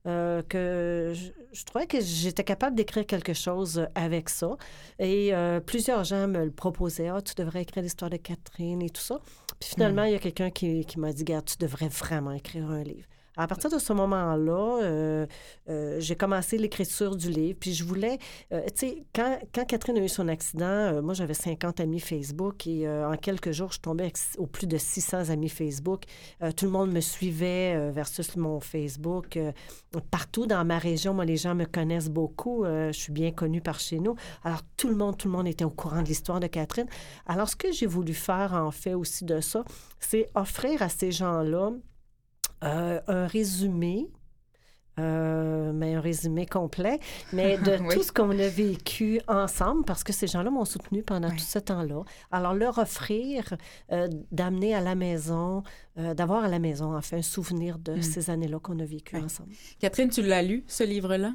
euh, 0.06 0.42
que 0.48 1.12
je, 1.14 1.30
je 1.52 1.64
trouvais 1.64 1.87
que 1.87 2.00
j'étais 2.00 2.44
capable 2.44 2.76
d'écrire 2.76 3.06
quelque 3.06 3.32
chose 3.32 3.87
avec 3.94 4.28
ça. 4.28 4.56
Et 4.98 5.34
euh, 5.34 5.61
plusieurs 5.61 6.04
gens 6.04 6.28
me 6.28 6.44
le 6.44 6.50
proposaient. 6.50 7.08
Ah, 7.08 7.20
tu 7.20 7.34
devrais 7.34 7.62
écrire 7.62 7.82
l'histoire 7.82 8.11
de 8.11 8.16
Catherine 8.16 8.82
et 8.82 8.90
tout 8.90 9.02
ça. 9.02 9.20
Puis 9.58 9.70
finalement, 9.70 10.04
il 10.04 10.12
y 10.12 10.14
a 10.14 10.18
quelqu'un 10.18 10.50
qui, 10.50 10.84
qui 10.84 10.98
m'a 11.00 11.12
dit, 11.12 11.24
Garde, 11.24 11.46
tu 11.46 11.56
devrais 11.58 11.88
vraiment 11.88 12.32
écrire 12.32 12.70
un 12.70 12.82
livre. 12.82 13.08
À 13.38 13.46
partir 13.46 13.70
de 13.70 13.79
ce 13.79 13.92
moment-là, 13.92 14.83
euh, 14.83 15.27
euh, 15.68 16.01
j'ai 16.01 16.16
commencé 16.16 16.59
l'écriture 16.59 17.14
du 17.14 17.31
livre. 17.31 17.57
Puis 17.61 17.72
je 17.72 17.85
voulais, 17.85 18.18
euh, 18.53 18.62
tu 18.74 18.88
sais, 18.88 19.05
quand, 19.14 19.38
quand 19.55 19.64
Catherine 19.64 19.96
a 19.96 20.01
eu 20.01 20.09
son 20.09 20.27
accident, 20.27 21.01
moi 21.03 21.14
j'avais 21.14 21.35
50 21.35 21.79
amis 21.79 22.01
Facebook 22.01 22.66
et 22.66 22.88
en 22.88 23.16
quelques 23.16 23.53
jours, 23.53 23.70
je 23.70 23.79
tombais 23.79 24.12
au 24.38 24.46
plus 24.46 24.66
de 24.66 24.77
600 24.77 25.31
amis 25.31 25.48
Facebook. 25.48 26.03
Tout 26.57 26.64
le 26.64 26.72
monde 26.72 26.90
me 26.90 27.01
suivait 27.01 27.92
versus 27.92 28.35
mon 28.37 28.59
Facebook. 28.59 29.38
Partout 30.11 30.46
dans 30.46 30.64
ma 30.64 30.79
région, 30.79 31.14
moi, 31.14 31.24
les 31.24 31.37
gens 31.37 31.55
me 31.55 31.64
connaissent 31.64 32.11
beaucoup. 32.11 32.64
Je 32.64 32.92
suis 32.92 33.12
bien 33.12 33.31
connue 33.31 33.61
par 33.61 33.79
chez 33.79 34.01
nous. 34.01 34.16
Alors, 34.42 34.62
tout 34.77 34.88
le 34.88 34.96
monde, 34.96 35.16
tout 35.16 35.29
le 35.29 35.33
monde 35.33 35.46
était 35.46 35.64
au 35.64 35.70
courant 35.70 36.03
de 36.03 36.09
l'histoire 36.09 36.40
de 36.40 36.48
Catherine. 36.48 36.88
Alors, 37.27 37.48
ce 37.48 37.55
que 37.55 37.70
j'ai 37.70 37.87
voulu 37.87 38.14
faire, 38.14 38.55
en 38.55 38.72
fait, 38.72 38.94
aussi 38.94 39.24
de 39.24 39.40
ça, 39.40 39.64
c'est 40.01 40.29
offrir 40.35 40.83
à 40.83 40.88
ces 40.88 41.12
gens-là 41.12 41.70
euh, 42.64 43.00
un 43.06 43.26
résumé. 43.26 44.08
euh, 44.98 45.70
mais 45.72 45.94
un 45.94 46.00
résumé 46.00 46.44
complet, 46.44 46.98
mais 47.32 47.56
de 47.58 47.76
Oui. 47.86 47.94
tout 47.94 48.02
ce 48.02 48.10
qu'on 48.10 48.30
a 48.36 48.48
vécu 48.48 49.20
ensemble, 49.28 49.84
parce 49.84 50.02
que 50.02 50.12
ces 50.12 50.26
gens-là 50.26 50.50
m'ont 50.50 50.64
soutenu 50.64 51.04
pendant 51.04 51.28
Oui. 51.28 51.36
tout 51.36 51.44
ce 51.44 51.60
temps-là. 51.60 52.02
Alors, 52.32 52.52
leur 52.54 52.78
offrir 52.78 53.54
euh, 53.92 54.08
d'amener 54.32 54.74
à 54.74 54.80
la 54.80 54.96
maison, 54.96 55.62
euh, 56.00 56.14
d'avoir 56.14 56.42
à 56.42 56.48
la 56.48 56.58
maison, 56.58 56.96
en 56.96 57.00
fait, 57.00 57.18
un 57.18 57.22
souvenir 57.22 57.78
de 57.78 57.92
Mm. 57.94 58.02
ces 58.02 58.28
années-là 58.30 58.58
qu'on 58.58 58.76
a 58.80 58.84
vécues 58.84 59.14
Oui. 59.18 59.22
ensemble. 59.22 59.50
Catherine, 59.78 60.08
tu 60.10 60.20
l'as 60.22 60.42
lu, 60.42 60.64
ce 60.66 60.82
livre-là? 60.82 61.32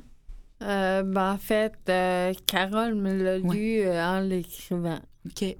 Euh, 0.62 1.04
ben, 1.04 1.32
en 1.32 1.38
fait, 1.38 1.74
euh, 1.88 2.34
Carole 2.46 2.96
me 2.96 3.14
l'a 3.14 3.38
lu 3.38 3.80
euh, 3.80 4.04
en 4.06 4.20
l'écrivant. 4.20 5.00
OK. 5.26 5.56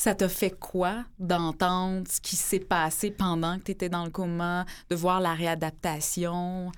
Ça 0.00 0.14
t'a 0.14 0.30
fait 0.30 0.58
quoi 0.58 1.04
d'entendre 1.18 2.08
ce 2.08 2.22
qui 2.22 2.34
s'est 2.34 2.58
passé 2.58 3.10
pendant 3.10 3.58
que 3.58 3.64
tu 3.64 3.72
étais 3.72 3.90
dans 3.90 4.06
le 4.06 4.10
coma, 4.10 4.64
de 4.88 4.96
voir 4.96 5.20
la 5.20 5.34
réadaptation? 5.34 6.72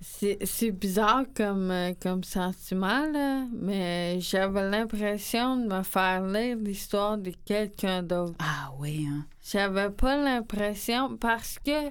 C'est 0.00 0.70
bizarre 0.70 1.24
comme, 1.36 1.70
euh, 1.70 1.92
comme 2.00 2.24
sentiment, 2.24 3.06
là, 3.12 3.44
mais 3.52 4.20
j'avais 4.20 4.70
l'impression 4.70 5.58
de 5.58 5.66
me 5.66 5.82
faire 5.82 6.24
lire 6.24 6.56
l'histoire 6.56 7.18
de 7.18 7.30
quelqu'un 7.44 8.02
d'autre. 8.02 8.36
Ah 8.38 8.72
oui, 8.78 9.06
hein? 9.06 9.26
J'avais 9.42 9.90
pas 9.90 10.16
l'impression 10.16 11.18
parce 11.18 11.58
que 11.58 11.90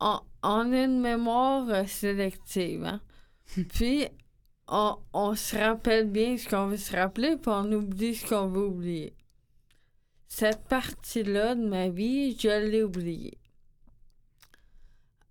on, 0.00 0.20
on 0.42 0.70
a 0.70 0.84
une 0.84 1.00
mémoire 1.00 1.66
euh, 1.70 1.86
sélective. 1.86 2.84
Hein? 2.84 3.00
puis 3.70 4.06
on, 4.68 4.98
on 5.14 5.34
se 5.34 5.56
rappelle 5.56 6.10
bien 6.10 6.36
ce 6.36 6.46
qu'on 6.46 6.66
veut 6.66 6.76
se 6.76 6.94
rappeler, 6.94 7.38
puis 7.38 7.50
on 7.50 7.72
oublie 7.72 8.14
ce 8.14 8.26
qu'on 8.26 8.46
veut 8.46 8.66
oublier. 8.66 9.14
Cette 10.32 10.62
partie-là 10.68 11.56
de 11.56 11.66
ma 11.66 11.88
vie, 11.88 12.38
je 12.38 12.48
l'ai 12.70 12.84
oubliée. 12.84 13.36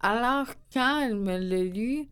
Alors, 0.02 0.48
quand 0.74 1.00
elle 1.02 1.16
me 1.16 1.38
l'a 1.38 1.64
lu, 1.64 2.08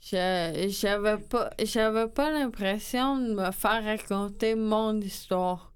je- 0.00 0.66
j'avais 0.70 1.18
pas, 1.18 1.50
j'avais 1.62 2.08
pas 2.08 2.30
l'impression 2.30 3.18
de 3.18 3.34
me 3.34 3.50
faire 3.52 3.84
raconter 3.84 4.54
mon 4.54 4.98
histoire. 4.98 5.72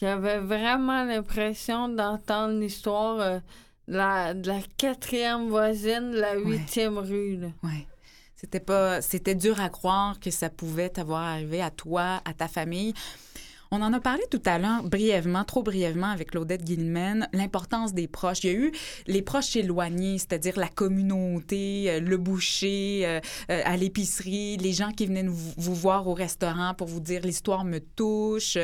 J'avais 0.00 0.38
vraiment 0.38 1.04
l'impression 1.04 1.88
d'entendre 1.88 2.58
l'histoire 2.58 3.20
euh, 3.20 3.40
de, 3.88 3.96
la, 3.96 4.34
de 4.34 4.46
la 4.48 4.60
quatrième 4.78 5.48
voisine 5.48 6.12
de 6.12 6.20
la 6.20 6.36
Ouais. 6.38 6.44
huitième 6.44 6.96
rue. 6.98 7.36
là. 7.36 7.48
C'était 8.36 8.60
pas, 8.60 9.02
c'était 9.02 9.34
dur 9.34 9.60
à 9.60 9.68
croire 9.68 10.18
que 10.20 10.30
ça 10.30 10.48
pouvait 10.48 10.88
t'avoir 10.90 11.22
arrivé 11.22 11.60
à 11.60 11.70
toi, 11.72 12.22
à 12.24 12.32
ta 12.34 12.46
famille. 12.48 12.94
On 13.72 13.82
en 13.82 13.92
a 13.92 14.00
parlé 14.00 14.24
tout 14.28 14.42
à 14.46 14.58
l'heure 14.58 14.82
brièvement, 14.82 15.44
trop 15.44 15.62
brièvement 15.62 16.08
avec 16.08 16.32
Claudette 16.32 16.64
Guillemène, 16.64 17.28
l'importance 17.32 17.94
des 17.94 18.08
proches. 18.08 18.42
Il 18.42 18.46
y 18.48 18.50
a 18.52 18.58
eu 18.58 18.72
les 19.06 19.22
proches 19.22 19.54
éloignés, 19.54 20.18
c'est-à-dire 20.18 20.58
la 20.58 20.66
communauté, 20.66 21.88
euh, 21.88 22.00
le 22.00 22.16
boucher 22.16 23.02
euh, 23.04 23.20
euh, 23.48 23.62
à 23.64 23.76
l'épicerie, 23.76 24.56
les 24.56 24.72
gens 24.72 24.90
qui 24.90 25.06
venaient 25.06 25.24
vous 25.24 25.74
voir 25.74 26.08
au 26.08 26.14
restaurant 26.14 26.74
pour 26.74 26.88
vous 26.88 26.98
dire 26.98 27.20
l'histoire 27.22 27.64
me 27.64 27.78
touche. 27.78 28.58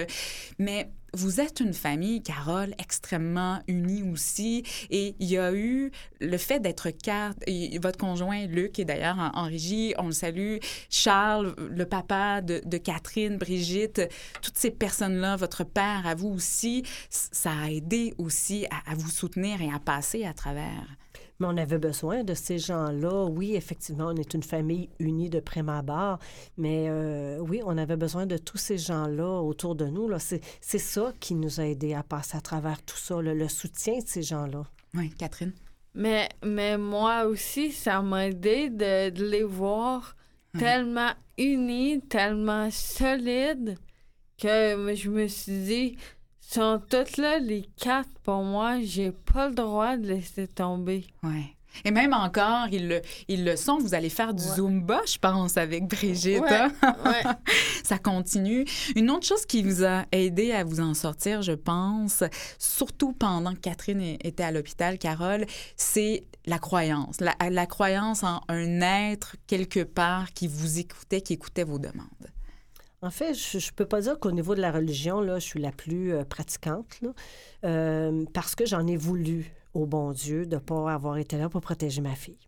Mais 0.59 0.91
vous 1.17 1.41
êtes 1.41 1.61
une 1.61 1.75
famille, 1.75 2.23
Carole, 2.23 2.75
extrêmement 2.79 3.61
unie 3.67 4.03
aussi. 4.13 4.65
Et 4.91 5.17
il 5.19 5.29
y 5.29 5.39
a 5.39 5.53
eu 5.53 5.91
le 6.21 6.37
fait 6.37 6.61
d'être 6.61 6.89
et 7.47 7.79
Votre 7.79 7.99
conjoint, 7.99 8.47
Luc, 8.47 8.79
est 8.79 8.85
d'ailleurs 8.85 9.19
en, 9.19 9.31
en 9.35 9.45
régie, 9.45 9.95
on 9.99 10.07
le 10.07 10.13
salue. 10.13 10.59
Charles, 10.91 11.55
le 11.59 11.87
papa 11.87 12.41
de, 12.41 12.77
Catherine, 12.77 13.39
Brigitte, 13.39 14.03
toutes 14.43 14.59
ces 14.59 14.71
personnes-là, 14.71 15.37
votre 15.37 15.65
père, 15.65 16.07
à 16.07 16.15
vous 16.15 16.29
aussi, 16.29 16.85
ça 17.11 17.51
a 17.51 17.71
aidé 17.71 18.15
aussi 18.19 18.67
à 18.71 18.95
vous 18.95 19.11
soutenir 19.11 19.63
et 19.63 19.73
à 19.73 19.79
passer 19.79 20.25
à 20.25 20.35
travers. 20.35 20.97
Mais 21.39 21.47
on 21.51 21.57
avait 21.57 21.79
besoin 21.79 22.25
de 22.25 22.35
ces 22.35 22.59
gens-là. 22.59 23.25
Oui, 23.27 23.55
effectivement, 23.57 24.07
on 24.09 24.17
est 24.17 24.33
une 24.35 24.43
famille 24.43 24.89
unie 24.99 25.29
de 25.29 25.41
prime 25.41 25.69
abord, 25.69 26.19
mais 26.57 26.87
euh, 26.89 27.39
oui, 27.41 27.61
on 27.65 27.77
avait 27.77 27.97
besoin 27.97 28.25
de 28.27 28.37
tous 28.39 28.57
ces 28.59 28.79
gens-là 28.79 29.43
autour 29.43 29.75
de 29.75 29.87
nous. 29.87 30.09
là. 30.09 30.19
C'est 30.19 30.41
c'est 30.61 30.79
ça 30.79 31.13
qui 31.21 31.35
nous 31.35 31.61
a 31.61 31.67
aidés 31.67 31.95
à 31.95 32.03
passer 32.03 32.37
à 32.37 32.41
travers 32.41 32.83
tout 32.83 32.97
ça, 32.97 33.21
le, 33.21 33.35
le 33.35 33.49
soutien 33.49 33.99
de 33.99 34.07
ces 34.07 34.23
gens-là. 34.23 34.63
Oui, 34.95 35.11
Catherine. 35.19 35.53
Mais, 35.95 36.29
mais 36.45 36.77
moi 36.79 37.25
aussi, 37.25 37.73
ça 37.73 38.03
m'a 38.03 38.29
aidé 38.29 38.71
de, 38.71 39.11
de 39.11 39.25
les 39.27 39.43
voir 39.45 40.15
Ouais. 40.55 40.61
tellement 40.61 41.11
unis, 41.37 42.01
tellement 42.09 42.71
solides, 42.71 43.77
que 44.41 44.95
je 44.95 45.11
me 45.11 45.27
suis 45.29 45.59
dit, 45.65 45.97
sont 46.49 46.81
toutes 46.89 47.17
là, 47.17 47.39
les 47.39 47.69
quatre 47.77 48.09
pour 48.23 48.43
moi, 48.43 48.81
j'ai 48.81 49.13
pas 49.13 49.49
le 49.49 49.55
droit 49.55 49.97
de 49.97 50.07
laisser 50.07 50.49
tomber. 50.49 51.07
Oui. 51.23 51.57
Et 51.85 51.91
même 51.91 52.15
encore, 52.15 52.69
ils 52.73 52.89
le, 52.89 53.03
ils 53.29 53.45
le 53.45 53.57
sont. 53.57 53.79
Vous 53.79 53.95
allez 53.95 54.09
faire 54.09 54.33
du 54.33 54.43
Ouais. 54.43 54.55
Zumba, 54.55 55.01
je 55.07 55.19
pense, 55.19 55.57
avec 55.57 55.87
Brigitte. 55.87 56.41
Ouais, 56.41 56.51
hein? 56.51 56.73
ouais. 57.05 57.23
ça 57.85 57.99
continue. 57.99 58.65
Une 58.95 59.11
autre 59.11 59.27
chose 59.27 59.45
qui 59.45 59.63
vous 59.63 59.85
a 59.85 60.05
aidé 60.13 60.53
à 60.53 60.65
vous 60.65 60.81
en 60.81 60.95
sortir, 60.95 61.43
je 61.43 61.53
pense, 61.53 62.23
surtout 62.59 63.13
pendant 63.13 63.53
que 63.53 63.61
Catherine 63.61 64.01
était 64.01 64.43
à 64.43 64.53
l'hôpital, 64.53 64.99
Carole, 64.99 65.47
c'est 65.77 66.25
la 66.47 66.59
croyance. 66.59 67.21
La, 67.21 67.35
la 67.51 67.67
croyance 67.67 68.23
en 68.23 68.41
un 68.49 68.81
être 68.81 69.37
quelque 69.47 69.83
part 69.83 70.33
qui 70.33 70.49
vous 70.49 70.79
écoutait, 70.79 71.21
qui 71.21 71.35
écoutait 71.35 71.65
vos 71.65 71.79
demandes. 71.79 72.07
En 73.03 73.11
fait, 73.11 73.35
je 73.35 73.59
ne 73.59 73.73
peux 73.75 73.85
pas 73.85 74.01
dire 74.01 74.19
qu'au 74.19 74.33
niveau 74.33 74.55
de 74.55 74.61
la 74.61 74.73
religion, 74.73 75.21
là, 75.21 75.39
je 75.39 75.45
suis 75.45 75.61
la 75.61 75.71
plus 75.71 76.15
euh, 76.15 76.25
pratiquante, 76.25 77.01
euh, 77.65 78.25
parce 78.33 78.55
que 78.55 78.65
j'en 78.65 78.87
ai 78.87 78.97
voulu 78.97 79.53
au 79.75 79.87
bon 79.87 80.13
Dieu 80.13 80.47
de 80.47 80.57
ne 80.57 80.61
pas 80.61 80.93
avoir 80.93 81.19
été 81.19 81.37
là 81.37 81.49
pour 81.49 81.61
protéger 81.61 82.01
ma 82.01 82.15
fille. 82.15 82.39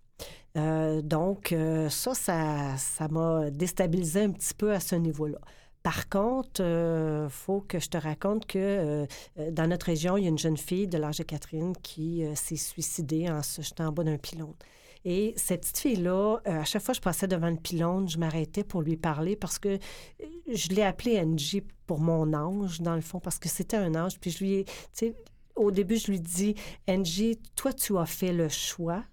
Euh, 0.57 1.03
donc, 1.03 1.55
ça, 1.91 2.15
ça 2.15 2.77
ça 2.79 3.09
m'a 3.09 3.51
déstabilisé 3.51 4.23
un 4.23 4.31
petit 4.31 4.55
peu 4.55 4.73
à 4.73 4.81
ce 4.81 4.97
niveau-là. 4.97 5.39
Par 5.83 6.09
contre, 6.09 6.63
il 6.63 7.31
faut 7.31 7.61
que 7.61 7.79
je 7.79 7.89
te 7.89 7.99
raconte 7.99 8.47
que 8.47 9.07
dans 9.51 9.69
notre 9.69 9.87
région, 9.87 10.17
il 10.17 10.25
y 10.25 10.27
a 10.27 10.31
une 10.31 10.39
jeune 10.39 10.57
fille 10.57 10.89
de 10.89 10.99
l'âge 10.99 11.19
de 11.19 11.23
Catherine 11.23 11.75
qui 11.83 12.25
s'est 12.35 12.57
suicidée 12.57 13.31
en 13.31 13.43
se 13.43 13.63
jetant 13.63 13.89
en 13.89 13.93
bas 13.93 14.05
d'un 14.05 14.19
pylône. 14.19 14.55
Et 15.05 15.33
cette 15.37 15.61
petite 15.63 15.79
fille-là, 15.79 16.39
euh, 16.47 16.61
à 16.61 16.65
chaque 16.65 16.83
fois 16.83 16.93
que 16.93 16.99
je 16.99 17.03
passais 17.03 17.27
devant 17.29 17.51
le 17.51 17.57
pylône, 17.57 18.09
je 18.09 18.19
m'arrêtais 18.19 18.65
pour 18.65 18.83
lui 18.83 18.97
parler 18.97 19.37
parce 19.37 19.59
que 19.59 19.69
euh, 19.69 19.79
je 20.53 20.69
l'ai 20.69 20.83
appelée 20.83 21.19
Angie 21.21 21.63
pour 21.87 22.01
mon 22.01 22.33
ange, 22.35 22.81
dans 22.81 22.95
le 22.95 23.01
fond, 23.01 23.21
parce 23.21 23.39
que 23.39 23.49
c'était 23.49 23.77
un 23.77 23.95
ange. 23.95 24.19
Puis 24.21 24.31
je 24.31 24.45
lui 24.45 24.53
ai, 24.55 24.65
tu 24.65 24.73
sais, 24.93 25.15
au 25.57 25.71
début, 25.71 25.97
je 25.97 26.09
lui 26.11 26.21
dis, 26.21 26.55
Angie, 26.89 27.39
toi, 27.57 27.73
tu 27.73 27.97
as 27.97 28.07
fait 28.07 28.33
le 28.33 28.49
choix 28.49 29.05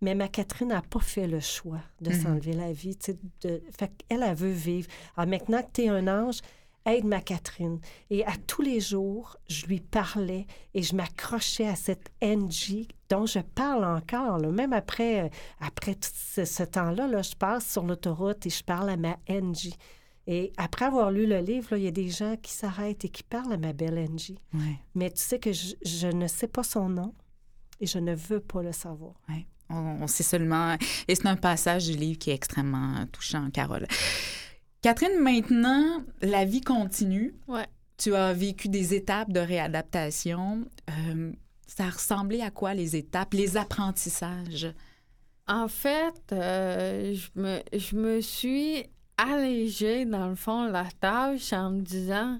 mais 0.00 0.14
ma 0.14 0.28
Catherine 0.28 0.68
n'a 0.68 0.82
pas 0.82 1.00
fait 1.00 1.26
le 1.26 1.40
choix 1.40 1.80
de 2.02 2.10
Mhm. 2.10 2.20
s'enlever 2.22 2.52
la 2.52 2.72
vie. 2.74 2.94
tu 2.94 3.12
sais, 3.12 3.18
De... 3.40 3.62
Fait 3.78 3.90
qu'elle, 3.96 4.22
elle 4.22 4.34
veut 4.36 4.50
vivre. 4.50 4.86
Alors 5.16 5.30
maintenant 5.30 5.62
que 5.62 5.68
tu 5.72 5.82
es 5.84 5.88
un 5.88 6.06
ange, 6.08 6.40
aide 6.86 7.04
ma 7.04 7.20
Catherine. 7.20 7.80
Et 8.10 8.24
à 8.26 8.32
tous 8.46 8.62
les 8.62 8.80
jours, 8.80 9.36
je 9.48 9.66
lui 9.66 9.80
parlais 9.80 10.46
et 10.74 10.82
je 10.82 10.94
m'accrochais 10.94 11.66
à 11.68 11.76
cette 11.76 12.10
Angie 12.22 12.88
dont 13.10 13.26
je 13.26 13.38
parle 13.38 13.84
encore. 13.84 14.38
là. 14.38 14.50
Même 14.50 14.72
après, 14.72 15.24
euh, 15.24 15.28
après 15.60 15.94
tout 15.94 16.10
ce, 16.14 16.44
ce 16.44 16.62
temps-là, 16.62 17.06
là, 17.08 17.22
je 17.22 17.34
passe 17.34 17.70
sur 17.72 17.84
l'autoroute 17.84 18.44
et 18.46 18.50
je 18.50 18.62
parle 18.64 18.90
à 18.90 18.96
ma 18.96 19.16
Angie. 19.28 19.76
Et 20.26 20.52
après 20.56 20.86
avoir 20.86 21.10
lu 21.10 21.26
le 21.26 21.38
livre, 21.40 21.76
il 21.76 21.84
y 21.84 21.88
a 21.88 21.90
des 21.90 22.08
gens 22.08 22.36
qui 22.40 22.52
s'arrêtent 22.52 23.04
et 23.04 23.08
qui 23.10 23.22
parlent 23.22 23.52
à 23.52 23.58
ma 23.58 23.72
belle 23.74 23.98
Angie. 23.98 24.38
Ouais, 24.54 24.78
Mais 24.94 25.10
tu 25.10 25.20
sais 25.22 25.38
que 25.38 25.52
je, 25.52 25.74
je 25.84 26.06
ne 26.08 26.26
sais 26.26 26.48
pas 26.48 26.62
son 26.62 26.88
nom 26.88 27.14
et 27.80 27.86
je 27.86 27.98
ne 27.98 28.14
veux 28.14 28.40
pas 28.40 28.62
le 28.62 28.72
savoir. 28.72 29.12
ouais. 29.28 29.46
On, 29.70 30.02
on 30.02 30.06
sait 30.06 30.22
seulement. 30.22 30.76
Et 31.08 31.14
c'est 31.14 31.26
un 31.26 31.36
passage 31.36 31.86
du 31.86 31.92
livre 31.96 32.18
qui 32.18 32.30
est 32.30 32.34
extrêmement 32.34 33.06
touchant, 33.10 33.48
Carole. 33.50 33.86
Catherine, 34.84 35.18
maintenant, 35.18 36.02
la 36.20 36.44
vie 36.44 36.60
continue. 36.60 37.34
Ouais. 37.48 37.66
Tu 37.96 38.14
as 38.14 38.34
vécu 38.34 38.68
des 38.68 38.92
étapes 38.92 39.32
de 39.32 39.40
réadaptation. 39.40 40.66
Euh, 40.90 41.32
ça 41.66 41.84
a 41.84 41.88
ressemblé 41.88 42.42
à 42.42 42.50
quoi 42.50 42.74
les 42.74 42.94
étapes, 42.94 43.32
les 43.32 43.56
apprentissages? 43.56 44.74
En 45.48 45.68
fait, 45.68 46.20
euh, 46.32 47.14
je, 47.14 47.40
me, 47.40 47.60
je 47.72 47.96
me 47.96 48.20
suis 48.20 48.84
allégée, 49.16 50.04
dans 50.04 50.28
le 50.28 50.34
fond, 50.34 50.64
la 50.64 50.84
tâche 51.00 51.54
en 51.54 51.70
me 51.70 51.80
disant 51.80 52.38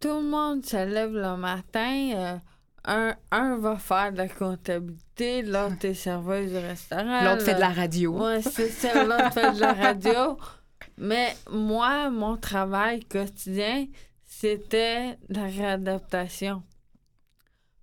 tout 0.00 0.08
le 0.08 0.28
monde 0.28 0.66
se 0.66 0.84
lève 0.84 1.12
le 1.12 1.36
matin, 1.36 2.10
euh, 2.16 2.36
un, 2.84 3.14
un 3.30 3.58
va 3.58 3.76
faire 3.76 4.10
de 4.10 4.16
la 4.16 4.28
comptabilité, 4.28 5.42
l'autre 5.42 5.84
est 5.84 5.94
serveuse 5.94 6.50
du 6.50 6.58
restaurant. 6.58 7.22
L'autre 7.22 7.44
fait 7.44 7.54
de 7.54 7.60
la 7.60 7.70
radio. 7.70 8.24
Ouais, 8.24 8.42
c'est 8.42 8.70
ça, 8.70 9.04
l'autre 9.04 9.32
fait 9.32 9.52
de 9.52 9.60
la 9.60 9.72
radio. 9.72 10.36
Mais 10.96 11.34
moi, 11.50 12.10
mon 12.10 12.36
travail 12.36 13.00
quotidien, 13.04 13.86
c'était 14.24 15.18
la 15.28 15.44
réadaptation. 15.44 16.62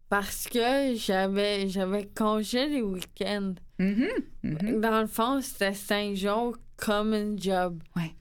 Parce 0.09 0.47
que 0.47 0.95
j'avais 0.95 1.70
j'avais 1.70 2.05
congé 2.05 2.68
les 2.68 2.82
week-ends. 2.82 3.55
Mhm, 3.80 4.09
mhm. 4.43 4.82
Dans 4.82 5.01
le 5.01 5.07
fond, 5.07 5.41
c'était 5.41 5.74
cinq 5.74 6.16
jours 6.16 6.57
comme 6.78 7.14
un 7.14 7.38
job. 7.38 7.82
Ouais, 7.95 8.14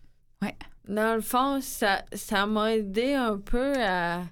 ouais. 0.42 0.56
Dans 0.88 1.16
le 1.16 1.20
fond, 1.20 1.60
ça 1.60 2.04
ça 2.12 2.46
m'a 2.46 2.74
aidé 2.74 3.14
un 3.14 3.38
peu 3.38 3.74
à, 3.82 4.22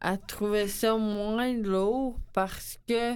à 0.00 0.16
trouver 0.16 0.66
ça 0.66 0.96
moins 0.96 1.52
lourd 1.54 2.18
parce 2.32 2.78
que 2.88 3.14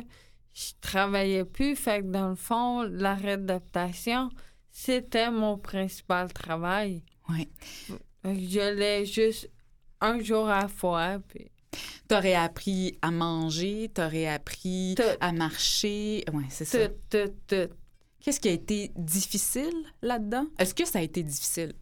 je 0.54 0.72
travaillais 0.80 1.44
plus. 1.44 1.74
Fait 1.74 2.02
que 2.02 2.06
dans 2.06 2.30
le 2.30 2.36
fond, 2.36 2.82
la 2.82 3.14
réadaptation, 3.14 4.30
c'était 4.72 5.30
mon 5.30 5.58
principal 5.58 6.32
travail. 6.32 7.04
Que 7.28 8.34
je 8.34 8.74
l'ai 8.74 9.06
juste 9.06 9.48
un 10.00 10.18
jour 10.20 10.48
à 10.48 10.62
la 10.62 10.68
fois. 10.68 11.18
Puis 11.28 11.50
T'aurais 12.08 12.34
appris 12.34 12.98
à 13.00 13.10
manger, 13.10 13.90
t'aurais 13.94 14.26
appris 14.26 14.94
Tout. 14.96 15.02
à 15.20 15.32
marcher. 15.32 16.24
Ouais, 16.32 16.44
c'est 16.50 16.64
ça. 16.64 16.88
tout, 16.88 16.94
tout, 17.08 17.32
tout. 17.46 17.74
Qu'est-ce 18.20 18.38
qui 18.40 18.48
a 18.48 18.52
été 18.52 18.92
difficile 18.96 19.72
là-dedans? 20.02 20.46
Est-ce 20.58 20.74
que 20.74 20.84
ça 20.84 20.98
a 20.98 21.02
été 21.02 21.22
difficile? 21.22 21.72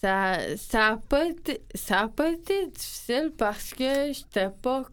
Ça 0.00 0.38
ça 0.56 0.88
a 0.92 0.96
pas 0.98 1.26
été 1.26 1.62
ça 1.74 2.02
a 2.02 2.08
pas 2.08 2.30
été 2.30 2.66
difficile 2.68 3.32
parce 3.36 3.72
que 3.74 4.12
j'étais 4.12 4.50
pas 4.50 4.86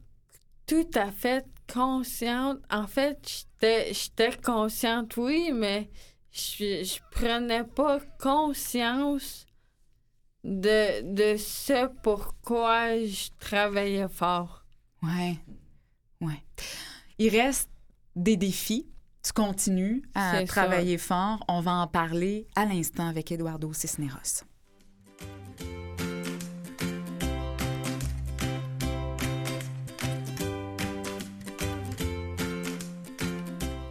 tout 0.66 0.90
à 0.96 1.12
fait 1.12 1.46
consciente. 1.72 2.60
En 2.70 2.88
fait, 2.88 3.46
j'étais 3.62 4.38
consciente 4.44 5.18
oui, 5.18 5.52
mais 5.54 5.90
je 6.32 6.84
je 6.84 7.00
prenais 7.12 7.64
pas 7.64 8.00
conscience 8.20 9.46
de 10.44 11.02
de 11.14 11.38
ce 11.38 11.88
pourquoi 12.04 12.98
je 13.06 13.30
travaillais 13.40 14.10
fort. 14.10 14.66
Ouais. 15.04 15.38
Ouais. 16.20 16.44
Il 17.18 17.30
reste 17.30 17.70
des 18.16 18.38
défis. 18.38 18.88
Tu 19.24 19.34
continues 19.34 20.04
à 20.16 20.44
travailler 20.46 20.98
fort. 20.98 21.44
On 21.48 21.62
va 21.62 21.74
en 21.74 21.88
parler 21.88 22.48
à 22.56 22.66
l'instant 22.66 23.08
avec 23.08 23.32
Eduardo 23.32 23.72
Cisneros. 23.72 24.44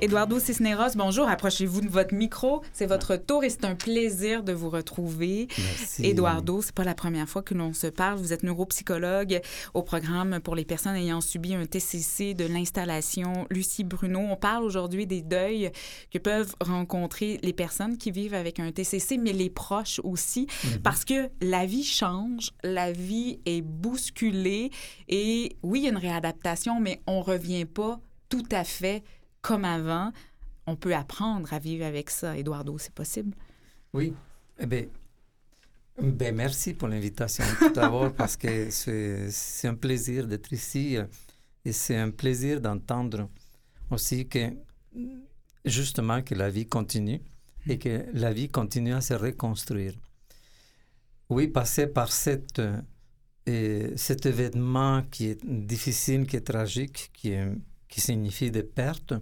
Eduardo 0.03 0.41
Cisneros, 0.41 0.97
bonjour. 0.97 1.29
Approchez-vous 1.29 1.83
de 1.83 1.89
votre 1.89 2.15
micro. 2.15 2.63
C'est 2.73 2.87
votre 2.87 3.17
tour 3.17 3.45
et 3.45 3.51
c'est 3.51 3.67
un 3.67 3.75
plaisir 3.75 4.43
de 4.43 4.55
vous 4.55 4.71
retrouver. 4.71 5.47
Merci. 5.59 6.07
Eduardo, 6.07 6.63
c'est 6.63 6.75
pas 6.75 6.85
la 6.85 6.95
première 6.95 7.29
fois 7.29 7.43
que 7.43 7.53
l'on 7.53 7.75
se 7.75 7.87
parle. 7.87 8.17
Vous 8.17 8.33
êtes 8.33 8.43
neuropsychologue 8.43 9.43
au 9.75 9.83
programme 9.83 10.41
pour 10.41 10.55
les 10.55 10.65
personnes 10.65 10.97
ayant 10.97 11.21
subi 11.21 11.55
un 11.55 11.67
TCC 11.67 12.33
de 12.33 12.47
l'installation 12.47 13.47
Lucie 13.51 13.85
Bruno. 13.85 14.21
On 14.21 14.37
parle 14.37 14.65
aujourd'hui 14.65 15.07
des 15.07 15.21
deuils 15.21 15.71
que 16.11 16.17
peuvent 16.17 16.55
rencontrer 16.63 17.39
les 17.43 17.53
personnes 17.53 17.99
qui 17.99 18.11
vivent 18.11 18.33
avec 18.35 18.59
un 18.59 18.73
TCC, 18.73 19.19
mais 19.19 19.35
les 19.35 19.51
proches 19.51 20.01
aussi, 20.03 20.47
parce 20.83 21.05
que 21.05 21.29
la 21.43 21.67
vie 21.67 21.85
change, 21.85 22.53
la 22.65 22.91
vie 22.91 23.41
est 23.45 23.61
bousculée 23.61 24.71
et 25.09 25.57
oui, 25.63 25.81
il 25.81 25.85
y 25.85 25.87
a 25.89 25.91
une 25.91 25.99
réadaptation, 25.99 26.81
mais 26.81 27.03
on 27.07 27.21
revient 27.21 27.67
pas 27.67 28.01
tout 28.31 28.49
à 28.51 28.65
fait 28.65 29.03
comme 29.43 29.65
avant. 29.65 30.13
On 30.67 30.77
peut 30.77 30.95
apprendre 30.95 31.53
à 31.53 31.59
vivre 31.59 31.85
avec 31.85 32.11
ça. 32.11 32.37
Eduardo, 32.37 32.79
c'est 32.79 32.93
possible? 32.95 33.35
Oui. 33.93 34.15
Eh 34.59 34.67
bien, 34.67 34.87
ben, 36.01 36.35
merci 36.35 36.75
pour 36.75 36.89
l'invitation 36.89 37.45
tout 37.59 37.73
d'abord 37.73 38.13
parce 38.17 38.37
que 38.37 38.69
c'est 38.71 39.69
un 39.69 39.75
plaisir 39.75 40.27
d'être 40.27 40.53
ici 40.53 40.97
euh, 40.97 41.05
et 41.65 41.73
c'est 41.73 41.97
un 41.97 42.11
plaisir 42.11 42.61
d'entendre 42.61 43.29
aussi 43.91 44.29
que 44.29 44.53
justement 45.65 46.23
que 46.23 46.35
la 46.35 46.51
vie 46.51 46.67
continue 46.67 47.21
et 47.67 47.79
que 47.79 48.07
la 48.15 48.33
vie 48.33 48.49
continue 48.49 48.95
à 48.95 49.01
se 49.01 49.15
reconstruire. 49.15 49.95
Oui, 51.29 51.49
passer 51.49 51.87
par 51.87 52.11
cette, 52.13 52.59
euh, 52.59 52.81
et 53.47 53.93
cet 53.97 54.27
événement 54.27 55.03
qui 55.11 55.27
est 55.27 55.45
difficile, 55.47 56.27
qui 56.27 56.37
est 56.37 56.41
tragique, 56.41 57.11
qui, 57.13 57.31
est- 57.33 57.53
qui 57.91 58.01
signifie 58.01 58.51
des 58.51 58.63
pertes, 58.63 59.15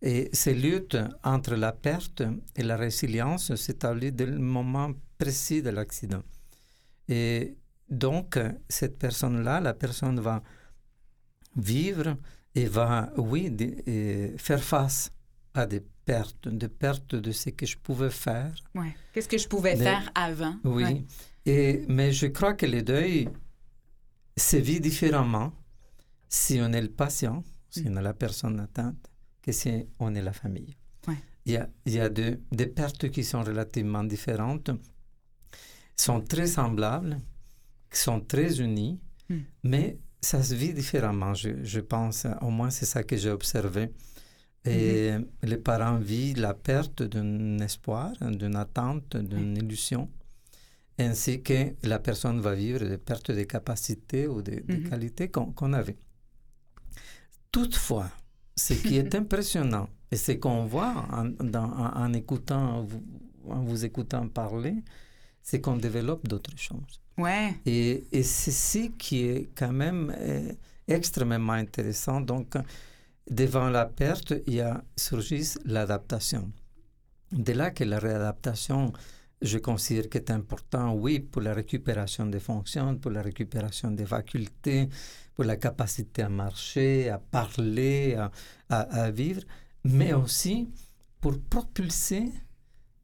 et 0.00 0.30
ces 0.32 0.54
luttes 0.54 0.96
entre 1.24 1.56
la 1.56 1.72
perte 1.72 2.22
et 2.54 2.62
la 2.62 2.76
résilience 2.76 3.54
s'établissent 3.56 4.12
dès 4.12 4.26
le 4.26 4.38
moment 4.38 4.92
précis 5.18 5.60
de 5.62 5.70
l'accident. 5.70 6.22
Et 7.08 7.56
donc, 7.90 8.38
cette 8.68 8.98
personne-là, 8.98 9.60
la 9.60 9.74
personne 9.74 10.20
va 10.20 10.42
vivre 11.56 12.16
et 12.54 12.66
va, 12.66 13.10
oui, 13.16 13.52
et 13.86 14.34
faire 14.36 14.62
face 14.62 15.10
à 15.54 15.66
des 15.66 15.82
pertes, 16.04 16.46
des 16.48 16.68
pertes 16.68 17.16
de 17.16 17.32
ce 17.32 17.50
que 17.50 17.66
je 17.66 17.76
pouvais 17.76 18.10
faire. 18.10 18.54
Ouais. 18.74 18.94
Qu'est-ce 19.12 19.28
que 19.28 19.38
je 19.38 19.48
pouvais 19.48 19.76
faire 19.76 20.10
avant? 20.14 20.56
Oui. 20.62 20.84
Ouais. 20.84 21.04
Et, 21.46 21.84
mais 21.88 22.12
je 22.12 22.26
crois 22.26 22.54
que 22.54 22.66
le 22.66 22.82
deuil 22.82 23.28
se 24.36 24.56
vit 24.56 24.80
différemment 24.80 25.52
si 26.28 26.60
on 26.60 26.72
est 26.72 26.82
le 26.82 26.90
patient, 26.90 27.42
si 27.70 27.84
on 27.86 27.96
est 27.96 28.02
la 28.02 28.14
personne 28.14 28.58
atteinte, 28.60 29.10
que 29.42 29.52
si 29.52 29.86
on 29.98 30.14
est 30.14 30.22
la 30.22 30.32
famille. 30.32 30.76
Ouais. 31.06 31.16
Il 31.46 31.52
y 31.52 31.56
a, 31.56 31.68
il 31.86 31.92
y 31.94 32.00
a 32.00 32.08
de- 32.08 32.40
des 32.52 32.66
pertes 32.66 33.08
qui 33.10 33.24
sont 33.24 33.42
relativement 33.42 34.04
différentes, 34.04 34.70
sont 35.96 36.20
très 36.20 36.46
semblables, 36.46 37.18
qui 37.90 37.98
sont 38.00 38.20
très 38.20 38.60
unies, 38.60 39.00
Hmm. 39.30 39.40
mais 39.62 39.98
ça 40.22 40.42
se 40.42 40.54
vit 40.54 40.72
différemment, 40.72 41.34
je, 41.34 41.50
je 41.62 41.80
pense. 41.80 42.26
Au 42.40 42.48
moins, 42.50 42.70
c'est 42.70 42.86
ça 42.86 43.02
que 43.02 43.14
j'ai 43.16 43.30
observé. 43.30 43.90
Et 44.64 45.12
les 45.42 45.56
parents 45.58 45.98
vivent 45.98 46.40
la 46.40 46.52
perte 46.54 47.02
d'un 47.02 47.58
espoir, 47.58 48.12
d'une 48.20 48.56
attente, 48.56 49.16
d'une 49.16 49.56
illusion, 49.56 50.10
ainsi 50.98 51.42
que 51.42 51.74
la 51.84 51.98
personne 51.98 52.40
va 52.40 52.54
vivre 52.54 52.84
des 52.86 52.98
pertes 52.98 53.30
de 53.30 53.44
capacités 53.44 54.26
ou 54.26 54.42
de, 54.42 54.56
de 54.66 54.74
Mhm. 54.76 54.88
qualités 54.90 55.28
qu'on 55.30 55.52
qu'on 55.52 55.72
avait. 55.74 55.96
Toutefois, 57.52 58.10
ce 58.56 58.74
qui 58.74 58.96
est 58.96 59.14
impressionnant 59.14 59.88
et 60.10 60.16
ce 60.16 60.32
qu'on 60.32 60.64
voit 60.66 61.06
en, 61.12 61.24
dans- 61.44 61.64
en- 61.72 61.96
en 62.04 62.12
écoutant, 62.12 62.82
vous, 62.82 63.02
en 63.48 63.60
vous 63.62 63.84
écoutant 63.84 64.28
parler, 64.28 64.82
c'est 65.42 65.60
qu'on 65.60 65.76
développe 65.76 66.26
d'autres 66.28 66.56
choses. 66.58 67.00
Ouais. 67.16 67.54
Et, 67.66 68.04
et 68.12 68.22
c'est 68.22 68.50
ce 68.52 68.88
qui 68.96 69.22
est 69.24 69.48
quand 69.54 69.72
même 69.72 70.14
euh, 70.18 70.52
extrêmement 70.86 71.54
intéressant. 71.54 72.20
Donc, 72.20 72.54
devant 73.30 73.68
la 73.70 73.86
perte, 73.86 74.34
il 74.46 74.54
y 74.54 74.60
a 74.60 74.82
surgit 74.96 75.54
l'adaptation. 75.64 76.50
De 77.32 77.52
là 77.52 77.70
que 77.70 77.84
la 77.84 77.98
réadaptation, 77.98 78.92
je 79.42 79.58
considère 79.58 80.08
qu'est 80.08 80.30
important, 80.30 80.94
oui, 80.94 81.20
pour 81.20 81.42
la 81.42 81.54
récupération 81.54 82.26
des 82.26 82.40
fonctions, 82.40 82.96
pour 82.96 83.10
la 83.10 83.22
récupération 83.22 83.90
des 83.90 84.06
facultés, 84.06 84.88
pour 85.38 85.44
la 85.44 85.56
capacité 85.56 86.22
à 86.22 86.28
marcher, 86.28 87.08
à 87.10 87.18
parler, 87.20 88.16
à, 88.16 88.32
à- 88.68 89.02
à 89.04 89.10
vivre, 89.12 89.42
mais 89.84 90.12
aussi 90.12 90.68
pour 91.20 91.38
propulser 91.48 92.32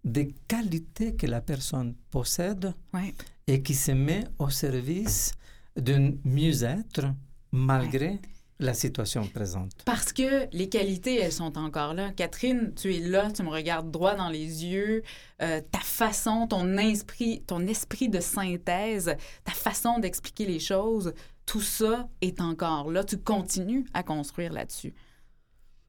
des 0.05 0.35
qualités 0.49 1.15
que 1.15 1.29
la 1.29 1.41
personne 1.41 1.95
possède 2.11 2.75
Ouais. 2.93 3.15
et 3.47 3.63
qui 3.63 3.75
se 3.77 3.93
met 3.93 4.25
au 4.41 4.51
service 4.51 5.31
d'un 5.77 6.11
mieux-être 6.25 7.05
malgré 7.53 8.19
la 8.61 8.75
situation 8.75 9.27
présente. 9.27 9.73
Parce 9.85 10.13
que 10.13 10.49
les 10.53 10.69
qualités, 10.69 11.21
elles 11.21 11.33
sont 11.33 11.59
encore 11.59 11.95
là. 11.95 12.11
Catherine, 12.13 12.73
tu 12.75 12.95
es 12.95 13.01
là, 13.01 13.31
tu 13.31 13.43
me 13.43 13.49
regardes 13.49 13.91
droit 13.91 14.15
dans 14.15 14.29
les 14.29 14.65
yeux. 14.65 15.03
Euh, 15.43 15.61
ta 15.71 15.81
façon, 15.81 16.47
ton 16.47 16.77
esprit, 16.79 17.43
ton 17.47 17.67
esprit 17.67 18.09
de 18.09 18.21
synthèse, 18.21 19.17
ta 19.45 19.53
façon 19.53 19.99
d'expliquer 19.99 20.47
les 20.47 20.61
choses, 20.61 21.15
tout 21.47 21.61
ça 21.61 22.09
est 22.21 22.41
encore 22.41 22.91
là. 22.91 23.05
Tu 23.05 23.19
continues 23.19 23.87
à 23.93 24.03
construire 24.03 24.53
là-dessus. 24.53 24.95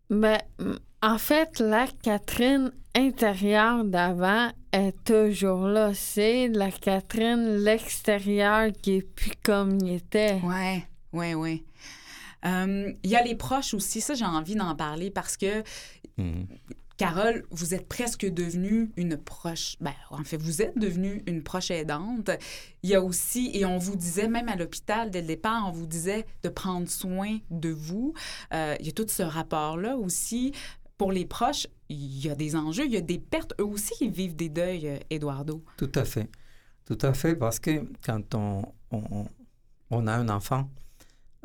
Ben, 0.09 0.37
en 1.01 1.17
fait, 1.17 1.59
la 1.59 1.87
Catherine 2.03 2.71
intérieure 2.95 3.83
d'avant 3.85 4.49
est 4.71 4.95
toujours 5.03 5.67
là. 5.67 5.93
C'est 5.93 6.47
la 6.47 6.71
Catherine 6.71 7.57
l'extérieur 7.57 8.71
qui 8.81 8.97
est 8.97 9.01
plus 9.01 9.33
comme 9.43 9.77
il 9.81 9.93
était. 9.93 10.41
Ouais, 10.43 10.85
ouais, 11.13 11.33
ouais. 11.33 11.63
Euh, 12.45 12.91
Il 13.03 13.09
y 13.09 13.15
a 13.15 13.23
les 13.23 13.35
proches 13.35 13.73
aussi, 13.73 14.01
ça 14.01 14.13
j'ai 14.13 14.25
envie 14.25 14.55
d'en 14.55 14.75
parler 14.75 15.09
parce 15.11 15.37
que 15.37 15.63
Mhm. 16.17 16.47
Carole, 16.97 17.43
vous 17.51 17.73
êtes 17.73 17.89
presque 17.89 18.25
devenue 18.25 18.89
une 18.95 19.17
proche. 19.17 19.75
Ben, 19.81 19.91
en 20.11 20.23
fait, 20.23 20.37
vous 20.37 20.61
êtes 20.61 20.77
devenue 20.77 21.21
une 21.27 21.43
proche 21.43 21.69
aidante. 21.69 22.29
Il 22.83 22.89
y 22.89 22.95
a 22.95 23.01
aussi, 23.01 23.51
et 23.53 23.65
on 23.65 23.77
vous 23.77 23.97
disait, 23.97 24.29
même 24.29 24.47
à 24.47 24.55
l'hôpital, 24.55 25.11
dès 25.11 25.19
le 25.19 25.27
départ, 25.27 25.65
on 25.67 25.71
vous 25.73 25.87
disait 25.87 26.25
de 26.43 26.47
prendre 26.47 26.87
soin 26.87 27.39
de 27.51 27.67
vous. 27.67 28.13
Euh, 28.53 28.77
il 28.79 28.85
y 28.85 28.89
a 28.89 28.91
tout 28.93 29.05
ce 29.09 29.23
rapport-là 29.23 29.97
aussi. 29.97 30.53
Pour 30.97 31.11
les 31.11 31.25
proches, 31.25 31.67
il 31.89 32.25
y 32.25 32.29
a 32.29 32.35
des 32.35 32.55
enjeux, 32.55 32.85
il 32.85 32.93
y 32.93 32.97
a 32.97 33.01
des 33.01 33.19
pertes. 33.19 33.53
Eux 33.59 33.65
aussi, 33.65 33.91
ils 33.99 34.09
vivent 34.11 34.37
des 34.37 34.47
deuils, 34.47 34.87
euh, 34.87 34.97
Eduardo. 35.09 35.61
Tout 35.75 35.91
à 35.95 36.05
fait. 36.05 36.29
Tout 36.85 36.97
à 37.01 37.13
fait, 37.13 37.35
parce 37.35 37.59
que 37.59 37.83
quand 38.05 38.35
on, 38.35 38.61
on, 38.91 39.25
on 39.91 40.07
a 40.07 40.13
un 40.13 40.29
enfant, 40.29 40.69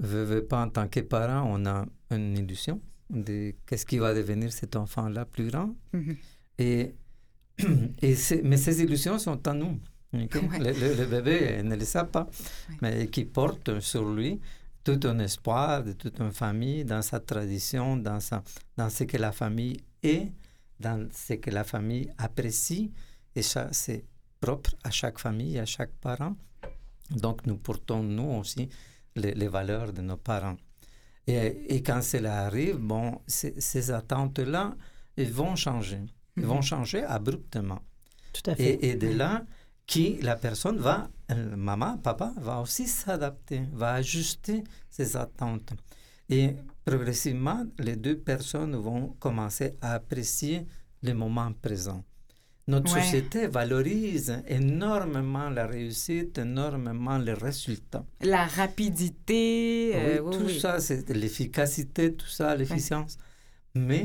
veut 0.06 0.44
pas, 0.44 0.62
en 0.64 0.70
tant 0.70 0.88
que 0.88 1.00
parent, 1.00 1.44
on 1.48 1.66
a 1.66 1.86
une 2.10 2.36
illusion 2.38 2.80
de 3.10 3.54
qu'est-ce 3.66 3.86
qui 3.86 3.98
va 3.98 4.14
devenir 4.14 4.52
cet 4.52 4.76
enfant-là 4.76 5.24
plus 5.24 5.50
grand. 5.50 5.74
Mhm. 5.92 6.16
Et, 6.58 6.94
et 8.02 8.14
mais 8.44 8.56
ces 8.56 8.82
illusions 8.82 9.18
sont 9.18 9.46
en 9.48 9.54
nous. 9.54 9.78
ok? 10.14 10.34
Ouais. 10.50 10.58
Le, 10.58 10.72
le- 10.72 10.94
le 10.94 11.06
bébé 11.06 11.62
ne 11.62 11.76
le 11.76 11.84
sait 11.84 12.04
pas, 12.04 12.28
Ouais. 12.70 12.76
mais 12.82 13.06
qui 13.08 13.24
porte 13.24 13.80
sur 13.80 14.04
lui 14.12 14.40
tout 14.82 14.98
un 15.04 15.18
espoir 15.18 15.84
de 15.84 15.92
toute 15.92 16.18
une 16.20 16.32
famille, 16.32 16.84
dans 16.84 17.02
sa 17.02 17.20
tradition, 17.20 17.96
dans, 17.96 18.18
sa, 18.20 18.42
dans 18.76 18.88
ce 18.88 19.04
que 19.04 19.16
la 19.18 19.30
famille 19.32 19.76
est, 20.02 20.32
dans 20.78 21.06
ce 21.12 21.34
que 21.34 21.50
la 21.50 21.64
famille 21.64 22.08
apprécie. 22.16 22.90
Et 23.36 23.42
ça, 23.42 23.68
c'est 23.72 24.04
propre 24.40 24.74
à 24.82 24.90
chaque 24.90 25.18
famille, 25.18 25.58
à 25.58 25.66
chaque 25.66 25.92
parent. 26.00 26.34
Donc, 27.10 27.46
nous 27.46 27.56
portons, 27.58 28.02
nous 28.02 28.30
aussi, 28.38 28.68
les, 29.16 29.34
les 29.34 29.48
valeurs 29.48 29.92
de 29.92 30.02
nos 30.02 30.16
parents. 30.16 30.56
Et, 31.26 31.76
et 31.76 31.82
quand 31.82 32.02
cela 32.02 32.46
arrive, 32.46 32.76
bon, 32.76 33.20
ces, 33.26 33.90
attentes-là, 33.90 34.74
elles 35.16 35.30
vont 35.30 35.56
changer. 35.56 36.00
Elles 36.36 36.44
vont 36.44 36.62
changer 36.62 37.04
abruptement. 37.04 37.80
Tout 38.32 38.50
à 38.50 38.54
fait. 38.54 38.74
Et, 38.74 38.90
et 38.90 38.94
de 38.96 39.08
là, 39.08 39.44
qui 39.86 40.18
la 40.22 40.36
personne 40.36 40.78
va, 40.78 41.10
euh, 41.32 41.56
maman, 41.56 41.98
papa, 41.98 42.32
va 42.36 42.60
aussi 42.60 42.86
s'adapter, 42.86 43.62
va 43.72 43.94
ajuster 43.94 44.62
ses 44.88 45.16
attentes. 45.16 45.72
Et 46.28 46.54
progressivement, 46.84 47.64
les 47.78 47.96
deux 47.96 48.16
personnes 48.18 48.76
vont 48.76 49.08
commencer 49.18 49.76
à 49.80 49.94
apprécier 49.94 50.66
le 51.02 51.12
moment 51.12 51.52
présent. 51.52 52.04
Notre 52.72 52.92
Ouais. 52.94 53.02
société 53.02 53.40
valorise 53.48 54.30
énormément 54.46 55.48
la 55.50 55.66
réussite, 55.66 56.38
énormément 56.38 57.18
les 57.18 57.32
résultats. 57.48 58.04
La 58.20 58.44
rapidité. 58.46 59.92
euh, 59.94 60.20
oui, 60.22 60.36
tout 60.36 60.44
oui. 60.46 60.60
ça, 60.60 60.80
c'est 60.80 61.08
l'efficacité, 61.10 62.14
tout 62.14 62.26
ça, 62.38 62.54
l'efficience. 62.56 63.16
Mais 63.74 64.04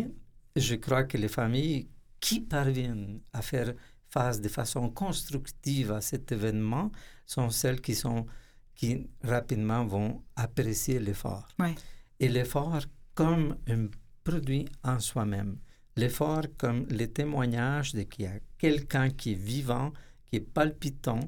je 0.56 0.76
crois 0.76 1.04
que 1.04 1.18
les 1.18 1.28
familles 1.40 1.88
qui 2.20 2.40
parviennent 2.42 3.20
à 3.34 3.42
faire 3.42 3.74
face 4.10 4.40
de 4.42 4.50
façon 4.50 4.90
constructive 4.90 5.92
à 5.92 6.02
cet 6.02 6.32
événement 6.32 6.92
sont 7.26 7.50
celles 7.50 7.82
qui 7.82 7.96
sont 7.96 8.26
qui 8.74 9.08
rapidement 9.24 9.86
vont 9.86 10.22
apprécier 10.36 11.00
l'effort. 11.00 11.48
Ouais. 11.60 11.76
Et 12.20 12.28
l'effort 12.30 12.78
comme 13.14 13.58
un 13.70 13.88
produit 14.24 14.66
en 14.84 15.00
soi-même. 15.00 15.58
L'effort 15.98 16.44
comme 16.58 16.86
le 16.90 17.06
témoignage 17.08 17.94
de 17.94 18.04
qu'il 18.04 18.26
y 18.26 18.28
a 18.28 18.40
quelqu'un 18.58 19.10
qui 19.10 19.32
est 19.32 19.36
vivant, 19.36 19.94
qui 20.26 20.36
est 20.38 20.40
palpitant 20.42 21.22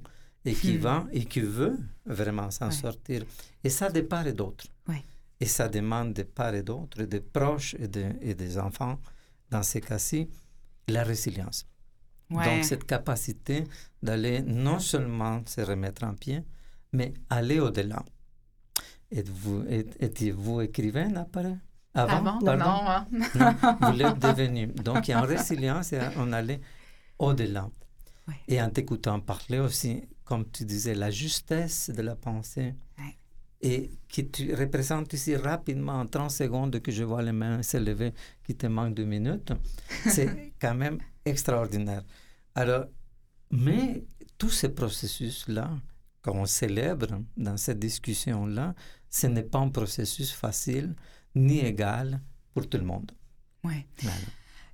et 0.43 0.53
qui 0.53 0.73
Hmm. 0.77 0.81
va 0.81 1.07
et 1.11 1.23
qui 1.25 1.39
veut 1.41 1.77
vraiment 2.05 2.51
s'en 2.51 2.65
Ouais. 2.67 2.71
sortir. 2.71 3.23
Et 3.63 3.69
ça 3.69 3.89
de 3.89 4.01
part 4.01 4.27
et 4.27 4.33
d'autre. 4.33 4.65
Ouais. 4.87 5.03
Et 5.39 5.45
ça 5.45 5.69
demande 5.69 6.13
de 6.13 6.23
part 6.23 6.53
et 6.55 6.63
d'autre, 6.63 7.03
des 7.03 7.21
proches 7.21 7.75
et, 7.79 7.87
de- 7.87 8.11
et 8.21 8.33
des 8.33 8.57
enfants, 8.57 8.99
dans 9.49 9.63
ces 9.63 9.79
cas-ci, 9.81 10.29
la 10.89 11.03
résilience. 11.03 11.65
Ouais. 12.29 12.43
Donc, 12.43 12.65
cette 12.65 12.83
capacité 12.85 13.63
d'aller 14.03 14.41
non 14.41 14.79
seulement 14.79 15.43
se 15.45 15.61
remettre 15.61 16.03
en 16.03 16.13
pied, 16.13 16.43
mais 16.91 17.13
aller 17.29 17.59
au-delà. 17.61 18.03
Êtes-vous, 19.11 19.63
êtes- 19.69 19.95
étiez-vous 20.01 20.59
écrivain 20.61 21.15
après? 21.15 21.55
Avant, 21.97 22.17
Avant? 22.17 22.39
Non, 22.41 22.87
hein? 22.87 23.07
Non, 23.11 23.55
vous 23.81 23.97
l'êtes 23.97 24.19
devenu. 24.19 24.67
Donc, 24.67 25.07
il 25.07 25.11
y 25.11 25.13
a 25.15 25.19
une 25.19 25.25
résilience 25.25 25.93
et 25.93 25.99
on 26.17 26.31
allait 26.31 26.61
au-delà. 27.17 27.67
Ouais. 28.27 28.35
Et 28.47 28.61
en 28.61 28.69
t'écoutant 28.69 29.19
parler 29.19 29.57
aussi, 29.57 30.03
comme 30.23 30.45
tu 30.51 30.63
disais, 30.63 30.93
la 30.93 31.09
justesse 31.09 31.89
de 31.89 32.03
la 32.03 32.15
pensée. 32.15 32.75
Ouais. 32.99 33.17
Et 33.61 33.89
qui 34.07 34.29
tu 34.29 34.53
représentes 34.53 35.11
ici 35.13 35.35
rapidement, 35.35 35.99
en 35.99 36.05
30 36.05 36.29
secondes, 36.29 36.79
que 36.79 36.91
je 36.91 37.03
vois 37.03 37.23
les 37.23 37.31
mains 37.31 37.63
s'élever, 37.63 38.13
qui 38.43 38.55
te 38.55 38.67
manque 38.67 38.93
deux 38.93 39.05
minutes, 39.05 39.53
c'est 40.05 40.53
quand 40.61 40.75
même 40.75 40.99
extraordinaire. 41.25 42.03
Alors, 42.53 42.85
mais 43.49 44.05
tous 44.37 44.51
ces 44.51 44.69
processus-là, 44.69 45.71
qu'on 46.21 46.45
célèbre 46.45 47.23
dans 47.37 47.57
cette 47.57 47.79
discussion-là, 47.79 48.75
ce 49.09 49.25
n'est 49.25 49.43
pas 49.43 49.59
un 49.59 49.69
processus 49.69 50.31
facile 50.31 50.93
ni 51.37 51.59
égal 51.59 52.19
pour 52.53 52.67
tout 52.67 52.77
le 52.77 52.83
monde. 52.85 53.11
Ouais. 53.63 53.85
Voilà. 54.01 54.17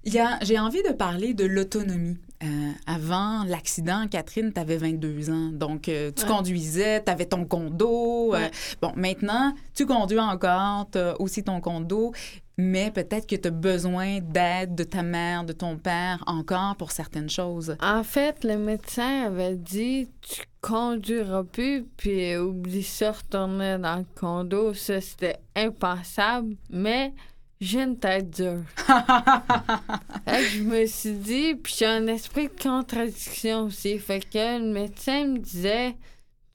Il 0.05 0.13
y 0.13 0.19
a- 0.19 0.37
J'ai 0.41 0.59
envie 0.59 0.83
de 0.83 0.91
parler 0.93 1.33
de 1.33 1.45
l'autonomie. 1.45 2.17
Euh, 2.43 2.71
avant 2.87 3.45
l'accident, 3.45 4.05
Catherine, 4.09 4.51
tu 4.53 4.59
avais 4.59 4.75
22 4.75 5.29
ans. 5.29 5.49
Donc, 5.53 5.87
euh, 5.87 6.11
tu 6.13 6.23
Ouais. 6.23 6.27
conduisais, 6.29 7.01
tu 7.01 7.09
avais 7.09 7.25
ton 7.25 7.45
condo. 7.45 8.33
euh, 8.33 8.37
Ouais. 8.37 8.51
bon, 8.81 8.91
maintenant, 8.97 9.53
tu 9.73 9.85
conduis 9.85 10.19
encore, 10.19 10.89
tu 10.91 10.97
as 10.97 11.19
aussi 11.21 11.41
ton 11.45 11.61
condo, 11.61 12.11
mais 12.57 12.91
peut-être 12.91 13.27
que 13.27 13.37
tu 13.37 13.47
as 13.47 13.51
besoin 13.51 14.19
d'aide 14.19 14.75
de 14.75 14.83
ta 14.83 15.03
mère, 15.03 15.45
de 15.45 15.53
ton 15.53 15.77
père 15.77 16.21
encore 16.27 16.75
pour 16.75 16.91
certaines 16.91 17.29
choses. 17.29 17.77
En 17.81 18.03
fait, 18.03 18.43
le 18.43 18.57
médecin 18.57 19.23
avait 19.27 19.55
dit 19.55 20.09
tu 20.21 20.41
conduiras 20.63 21.43
plus, 21.43 21.83
puis 21.97 22.35
oublie 22.37 22.83
ça, 22.83 23.11
retourner 23.11 23.77
dans 23.77 23.97
le 23.97 24.05
condo. 24.15 24.73
Ça, 24.73 25.01
c'était 25.01 25.37
impensable, 25.55 26.55
mais 26.69 27.13
j'ai 27.59 27.81
une 27.83 27.99
tête 27.99 28.29
dure. 28.29 28.63
Fait 28.77 30.37
que 30.39 30.43
je 30.49 30.63
me 30.63 30.85
suis 30.85 31.13
dit, 31.13 31.55
puis 31.55 31.75
j'ai 31.77 31.85
un 31.85 32.07
esprit 32.07 32.47
de 32.47 32.61
contradiction 32.63 33.63
aussi. 33.65 33.99
Fait 33.99 34.21
que 34.21 34.57
le 34.59 34.71
médecin 34.71 35.27
me 35.27 35.37
disait 35.39 35.95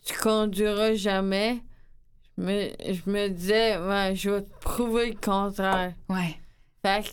tu 0.04 0.16
conduiras 0.18 0.94
jamais. 0.94 1.61
Je 2.38 2.42
me, 2.42 2.68
je 2.80 3.11
me 3.11 3.28
disais, 3.28 3.76
ouais, 3.76 4.14
je 4.16 4.30
vais 4.30 4.42
te 4.42 4.59
prouver 4.61 5.11
le 5.11 5.16
contraire. 5.20 5.92
Ouais. 6.09 6.36
Fait 6.82 7.02
que 7.04 7.11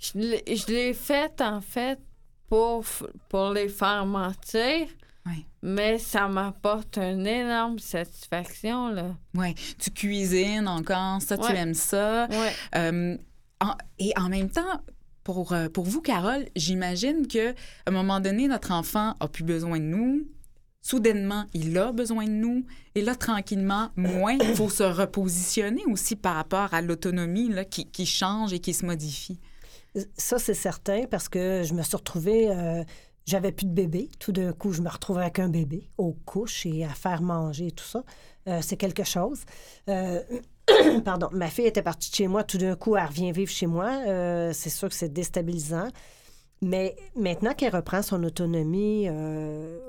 je 0.00 0.18
l'ai- 0.18 0.56
je 0.56 0.66
l'ai 0.72 0.92
fait, 0.94 1.40
en 1.40 1.60
fait, 1.60 2.00
pour, 2.48 2.84
pour 3.28 3.50
les 3.50 3.68
faire 3.68 4.06
mentir. 4.06 4.88
Mais 5.64 5.98
ça 5.98 6.26
m'apporte 6.26 6.98
une 6.98 7.26
énorme 7.26 7.78
satisfaction, 7.78 8.88
là. 8.88 9.16
Ouais. 9.36 9.54
Tu 9.78 9.90
cuisines 9.92 10.66
encore, 10.66 11.22
ça, 11.22 11.38
tu 11.38 11.52
aimes 11.52 11.74
ça. 11.74 12.26
Ouais. 12.28 12.52
Euh, 12.74 13.16
en- 13.60 13.76
et 14.00 14.12
en 14.18 14.28
même 14.28 14.50
temps, 14.50 14.82
pour, 15.22 15.52
euh, 15.52 15.68
pour 15.68 15.84
vous, 15.84 16.00
Carole, 16.00 16.46
j'imagine 16.56 17.28
que 17.28 17.50
à 17.50 17.54
un 17.86 17.92
moment 17.92 18.18
donné, 18.18 18.48
notre 18.48 18.72
enfant 18.72 19.14
a 19.20 19.28
plus 19.28 19.44
besoin 19.44 19.78
de 19.78 19.84
nous. 19.84 20.26
soudainement, 20.84 21.44
il 21.54 21.78
a 21.78 21.92
besoin 21.92 22.24
de 22.24 22.30
nous. 22.32 22.66
Et 22.96 23.02
là, 23.02 23.14
tranquillement, 23.14 23.90
moins, 23.94 24.32
il 24.32 24.56
faut 24.56 24.68
se 24.68 24.82
repositionner 24.82 25.84
aussi 25.86 26.16
par 26.16 26.34
rapport 26.34 26.74
à 26.74 26.82
l'autonomie 26.82 27.48
là, 27.48 27.64
qui, 27.64 27.86
qui 27.86 28.04
change 28.04 28.52
et 28.52 28.58
qui 28.58 28.74
se 28.74 28.84
modifie. 28.84 29.38
Ça, 30.16 30.40
c'est 30.40 30.54
certain 30.54 31.04
parce 31.08 31.28
que 31.28 31.62
je 31.64 31.72
me 31.74 31.82
suis 31.82 31.94
retrouvée. 31.96 32.50
euh, 32.50 32.82
j'avais 33.26 33.52
plus 33.52 33.66
de 33.66 33.72
bébé. 33.72 34.08
Tout 34.18 34.32
d'un 34.32 34.52
coup, 34.52 34.72
je 34.72 34.82
me 34.82 34.88
retrouve 34.88 35.18
avec 35.18 35.38
un 35.38 35.48
bébé 35.48 35.88
aux 35.98 36.12
couches 36.12 36.66
et 36.66 36.84
à 36.84 36.90
faire 36.90 37.22
manger 37.22 37.68
et 37.68 37.72
tout 37.72 37.84
ça. 37.84 38.04
Euh, 38.48 38.60
c'est 38.62 38.76
quelque 38.76 39.04
chose. 39.04 39.40
Euh, 39.88 40.20
pardon, 41.04 41.28
ma 41.32 41.48
fille 41.48 41.66
était 41.66 41.82
partie 41.82 42.10
de 42.10 42.16
chez 42.16 42.28
moi. 42.28 42.44
Tout 42.44 42.58
d'un 42.58 42.76
coup, 42.76 42.96
elle 42.96 43.06
revient 43.06 43.32
vivre 43.32 43.50
chez 43.50 43.66
moi. 43.66 43.90
Euh, 44.06 44.52
c'est 44.52 44.70
sûr 44.70 44.88
que 44.88 44.94
c'est 44.94 45.12
déstabilisant. 45.12 45.88
Mais 46.60 46.94
maintenant 47.16 47.54
qu'elle 47.54 47.74
reprend 47.74 48.02
son 48.02 48.22
autonomie, 48.22 49.08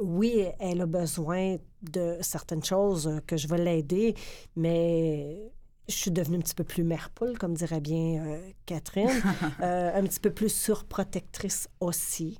oui, 0.01 0.43
elle 0.59 0.81
a 0.81 0.87
besoin 0.87 1.57
de 1.83 2.17
certaines 2.21 2.63
choses 2.63 3.21
que 3.27 3.37
je 3.37 3.47
vais 3.47 3.59
l'aider, 3.59 4.15
mais 4.55 5.53
je 5.87 5.95
suis 5.95 6.11
devenue 6.11 6.37
un 6.37 6.41
petit 6.41 6.55
peu 6.55 6.63
plus 6.63 6.83
mère 6.83 7.09
poule, 7.09 7.37
comme 7.37 7.53
dirait 7.53 7.81
bien 7.81 8.25
euh, 8.25 8.49
Catherine, 8.65 9.09
Euh, 9.61 9.91
un 9.95 10.03
petit 10.03 10.19
peu 10.19 10.31
plus 10.31 10.49
surprotectrice 10.49 11.67
aussi. 11.79 12.39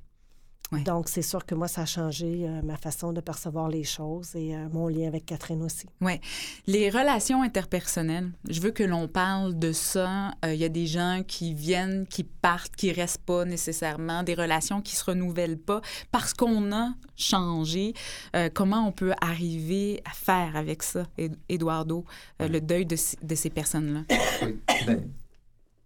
Oui. 0.74 0.84
Donc, 0.84 1.08
c'est 1.10 1.22
sûr 1.22 1.46
que 1.46 1.56
moi, 1.56 1.68
ça 1.68 1.82
a 1.82 1.86
changé 1.86 2.46
euh, 2.48 2.62
ma 2.64 2.78
façon 2.78 3.14
de 3.14 3.22
percevoir 3.22 3.70
les 3.70 3.84
choses 3.84 4.36
et 4.36 4.56
euh, 4.56 4.68
mon 4.72 4.88
lien 4.88 5.08
avec 5.08 5.26
Catherine 5.26 5.62
aussi. 5.62 5.88
Oui. 6.02 6.20
Les 6.68 6.90
relations 6.90 7.42
interpersonnelles, 7.44 8.32
je 8.50 8.60
veux 8.62 8.72
que 8.72 8.84
l'on 8.84 9.08
parle 9.08 9.58
de 9.58 9.72
ça. 9.72 10.32
Euh, 10.46 10.54
Il 10.54 10.60
y 10.60 10.64
a 10.66 10.70
des 10.70 10.88
gens 10.88 11.22
qui 11.28 11.54
viennent, 11.54 12.06
qui 12.08 12.24
partent, 12.24 12.76
qui 12.76 12.92
restent 12.92 13.22
pas 13.24 13.46
nécessairement, 13.46 14.24
des 14.24 14.34
relations 14.34 14.82
qui 14.82 14.96
se 14.96 15.04
renouvellent 15.06 15.58
pas 15.60 15.82
parce 16.12 16.34
qu'on 16.34 16.72
a 16.72 16.94
changé. 17.16 17.94
Euh, 18.36 18.50
comment 18.54 18.88
on 18.88 18.92
peut 18.92 19.14
arriver 19.22 20.02
à 20.06 20.12
faire 20.12 20.56
avec 20.56 20.84
ça, 20.84 21.06
Ed- 21.18 21.38
Eduardo, 21.50 22.06
euh, 22.42 22.48
le 22.48 22.62
deuil 22.62 22.86
de, 22.86 22.96
ces 22.96 23.50
personnes-là? 23.50 24.04
Oui, 24.42 24.60
ben, 24.88 25.10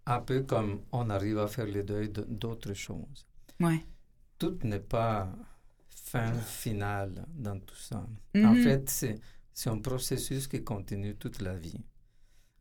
un 0.05 0.19
peu 0.21 0.41
comme 0.43 0.79
on 0.91 1.09
arrive 1.09 1.37
à 1.39 1.47
faire 1.47 1.65
le 1.65 1.83
deuil 1.83 2.09
de- 2.09 2.25
d'autres 2.29 2.73
choses. 2.73 3.25
Oui. 3.59 3.83
Tout 4.37 4.57
n'est 4.63 4.79
pas 4.79 5.29
fin 5.89 6.33
final 6.33 7.25
dans 7.35 7.59
tout 7.59 7.75
ça. 7.75 8.05
En 8.35 8.53
Mhm. 8.53 8.63
fait, 8.63 8.89
c'est 9.53 9.69
un 9.69 9.79
processus 9.79 10.47
qui 10.47 10.63
continue 10.63 11.15
toute 11.15 11.41
la 11.41 11.55
vie. 11.55 11.79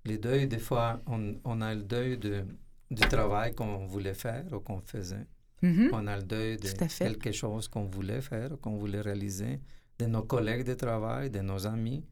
Les 0.05 0.18
deuils, 0.18 0.47
des 0.49 0.59
fois, 0.59 1.01
on, 1.07 1.35
on 1.45 1.61
a 1.61 1.74
le 1.74 1.83
deuil 1.83 2.16
de, 2.18 2.45
du 2.91 3.03
travail 3.09 3.55
qu'on 3.55 3.87
voulait 3.87 4.14
faire 4.14 4.45
ou 4.53 4.61
qu'on 4.61 4.81
faisait. 4.81 5.27
Mhm. 5.62 5.91
On 5.93 6.07
a 6.07 6.16
le 6.16 6.22
deuil 6.22 6.57
de 6.57 6.68
quelque 6.99 7.33
chose 7.33 7.68
qu'on 7.68 7.87
voulait 7.87 8.20
faire, 8.20 8.53
ou 8.53 8.57
qu'on 8.57 8.77
voulait 8.77 9.01
réaliser, 9.01 9.61
de 9.99 10.07
nos 10.07 10.22
collègues 10.22 10.64
de 10.66 10.74
travail, 10.74 11.31
de 11.31 11.41
nos 11.41 11.66
amis, 11.66 12.05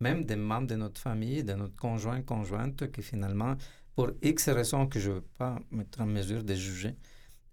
même 0.00 0.24
des 0.24 0.36
membres 0.36 0.68
de 0.68 0.76
notre 0.76 1.00
famille, 1.00 1.42
de 1.44 1.52
notre 1.54 1.76
conjoint, 1.76 2.22
conjointe, 2.22 2.90
qui 2.92 3.02
finalement, 3.02 3.56
pour 3.94 4.10
X 4.22 4.48
raisons 4.48 4.86
que 4.86 4.98
je 5.00 5.10
ne 5.10 5.14
veux 5.16 5.26
pas 5.36 5.58
mettre 5.70 6.00
en 6.00 6.06
mesure 6.06 6.42
de 6.44 6.54
juger, 6.54 6.96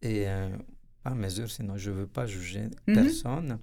et 0.01 0.27
euh, 0.27 0.49
pas 1.03 1.13
mesure, 1.15 1.49
sinon 1.49 1.77
je 1.77 1.91
ne 1.91 1.95
veux 1.95 2.07
pas 2.07 2.25
juger 2.25 2.65
Mhm. 2.87 2.95
personne, 2.95 3.59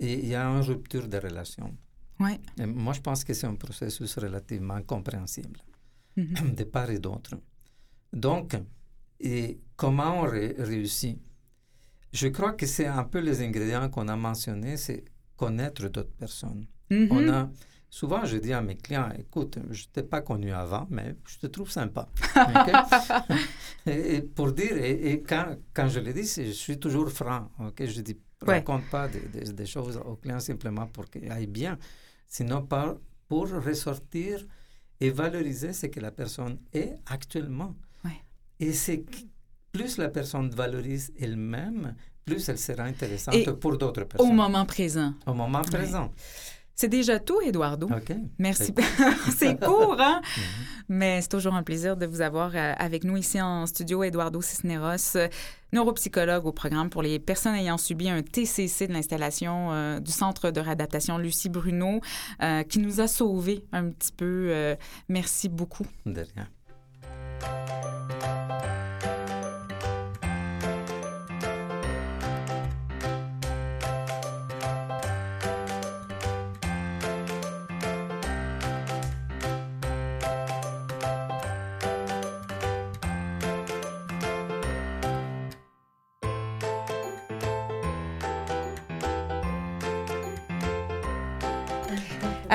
et 0.00 0.14
il 0.14 0.26
y 0.28 0.34
a 0.34 0.44
une 0.46 0.60
rupture 0.62 1.08
de 1.08 1.18
relation. 1.18 1.76
Ouais. 2.20 2.38
Et 2.58 2.66
moi, 2.66 2.92
je 2.92 3.00
pense 3.00 3.24
que 3.24 3.32
c'est 3.34 3.46
un 3.46 3.54
processus 3.56 4.16
relativement 4.18 4.80
compréhensible 4.82 5.60
Mhm. 6.16 6.54
de 6.54 6.64
part 6.64 6.90
et 6.90 6.98
d'autre. 6.98 7.34
Donc, 8.12 8.56
et 9.20 9.58
comment 9.76 10.20
on 10.20 10.22
ré- 10.22 10.54
réussit? 10.58 11.18
Je 12.12 12.28
crois 12.28 12.52
que 12.52 12.66
c'est 12.66 12.86
un 12.86 13.04
peu 13.04 13.18
les 13.20 13.40
ingrédients 13.42 13.88
qu'on 13.88 14.06
a 14.08 14.16
mentionnés, 14.16 14.76
c'est 14.76 15.04
connaître 15.36 15.88
d'autres 15.88 16.14
personnes. 16.16 16.66
Mhm. 16.90 17.08
On 17.10 17.28
a, 17.28 17.50
souvent, 17.98 18.22
je 18.24 18.36
dis 18.38 18.52
à 18.52 18.60
mes 18.68 18.76
clients, 18.84 19.10
écoute, 19.24 19.54
je 19.70 19.82
ne 19.84 19.88
t'ai 19.92 20.02
pas 20.14 20.20
connu 20.30 20.50
avant, 20.52 20.86
mais 20.90 21.08
je 21.32 21.36
te 21.42 21.46
trouve 21.54 21.70
sympa. 21.70 22.08
Et, 23.86 24.16
et 24.16 24.22
pour 24.22 24.52
dire, 24.52 24.76
et, 24.76 25.12
et 25.12 25.22
quand, 25.22 25.56
quand 25.76 25.88
je 25.88 26.00
le 26.00 26.12
dis, 26.12 26.24
je 26.50 26.50
suis 26.64 26.78
toujours 26.78 27.10
franc. 27.10 27.50
ok? 27.60 27.84
Je 27.86 28.00
dis, 28.08 28.16
Ouais. 28.46 28.56
raconte 28.56 28.86
pas 28.90 29.08
des, 29.08 29.20
des- 29.34 29.52
des 29.60 29.64
choses 29.74 29.96
aux 30.08 30.16
clients 30.16 30.40
simplement 30.40 30.86
pour 30.94 31.04
qu'ils 31.10 31.30
aillent 31.30 31.46
bien, 31.62 31.78
sinon 32.26 32.60
par, 32.72 32.96
pour 33.28 33.46
ressortir 33.68 34.44
et 35.00 35.08
valoriser 35.10 35.72
ce 35.72 35.86
que 35.86 36.00
la 36.00 36.10
personne 36.10 36.58
est 36.72 36.92
actuellement. 37.06 37.72
Ouais. 38.04 38.20
Et 38.60 38.72
c'est 38.74 39.02
plus 39.72 39.96
la 39.98 40.08
personne 40.10 40.50
valorise 40.50 41.10
elle-même, 41.18 41.94
plus 42.26 42.46
elle 42.50 42.58
sera 42.58 42.82
intéressante 42.84 43.34
Et 43.34 43.44
pour 43.62 43.78
d'autres 43.78 44.02
Au 44.02 44.06
personnes. 44.12 44.36
moment 44.36 44.66
présent. 44.66 45.14
Au 45.26 45.32
moment 45.32 45.62
présent. 45.62 46.10
C'est 46.76 46.88
déjà 46.88 47.20
tout, 47.20 47.40
Eduardo. 47.40 47.86
OK. 47.86 48.16
Merci. 48.38 48.74
c'est 49.36 49.58
court, 49.64 49.96
hein? 50.00 50.20
Mhm. 50.36 50.96
Mais 50.96 51.22
c'est 51.22 51.28
toujours 51.28 51.54
un 51.54 51.62
plaisir 51.62 51.96
de 51.96 52.04
vous 52.04 52.20
avoir 52.20 52.50
euh, 52.54 52.72
avec 52.76 53.04
nous 53.04 53.16
ici 53.16 53.40
en 53.40 53.64
studio, 53.66 54.02
Eduardo 54.02 54.42
Cisneros, 54.42 55.16
euh, 55.16 55.28
neuropsychologue 55.72 56.46
au 56.46 56.52
programme 56.52 56.90
pour 56.90 57.02
les 57.02 57.18
personnes 57.18 57.54
ayant 57.54 57.78
subi 57.78 58.08
un 58.08 58.22
TCC 58.22 58.86
de 58.88 58.92
l'installation 58.92 59.72
euh, 59.72 60.00
du 60.00 60.12
Centre 60.12 60.50
de 60.50 60.60
réadaptation 60.60 61.18
Lucie 61.18 61.48
Bruno, 61.48 62.00
euh, 62.42 62.62
qui 62.62 62.78
nous 62.78 63.00
a 63.00 63.08
sauvés 63.08 63.64
un 63.72 63.90
petit 63.90 64.12
peu. 64.12 64.48
Euh, 64.50 64.76
merci 65.08 65.48
beaucoup. 65.48 65.86
De 66.06 66.22
rien. 66.34 66.48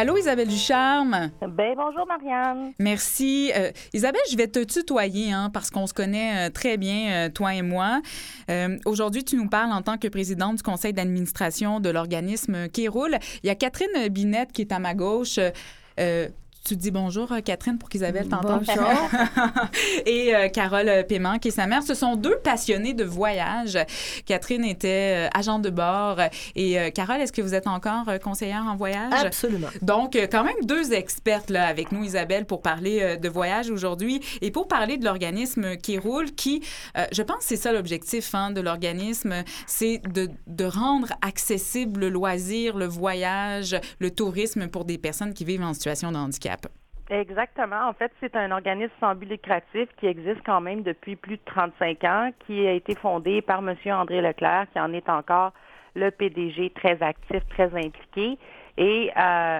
Allô, 0.01 0.15
Isabelle 0.15 0.47
Ducharme? 0.47 1.29
Ben 1.41 1.75
bonjour 1.75 2.07
Marianne. 2.07 2.71
Merci. 2.79 3.51
Euh, 3.53 3.69
Isabelle, 3.93 4.21
je 4.31 4.37
vais 4.37 4.47
te 4.47 4.63
tutoyer 4.63 5.33
hein, 5.33 5.49
parce 5.53 5.69
qu'on 5.71 5.87
se 5.87 5.93
connaît 5.93 6.47
euh, 6.47 6.49
très 6.49 6.77
bien, 6.77 7.11
euh, 7.11 7.29
toi 7.29 7.53
et 7.53 7.61
moi. 7.61 8.01
Aujourd'hui, 8.85 9.25
tu 9.25 9.35
nous 9.35 9.49
parles 9.49 9.73
en 9.73 9.81
tant 9.81 9.97
que 9.97 10.07
présidente 10.07 10.55
du 10.55 10.63
conseil 10.63 10.93
d'administration 10.93 11.81
de 11.81 11.89
l'organisme 11.89 12.69
qui 12.69 12.87
roule. 12.87 13.17
Il 13.43 13.47
y 13.47 13.49
a 13.49 13.55
Catherine 13.55 14.07
Binette 14.07 14.53
qui 14.53 14.61
est 14.61 14.71
à 14.71 14.79
ma 14.79 14.93
gauche. 14.93 15.37
Euh, 16.69 16.73
euh, 16.73 16.75
tu 16.75 16.75
dis 16.75 16.91
bonjour, 16.91 17.31
euh, 17.31 17.41
Catherine, 17.41 17.77
pour 17.77 17.89
qu'Isabelle 17.89 18.27
t'entende. 18.27 18.63
Bonjour. 18.65 18.85
et 20.05 20.35
euh, 20.35 20.49
Carole 20.49 21.05
Paiement, 21.07 21.39
qui 21.39 21.49
est 21.49 21.51
sa 21.51 21.67
mère. 21.67 21.83
Ce 21.83 21.93
sont 21.93 22.15
deux 22.15 22.37
passionnés 22.43 22.93
de 22.93 23.03
voyage. 23.03 23.77
Catherine 24.25 24.63
était 24.63 25.27
euh, 25.27 25.37
agente 25.37 25.61
de 25.61 25.69
bord. 25.69 26.17
Et 26.55 26.79
euh, 26.79 26.89
Carole, 26.91 27.21
est-ce 27.21 27.33
que 27.33 27.41
vous 27.41 27.53
êtes 27.53 27.67
encore 27.67 28.09
euh, 28.09 28.17
conseillère 28.17 28.65
en 28.67 28.75
voyage? 28.75 29.25
Absolument. 29.25 29.67
Donc, 29.81 30.15
euh, 30.15 30.27
quand 30.31 30.43
même 30.43 30.55
deux 30.63 30.93
expertes 30.93 31.49
là, 31.49 31.67
avec 31.67 31.91
nous, 31.91 32.03
Isabelle, 32.03 32.45
pour 32.45 32.61
parler 32.61 32.99
euh, 33.01 33.15
de 33.17 33.29
voyage 33.29 33.69
aujourd'hui 33.69 34.21
et 34.41 34.51
pour 34.51 34.67
parler 34.67 34.97
de 34.97 35.05
l'organisme 35.05 35.77
qui 35.77 35.97
roule, 35.97 36.31
qui, 36.31 36.61
euh, 36.97 37.05
je 37.11 37.21
pense, 37.21 37.41
c'est 37.41 37.55
ça 37.55 37.71
l'objectif 37.71 38.33
hein, 38.35 38.51
de 38.51 38.61
l'organisme, 38.61 39.43
c'est 39.65 40.01
de, 40.13 40.29
de 40.47 40.65
rendre 40.65 41.09
accessible 41.21 42.01
le 42.01 42.09
loisir, 42.09 42.77
le 42.77 42.85
voyage, 42.85 43.79
le 43.99 44.11
tourisme 44.11 44.67
pour 44.67 44.85
des 44.85 44.97
personnes 44.97 45.33
qui 45.33 45.45
vivent 45.45 45.63
en 45.63 45.73
situation 45.73 46.11
de 46.11 46.17
handicap. 46.17 46.58
Exactement. 47.09 47.87
En 47.87 47.93
fait, 47.93 48.11
c'est 48.19 48.35
un 48.35 48.51
organisme 48.51 48.93
sans 48.99 49.15
but 49.15 49.29
lucratif 49.29 49.89
qui 49.97 50.05
existe 50.05 50.41
quand 50.45 50.61
même 50.61 50.83
depuis 50.83 51.15
plus 51.15 51.37
de 51.37 51.41
35 51.45 52.03
ans, 52.03 52.29
qui 52.45 52.67
a 52.67 52.73
été 52.73 52.95
fondé 52.95 53.41
par 53.41 53.59
M. 53.67 53.75
André 53.91 54.21
Leclerc, 54.21 54.67
qui 54.71 54.79
en 54.79 54.93
est 54.93 55.09
encore 55.09 55.53
le 55.95 56.11
PDG 56.11 56.71
très 56.75 57.01
actif, 57.01 57.41
très 57.49 57.73
impliqué. 57.75 58.37
Et 58.77 59.11
euh, 59.17 59.59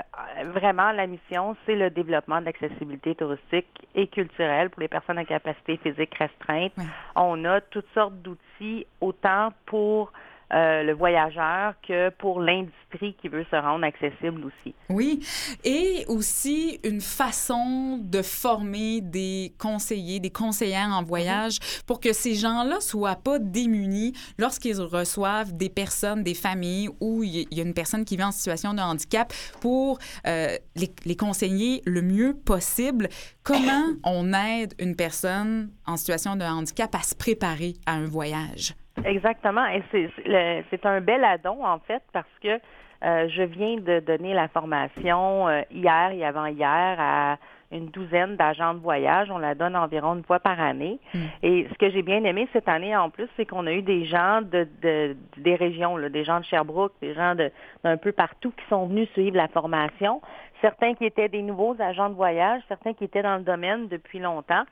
vraiment, 0.54 0.91
la 0.91 1.08
mission, 1.08 1.58
c'est 1.66 1.76
le 1.76 1.89
développement 1.89 2.39
de 2.39 2.45
l'accessibilité 2.45 3.16
touristique 3.16 3.68
et 3.95 4.08
culturelle 4.08 4.70
pour 4.70 4.82
les 4.82 4.88
personnes 4.88 5.18
à 5.18 5.26
capacité 5.26 5.78
physique 5.78 6.16
restreinte. 6.16 6.72
On 7.16 7.43
a 7.45 7.60
toutes 7.62 7.89
sortes 7.93 8.16
d'outils, 8.22 8.86
autant 9.02 9.50
pour 9.66 10.14
euh, 10.52 10.84
le 10.84 10.93
voyageur 10.93 11.76
que 11.88 12.10
pour 12.10 12.39
l'industrie 12.39 13.16
qui 13.22 13.28
veut 13.28 13.45
se 13.52 13.56
rendre 13.56 13.86
accessible 13.86 14.45
aussi. 14.45 14.74
Oui, 14.89 15.20
et 15.64 16.06
aussi 16.08 16.80
une 16.84 17.02
façon 17.02 18.00
de 18.02 18.22
former 18.22 19.02
des 19.02 19.54
conseillers, 19.60 20.20
des 20.20 20.32
conseillères 20.32 20.89
en 20.91 21.04
voyage 21.04 21.60
pour 21.86 22.00
que 22.00 22.14
ces 22.14 22.34
gens-là 22.34 22.80
soient 22.80 23.16
pas 23.16 23.38
démunis 23.38 24.14
lorsqu'ils 24.38 24.82
reçoivent 24.82 25.56
des 25.56 25.70
personnes, 25.70 26.24
des 26.24 26.34
familles 26.34 26.89
où 27.00 27.24
il 27.24 27.47
y 27.52 27.60
a 27.60 27.64
une 27.64 27.76
personne 27.76 28.04
qui 28.04 28.18
vit 28.18 28.24
en 28.24 28.32
situation 28.32 28.74
de 28.74 28.82
handicap 28.82 29.32
pour 29.62 30.00
euh, 30.26 30.58
les, 30.76 30.89
les 31.06 31.16
conseiller 31.16 31.82
le 31.86 32.02
mieux 32.02 32.34
possible. 32.34 33.10
Comment 33.43 33.86
on 34.04 34.34
aide 34.34 34.74
une 34.80 34.95
personne 34.95 35.70
en 35.86 35.97
situation 35.97 36.36
de 36.36 36.43
handicap 36.43 36.93
à 36.95 37.04
se 37.04 37.14
préparer 37.14 37.76
à 37.86 37.93
un 37.93 38.06
voyage? 38.06 38.74
Exactement. 39.06 39.66
Et 39.68 39.84
c'est- 39.91 40.86
un 40.86 41.02
bel 41.02 41.24
addon, 41.24 41.64
en 41.66 41.80
fait, 41.80 42.04
parce 42.14 42.28
que 42.41 42.60
Euh, 43.02 43.30
je 43.30 43.43
viens 43.43 43.78
de 43.78 44.02
donner 44.02 44.34
la 44.34 44.50
formation 44.50 45.47
euh, 45.47 45.62
hier 45.72 46.12
et 46.12 46.26
avant-hier 46.26 46.97
à 47.00 47.38
une 47.72 47.86
douzaine 47.91 48.36
d'agents 48.36 48.74
de 48.74 48.80
voyage. 48.80 49.32
On 49.32 49.38
la 49.38 49.56
donne 49.56 49.78
environ 49.78 50.16
une 50.16 50.24
fois 50.26 50.41
par 50.41 50.60
année. 50.60 51.00
Mm. 51.14 51.20
Et 51.43 51.68
ce 51.72 51.78
que 51.78 51.89
j'ai 51.91 52.02
bien 52.02 52.22
aimé 52.26 52.50
cette 52.52 52.68
année 52.68 52.93
en 52.97 53.10
plus, 53.10 53.30
c'est 53.38 53.45
qu'on 53.45 53.68
a 53.68 53.72
eu 53.72 53.84
des 53.84 54.04
gens 54.04 54.41
de, 54.41 54.68
de- 54.82 55.16
des 55.38 55.56
régions, 55.56 55.95
là, 55.95 56.10
des 56.10 56.26
gens 56.26 56.41
de 56.41 56.43
Sherbrooke, 56.43 56.91
des 57.02 57.14
gens 57.14 57.36
de- 57.36 57.50
d'un 57.86 57.95
peu 57.95 58.12
partout 58.12 58.52
qui 58.52 58.66
sont 58.68 58.86
venus 58.88 59.08
suivre 59.14 59.38
la 59.38 59.47
formation. 59.47 60.22
Certains 60.60 60.93
qui 60.93 61.06
étaient 61.06 61.30
des 61.30 61.41
nouveaux 61.41 61.78
agents 61.80 62.10
de 62.10 62.16
voyage, 62.16 62.62
certains 62.68 62.91
qui 62.93 63.06
étaient 63.06 63.24
dans 63.24 63.38
le 63.38 63.43
domaine 63.43 63.88
depuis 63.88 64.20
longtemps. 64.20 64.64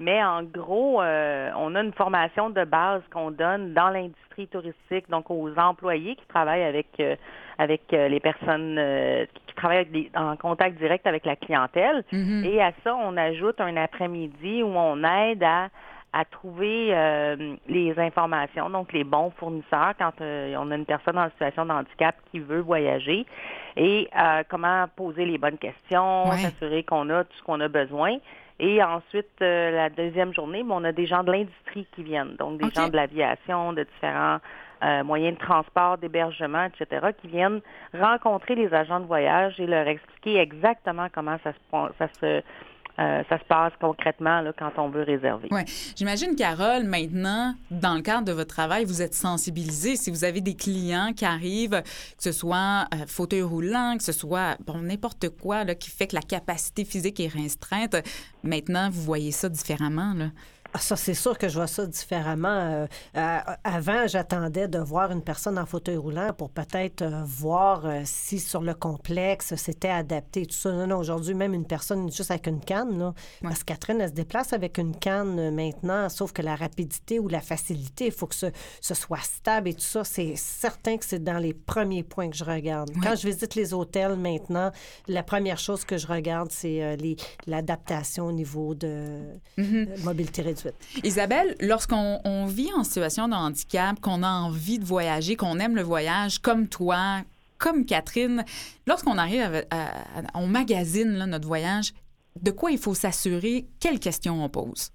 Mais 0.00 0.22
en 0.22 0.42
gros, 0.44 1.02
euh, 1.02 1.50
on 1.56 1.74
a 1.74 1.80
une 1.82 1.92
formation 1.92 2.50
de 2.50 2.64
base 2.64 3.02
qu'on 3.12 3.30
donne 3.32 3.74
dans 3.74 3.88
l'industrie 3.88 4.46
touristique, 4.46 5.08
donc 5.10 5.30
aux 5.30 5.50
employés 5.58 6.14
qui 6.14 6.26
travaillent 6.28 6.62
avec 6.62 6.86
euh, 7.00 7.16
avec 7.58 7.92
euh, 7.92 8.06
les 8.08 8.20
personnes 8.20 8.76
euh, 8.78 9.26
qui 9.46 9.54
travaillent 9.56 9.78
avec 9.78 9.90
des- 9.90 10.10
en 10.16 10.36
contact 10.36 10.78
direct 10.78 11.04
avec 11.08 11.26
la 11.26 11.34
clientèle. 11.34 12.04
Mhm. 12.12 12.44
Et 12.44 12.62
à 12.62 12.70
ça, 12.84 12.94
on 12.94 13.16
ajoute 13.16 13.60
un 13.60 13.76
après-midi 13.76 14.62
où 14.62 14.68
on 14.76 15.02
aide 15.04 15.42
à 15.42 15.68
à 16.14 16.24
trouver 16.24 16.88
euh, 16.94 17.36
les 17.68 17.98
informations, 17.98 18.70
donc 18.70 18.94
les 18.94 19.04
bons 19.04 19.30
fournisseurs 19.36 19.92
quand 19.98 20.18
euh, 20.22 20.54
on 20.58 20.70
a 20.70 20.76
une 20.76 20.86
personne 20.86 21.18
en 21.18 21.28
situation 21.30 21.66
de 21.66 21.70
handicap 21.70 22.14
qui 22.30 22.38
veut 22.40 22.60
voyager 22.60 23.26
et 23.76 24.08
euh, 24.18 24.42
comment 24.48 24.86
poser 24.96 25.26
les 25.26 25.36
bonnes 25.36 25.58
questions, 25.58 26.30
Ouais. 26.30 26.36
s'assurer 26.38 26.82
qu'on 26.82 27.10
a 27.10 27.24
tout 27.24 27.36
ce 27.36 27.42
qu'on 27.42 27.60
a 27.60 27.68
besoin. 27.68 28.16
Et 28.60 28.82
ensuite, 28.82 29.40
euh, 29.40 29.70
la 29.70 29.88
deuxième 29.88 30.34
journée, 30.34 30.62
ben, 30.62 30.74
on 30.74 30.84
a 30.84 30.92
des 30.92 31.06
gens 31.06 31.22
de 31.22 31.30
l'industrie 31.30 31.86
qui 31.94 32.02
viennent, 32.02 32.34
donc 32.36 32.60
des 32.60 32.70
gens 32.70 32.88
de 32.88 32.96
l'aviation, 32.96 33.72
de 33.72 33.84
différents 33.84 34.38
euh, 34.82 35.04
moyens 35.04 35.38
de 35.38 35.40
transport, 35.44 35.98
d'hébergement, 35.98 36.64
etc., 36.64 37.08
qui 37.20 37.28
viennent 37.28 37.60
rencontrer 37.94 38.56
les 38.56 38.72
agents 38.74 39.00
de 39.00 39.06
voyage 39.06 39.58
et 39.58 39.66
leur 39.66 39.86
expliquer 39.86 40.38
exactement 40.38 41.06
comment 41.12 41.36
ça 41.44 41.52
se, 41.52 41.58
ça 41.98 42.08
se, 42.20 42.42
euh, 42.98 43.22
ça 43.28 43.38
se 43.38 43.44
passe 43.44 43.72
concrètement 43.80 44.42
quand 44.58 44.72
on 44.78 44.88
veut 44.88 45.02
réserver. 45.02 45.48
Ouais. 45.50 45.64
J'imagine, 45.96 46.34
Carole, 46.34 46.84
maintenant, 46.84 47.54
dans 47.70 47.94
le 47.94 48.02
cadre 48.02 48.24
de 48.24 48.32
votre 48.32 48.54
travail, 48.54 48.84
vous 48.84 49.02
êtes 49.02 49.14
sensibilisée. 49.14 49.96
Si 49.96 50.10
vous 50.10 50.24
avez 50.24 50.40
des 50.40 50.54
clients 50.54 51.12
qui 51.14 51.24
arrivent, 51.24 51.80
que 51.82 52.22
ce 52.22 52.32
soit 52.32 52.86
euh, 52.94 53.06
fauteuil 53.06 53.42
roulant, 53.42 53.96
que 53.96 54.02
ce 54.02 54.12
soit 54.12 54.56
bon 54.66 54.82
n'importe 54.82 55.28
quoi 55.28 55.64
là, 55.64 55.74
qui 55.74 55.90
fait 55.90 56.08
que 56.08 56.16
la 56.16 56.22
capacité 56.22 56.84
physique 56.84 57.20
est 57.20 57.28
restreinte, 57.28 57.96
maintenant, 58.42 58.90
vous 58.90 59.02
voyez 59.02 59.30
ça 59.30 59.48
différemment. 59.48 60.14
Là? 60.14 60.26
Ah, 60.74 60.78
Ça, 60.78 60.96
c'est 60.96 61.14
sûr 61.14 61.38
que 61.38 61.48
je 61.48 61.54
vois 61.54 61.66
ça 61.66 61.86
différemment. 61.86 62.48
Euh, 62.48 62.86
euh, 63.16 63.38
avant, 63.64 64.06
j'attendais 64.06 64.68
de 64.68 64.78
voir 64.78 65.10
une 65.12 65.22
personne 65.22 65.58
en 65.58 65.64
fauteuil 65.64 65.96
roulant 65.96 66.32
pour 66.36 66.50
peut-être 66.50 67.02
euh, 67.02 67.22
voir 67.24 67.84
si 68.04 68.38
sur 68.38 68.60
le 68.60 68.74
complexe 68.74 69.54
c'était 69.56 69.88
adapté. 69.88 70.44
Tout 70.46 70.54
ça, 70.54 70.72
non, 70.72 70.86
non, 70.86 70.98
aujourd'hui, 70.98 71.34
même 71.34 71.54
une 71.54 71.66
personne 71.66 72.10
juste 72.12 72.30
avec 72.30 72.46
une 72.46 72.60
canne, 72.60 72.98
là, 72.98 73.14
parce 73.42 73.60
que 73.60 73.72
Catherine, 73.72 74.00
elle 74.00 74.10
se 74.10 74.14
déplace 74.14 74.52
avec 74.52 74.78
une 74.78 74.94
canne 74.94 75.54
maintenant, 75.54 76.08
sauf 76.08 76.32
que 76.32 76.42
la 76.42 76.54
rapidité 76.54 77.18
ou 77.18 77.28
la 77.28 77.40
facilité, 77.40 78.06
il 78.06 78.12
faut 78.12 78.26
que 78.26 78.34
ce, 78.34 78.46
ce 78.80 78.94
soit 78.94 79.22
stable 79.22 79.68
et 79.68 79.74
tout 79.74 79.80
ça, 79.80 80.04
c'est 80.04 80.34
certain 80.36 80.98
que 80.98 81.04
c'est 81.04 81.22
dans 81.22 81.38
les 81.38 81.54
premiers 81.54 82.02
points 82.02 82.28
que 82.28 82.36
je 82.36 82.44
regarde. 82.44 82.90
Quand 83.02 83.16
je 83.16 83.26
visite 83.26 83.54
les 83.54 83.72
hôtels 83.72 84.16
maintenant, 84.16 84.70
la 85.06 85.22
première 85.22 85.58
chose 85.58 85.84
que 85.84 85.96
je 85.96 86.06
regarde, 86.06 86.50
c'est 86.50 86.96
l'adaptation 87.46 88.26
au 88.26 88.32
niveau 88.32 88.74
de 88.74 88.88
euh, 89.58 89.86
mobilité 90.04 90.42
réduite. 90.42 90.57
Isabelle, 91.04 91.54
lorsqu'on 91.60 92.20
on 92.24 92.46
vit 92.46 92.70
en 92.76 92.84
situation 92.84 93.28
de 93.28 93.34
handicap, 93.34 94.00
qu'on 94.00 94.22
a 94.22 94.28
envie 94.30 94.78
de 94.78 94.84
voyager, 94.84 95.36
qu'on 95.36 95.58
aime 95.58 95.76
le 95.76 95.82
voyage, 95.82 96.38
comme 96.40 96.68
toi, 96.68 97.20
comme 97.58 97.84
Catherine, 97.84 98.44
lorsqu'on 98.86 99.18
arrive, 99.18 99.64
à, 99.70 99.76
à- 99.76 99.88
à- 100.20 100.22
on 100.34 100.46
magasine 100.46 101.12
là, 101.18 101.26
notre 101.26 101.46
voyage, 101.46 101.92
de 102.40 102.50
quoi 102.50 102.70
il 102.70 102.78
faut 102.78 102.94
s'assurer? 102.94 103.66
Quelles 103.80 103.98
questions 103.98 104.42
on 104.44 104.48
pose? 104.48 104.90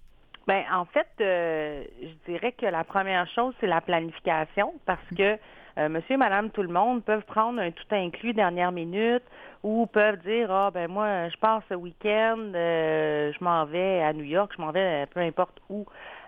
Ben, 0.47 0.64
en 0.74 0.86
fait, 0.86 1.07
euh, 1.22 1.84
je 2.01 2.32
dirais 2.32 2.53
que 2.53 2.66
la 2.66 2.84
première 2.84 3.28
chose, 3.34 3.53
c'est 3.61 3.68
la 3.68 3.82
planification 3.82 4.74
parce 4.86 4.99
que 5.18 5.38
euh, 5.78 5.89
monsieur 5.89 6.17
madame 6.17 6.49
tout 6.51 6.61
le 6.61 6.69
monde 6.69 7.03
peuvent 7.03 7.26
prendre 7.26 7.59
un 7.59 7.71
tout 7.71 7.86
inclus 7.91 8.34
dernière 8.34 8.71
minute 8.71 9.24
ou 9.63 9.86
peuvent 9.88 10.19
dire 10.19 10.51
ah 10.51 10.71
ben 10.71 10.89
moi 10.89 11.30
je 11.30 11.38
pars 11.38 11.61
ce 11.69 11.74
week-end, 11.74 12.51
euh, 12.53 13.32
je 13.32 13.43
m'en 13.43 13.65
vais 13.65 14.01
à 14.01 14.13
New 14.13 14.24
York, 14.24 14.51
je 14.55 14.61
m'en 14.61 14.71
vais 14.71 15.03
euh, 15.03 15.05
peu 15.05 15.19
importe 15.19 15.59
où. 15.69 15.86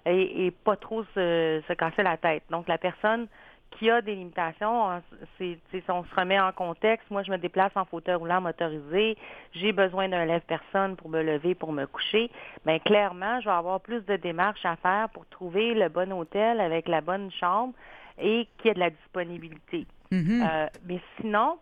Et, 0.07 0.45
et 0.45 0.51
pas 0.51 0.75
trop 0.75 1.03
se, 1.15 1.63
se 1.67 1.73
casser 1.73 2.03
la 2.03 2.15
tête. 2.15 2.43
Donc 2.51 2.67
la 2.67 2.77
personne 2.77 3.27
qui 3.71 3.89
a 3.89 4.01
des 4.01 4.15
limitations, 4.15 4.89
hein, 4.89 5.01
c'est 5.37 5.57
on 5.89 6.03
se 6.03 6.15
remet 6.15 6.39
en 6.39 6.51
contexte, 6.51 7.09
moi 7.11 7.23
je 7.23 7.31
me 7.31 7.37
déplace 7.37 7.71
en 7.75 7.85
fauteuil 7.85 8.15
roulant 8.15 8.41
motorisé, 8.41 9.17
j'ai 9.53 9.71
besoin 9.73 10.07
d'un 10.07 10.25
lève-personne 10.25 10.95
pour 10.95 11.09
me 11.09 11.21
lever, 11.21 11.55
pour 11.55 11.73
me 11.73 11.85
coucher, 11.85 12.31
bien 12.65 12.79
clairement, 12.79 13.39
je 13.41 13.45
vais 13.45 13.55
avoir 13.55 13.81
plus 13.81 14.05
de 14.05 14.15
démarches 14.15 14.65
à 14.65 14.75
faire 14.77 15.09
pour 15.09 15.27
trouver 15.27 15.73
le 15.73 15.89
bon 15.89 16.13
hôtel 16.13 16.61
avec 16.61 16.87
la 16.87 17.01
bonne 17.01 17.31
chambre 17.31 17.73
et 18.19 18.47
qu'il 18.57 18.67
y 18.67 18.71
ait 18.71 18.73
de 18.73 18.79
la 18.79 18.89
disponibilité. 18.89 19.85
Mhm. 20.11 20.41
Euh, 20.43 20.67
mais 20.87 20.99
sinon, 21.19 21.57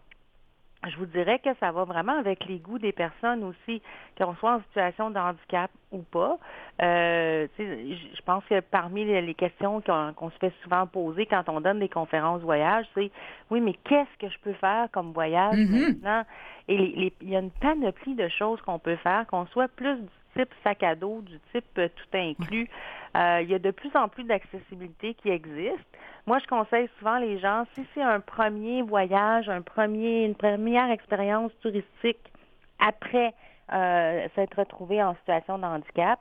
je 0.87 0.97
vous 0.97 1.05
dirais 1.05 1.39
que 1.39 1.49
ça 1.59 1.71
va 1.71 1.85
vraiment 1.85 2.17
avec 2.19 2.45
les 2.45 2.59
goûts 2.59 2.79
des 2.79 2.91
personnes 2.91 3.43
aussi, 3.43 3.81
qu'on 4.17 4.35
soit 4.35 4.55
en 4.55 4.61
situation 4.63 5.09
de 5.11 5.17
handicap 5.17 5.71
ou 5.91 5.99
pas. 5.99 6.37
Euh, 6.81 7.47
je 7.57 8.21
pense 8.25 8.43
que 8.45 8.59
parmi 8.59 9.05
les, 9.05 9.33
questions 9.33 9.81
qu'on 9.81 10.29
se 10.29 10.37
fait 10.39 10.53
souvent 10.61 10.85
poser 10.85 11.25
quand 11.25 11.47
on 11.47 11.61
donne 11.61 11.79
des 11.79 11.89
conférences 11.89 12.41
voyage, 12.41 12.85
c'est 12.95 13.11
oui, 13.49 13.61
mais 13.61 13.73
qu'est-ce 13.85 14.17
que 14.19 14.29
je 14.29 14.39
peux 14.39 14.53
faire 14.53 14.87
comme 14.91 15.13
voyage 15.13 15.57
Mhm. 15.57 15.79
maintenant? 15.79 16.23
Et 16.67 16.77
les- 16.77 16.95
les- 16.95 17.13
il 17.21 17.29
y 17.29 17.35
a 17.35 17.39
une 17.39 17.51
panoplie 17.51 18.15
de 18.15 18.27
choses 18.27 18.61
qu'on 18.61 18.79
peut 18.79 18.97
faire, 18.97 19.25
qu'on 19.27 19.45
soit 19.47 19.69
plus 19.69 19.95
du 19.95 20.07
type 20.35 20.49
sac 20.63 20.83
à 20.83 20.95
dos, 20.95 21.21
du 21.21 21.39
type 21.51 21.65
euh, 21.77 21.87
tout 21.95 22.17
inclus. 22.17 22.69
Euh, 23.15 23.41
il 23.41 23.49
y 23.49 23.53
a 23.53 23.59
de 23.59 23.71
plus 23.71 23.95
en 23.95 24.07
plus 24.07 24.23
d'accessibilité 24.23 25.13
qui 25.13 25.29
existe. 25.29 25.85
Moi, 26.25 26.39
je 26.39 26.47
conseille 26.47 26.89
souvent 26.97 27.17
les 27.17 27.37
gens, 27.39 27.65
si 27.75 27.85
c'est 27.93 28.01
un 28.01 28.19
premier 28.19 28.81
voyage, 28.81 29.49
un 29.49 29.61
premier, 29.61 30.25
une 30.25 30.35
première 30.35 30.89
expérience 30.89 31.51
touristique 31.61 32.31
après 32.79 33.33
euh, 33.71 34.27
s'être 34.35 34.57
retrouvé 34.57 35.01
en 35.03 35.15
situation 35.15 35.57
de 35.57 35.65
handicap, 35.65 36.19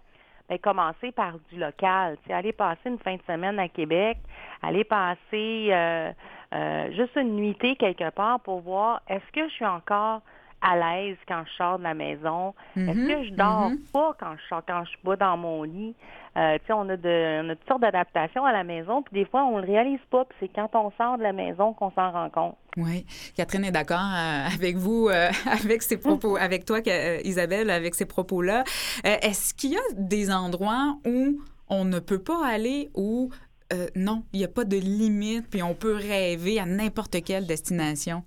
ben, 0.49 0.59
commencer 0.59 1.13
par 1.13 1.35
du 1.51 1.59
local. 1.59 2.17
Tu 2.23 2.29
sais, 2.29 2.35
aller 2.35 2.53
passer 2.53 2.89
une 2.89 2.99
fin 2.99 3.17
de 3.17 3.23
semaine 3.23 3.59
à 3.59 3.69
Québec, 3.69 4.19
aller 4.63 4.85
passer 4.85 5.69
euh, 5.71 6.13
euh, 6.55 6.93
juste 6.93 7.17
une 7.17 7.37
nuitée 7.37 7.77
quelque 7.77 8.11
part 8.11 8.41
pour 8.41 8.61
voir 8.61 9.03
est-ce 9.09 9.33
que 9.33 9.49
je 9.49 9.55
suis 9.55 9.67
encore 9.67 10.21
à 10.63 10.77
l'aise 10.77 11.17
quand 11.27 11.43
je 11.47 11.53
sors 11.55 11.79
de 11.79 11.83
la 11.83 11.95
maison? 11.95 12.55
Est-ce 12.77 13.07
que 13.07 13.25
je 13.25 13.35
dors 13.35 13.71
mhm. 13.71 13.79
pas 13.93 14.17
quand 14.19 14.35
je 14.37 14.49
sors, 14.49 14.63
quand 14.67 14.85
je 14.85 14.91
suis 14.91 14.99
pas 15.05 15.17
dans 15.17 15.37
mon 15.37 15.63
lit? 15.65 15.95
Euh, 16.35 16.57
tu 16.61 16.67
sais, 16.67 16.73
on 16.73 16.89
a 16.89 16.97
de, 16.97 17.43
on 17.45 17.51
a 17.51 17.57
toutes 17.57 17.69
sortes 17.69 17.83
d'adaptations 17.83 18.45
à 18.45 18.53
la 18.53 18.65
maison, 18.65 19.03
puis 19.03 19.23
des 19.23 19.27
fois, 19.27 19.45
on 19.45 19.59
le 19.59 19.67
réalise 19.67 20.01
pas, 20.11 20.25
puis 20.25 20.37
c'est 20.41 20.49
quand 20.49 20.71
on 20.75 20.91
sort 20.93 21.19
de 21.19 21.23
la 21.23 21.35
maison 21.35 21.75
qu'on 21.75 21.91
s'en 21.91 22.11
rend 22.11 22.31
compte. 22.31 22.57
Oui, 22.79 23.05
Catherine 23.37 23.67
est 23.67 23.73
d'accord 23.73 23.99
euh, 23.99 24.47
avec 24.55 24.77
vous, 24.77 25.09
euh, 25.09 25.29
avec 25.47 25.83
ces 25.83 25.99
propos, 25.99 26.37
avec 26.41 26.65
toi, 26.65 26.79
Isabelle, 27.25 27.69
avec 27.69 27.95
ces 27.95 28.07
propos-là. 28.07 28.65
Est-ce 29.05 29.53
qu'il 29.53 29.73
y 29.73 29.77
a 29.77 29.81
des 29.99 30.33
endroits 30.33 30.97
où 31.05 31.39
on 31.69 31.85
ne 31.85 31.99
peut 31.99 32.23
pas 32.23 32.47
aller 32.47 32.89
ou 32.95 33.31
euh, 33.73 33.87
non, 33.97 34.25
il 34.33 34.39
n'y 34.39 34.45
a 34.45 34.49
pas 34.49 34.65
de 34.65 34.77
limite, 34.77 35.49
puis 35.49 35.63
on 35.63 35.75
peut 35.75 35.95
rêver 35.95 36.61
à 36.61 36.67
n'importe 36.67 37.23
quelle 37.25 37.47
destination? 37.47 38.23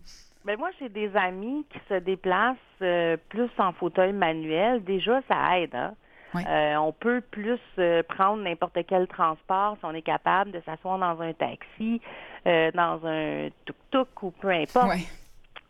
Ben 0.46 0.60
moi, 0.60 0.70
j'ai 0.80 0.90
des 0.90 1.16
amis 1.16 1.66
qui 1.72 1.80
se 1.90 1.96
déplacent 1.96 2.58
euh, 2.84 3.18
plus 3.30 3.50
en 3.58 3.74
fauteuil 3.74 4.14
manuel. 4.14 4.84
Déjà, 4.84 5.22
ça 5.28 5.60
aide. 5.60 5.74
Hein? 5.74 5.96
Oui. 6.36 6.44
Euh, 6.48 6.76
on 6.76 6.92
peut 6.92 7.22
plus 7.22 7.60
euh, 7.80 8.04
prendre 8.04 8.44
n'importe 8.44 8.78
quel 8.88 9.08
transport 9.08 9.78
si 9.80 9.86
on 9.86 9.92
est 9.92 10.04
capable 10.04 10.52
de 10.52 10.62
s'asseoir 10.66 11.00
dans 11.00 11.20
un 11.22 11.34
taxi, 11.34 12.00
dans 12.46 13.00
un 13.06 13.50
tuk-tuk 13.66 14.22
ou 14.22 14.32
peu 14.32 14.50
importe. 14.50 14.92
Oui. 14.94 15.08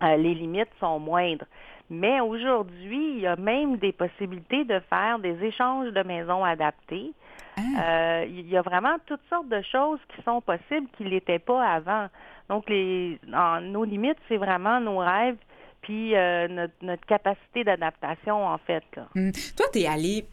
Les 0.01 0.33
limites 0.33 0.73
sont 0.81 0.99
moindres. 0.99 1.45
Mais 1.89 2.19
aujourd'hui, 2.19 3.13
il 3.15 3.19
y 3.19 3.27
a 3.27 3.37
même 3.37 3.77
des 3.77 3.93
possibilités 3.93 4.65
de 4.65 4.79
faire 4.89 5.19
des 5.19 5.41
échanges 5.41 5.93
de 5.93 6.03
maisons 6.03 6.43
adaptés. 6.43 7.13
Euh, 7.57 8.25
il 8.27 8.49
y 8.49 8.57
a 8.57 8.61
vraiment 8.61 8.95
toutes 9.05 9.21
sortes 9.29 9.47
de 9.49 9.61
choses 9.61 9.99
qui 10.15 10.21
sont 10.23 10.41
possibles 10.41 10.87
qui 10.97 11.03
l'étaient 11.05 11.39
pas 11.39 11.63
avant. 11.65 12.07
Donc, 12.49 12.69
les, 12.69 13.19
en- 13.33 13.61
nos 13.61 13.83
limites, 13.83 14.17
c'est 14.27 14.37
vraiment 14.37 14.79
nos 14.79 14.97
rêves 14.97 15.37
puis 15.81 16.15
euh, 16.15 16.47
notre, 16.47 16.73
notre 16.81 17.05
capacité 17.05 17.63
d'adaptation, 17.63 18.45
en 18.45 18.57
fait. 18.57 18.83
Là. 18.95 19.07
Hum. 19.15 19.31
Toi, 19.55 19.65
tu 19.71 19.79
es 19.79 19.87
allée 19.87 20.25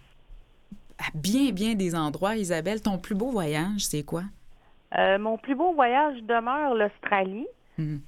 à 0.98 1.04
bien, 1.14 1.52
bien 1.52 1.74
des 1.74 1.94
endroits, 1.94 2.36
Isabelle. 2.36 2.80
Ton 2.80 2.98
plus 2.98 3.14
beau 3.14 3.30
voyage, 3.30 3.80
c'est 3.80 4.02
quoi? 4.04 4.22
Euh, 4.98 5.18
mon 5.18 5.36
plus 5.38 5.54
beau 5.54 5.72
voyage 5.74 6.22
demeure 6.22 6.74
l'Australie. 6.74 7.46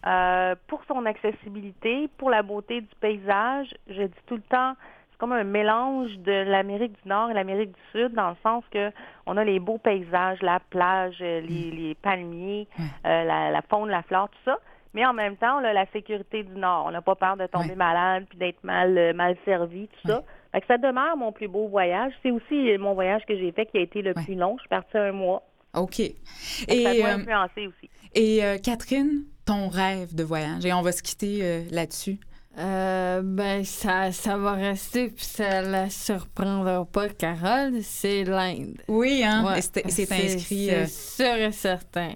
Euh, 0.07 0.55
pour 0.69 0.83
son 0.87 1.05
accessibilité, 1.05 2.09
pour 2.17 2.31
la 2.31 2.43
beauté 2.43 2.81
du 2.83 2.95
paysage, 3.01 3.75
je 3.89 4.03
dis 4.03 4.23
tout 4.27 4.37
le 4.37 4.43
temps, 4.43 4.75
c'est 5.15 5.19
comme 5.21 5.33
un 5.33 5.45
mélange 5.45 6.11
de 6.19 6.33
l'Amérique 6.51 6.93
du 7.03 7.09
Nord 7.09 7.31
et 7.31 7.35
l'Amérique 7.35 7.71
du 7.71 7.81
Sud, 7.93 8.15
dans 8.15 8.31
le 8.31 8.37
sens 8.43 8.65
que 8.73 8.91
on 9.27 9.37
a 9.37 9.45
les 9.45 9.61
beaux 9.61 9.79
paysages, 9.79 10.43
la 10.43 10.59
plage, 10.71 11.17
euh, 11.21 11.41
les, 11.41 11.71
les 11.71 11.95
palmiers, 11.95 12.67
euh, 12.81 12.85
la, 13.25 13.51
la 13.53 13.63
faune, 13.63 13.89
la 13.91 14.03
flore, 14.03 14.29
tout 14.31 14.51
ça. 14.51 14.59
Mais 14.93 15.07
en 15.07 15.13
même 15.13 15.37
temps, 15.37 15.61
on 15.61 15.65
a 15.65 15.73
la 15.73 15.87
sécurité 15.93 16.43
du 16.43 16.55
Nord. 16.57 16.87
On 16.87 16.91
n'a 16.91 17.01
pas 17.03 17.15
peur 17.15 17.37
de 17.37 17.47
tomber 17.47 17.75
malade 17.77 18.27
puis 18.29 18.39
d'être 18.39 18.63
mal, 18.65 18.97
euh, 18.99 19.13
mal 19.13 19.37
servi, 19.45 19.89
tout 19.89 20.09
ça. 20.09 20.23
Fait 20.53 20.61
que 20.61 20.67
ça 20.67 20.79
demeure 20.79 21.17
mon 21.17 21.33
plus 21.33 21.49
beau 21.49 21.67
voyage. 21.69 22.13
C'est 22.23 22.31
aussi 22.31 22.77
mon 22.79 22.95
voyage 22.95 23.23
que 23.27 23.37
j'ai 23.37 23.51
fait 23.53 23.67
qui 23.67 23.79
a 23.79 23.81
été 23.83 24.03
le 24.03 24.15
plus 24.15 24.35
long. 24.37 24.55
Je 24.59 24.63
suis 24.63 24.69
partie 24.69 24.97
un 24.99 25.13
mois. 25.13 25.43
OK. 25.75 25.97
Que 25.97 26.03
ça 26.05 26.95
Et, 26.95 27.01
doit 27.01 27.09
influencer 27.11 27.67
aussi. 27.67 27.91
et 28.15 28.45
euh, 28.45 28.59
Catherine, 28.59 29.25
ton 29.45 29.69
rêve 29.69 30.15
de 30.15 30.23
voyage, 30.23 30.65
et 30.65 30.73
on 30.73 30.83
va 30.83 30.93
se 30.93 31.03
quitter 31.03 31.41
euh, 31.43 31.63
là-dessus. 31.73 32.19
Euh, 32.57 33.21
ben, 33.25 33.65
ça, 33.65 34.13
ça 34.13 34.37
va 34.37 34.53
rester, 34.53 35.09
puis 35.09 35.25
ça 35.25 35.61
la 35.63 35.91
surprendra 35.91 36.85
pas, 36.85 37.09
Carole, 37.09 37.83
c'est 37.83 38.23
l'Inde. 38.25 38.77
Oui, 38.87 39.23
hein? 39.25 39.45
Ouais. 39.45 39.61
C'est 39.61 39.85
inscrit, 40.13 40.67
C'est 40.69 40.75
euh, 40.75 40.87
sûr 40.87 41.35
et 41.49 41.51
certain. 41.53 42.13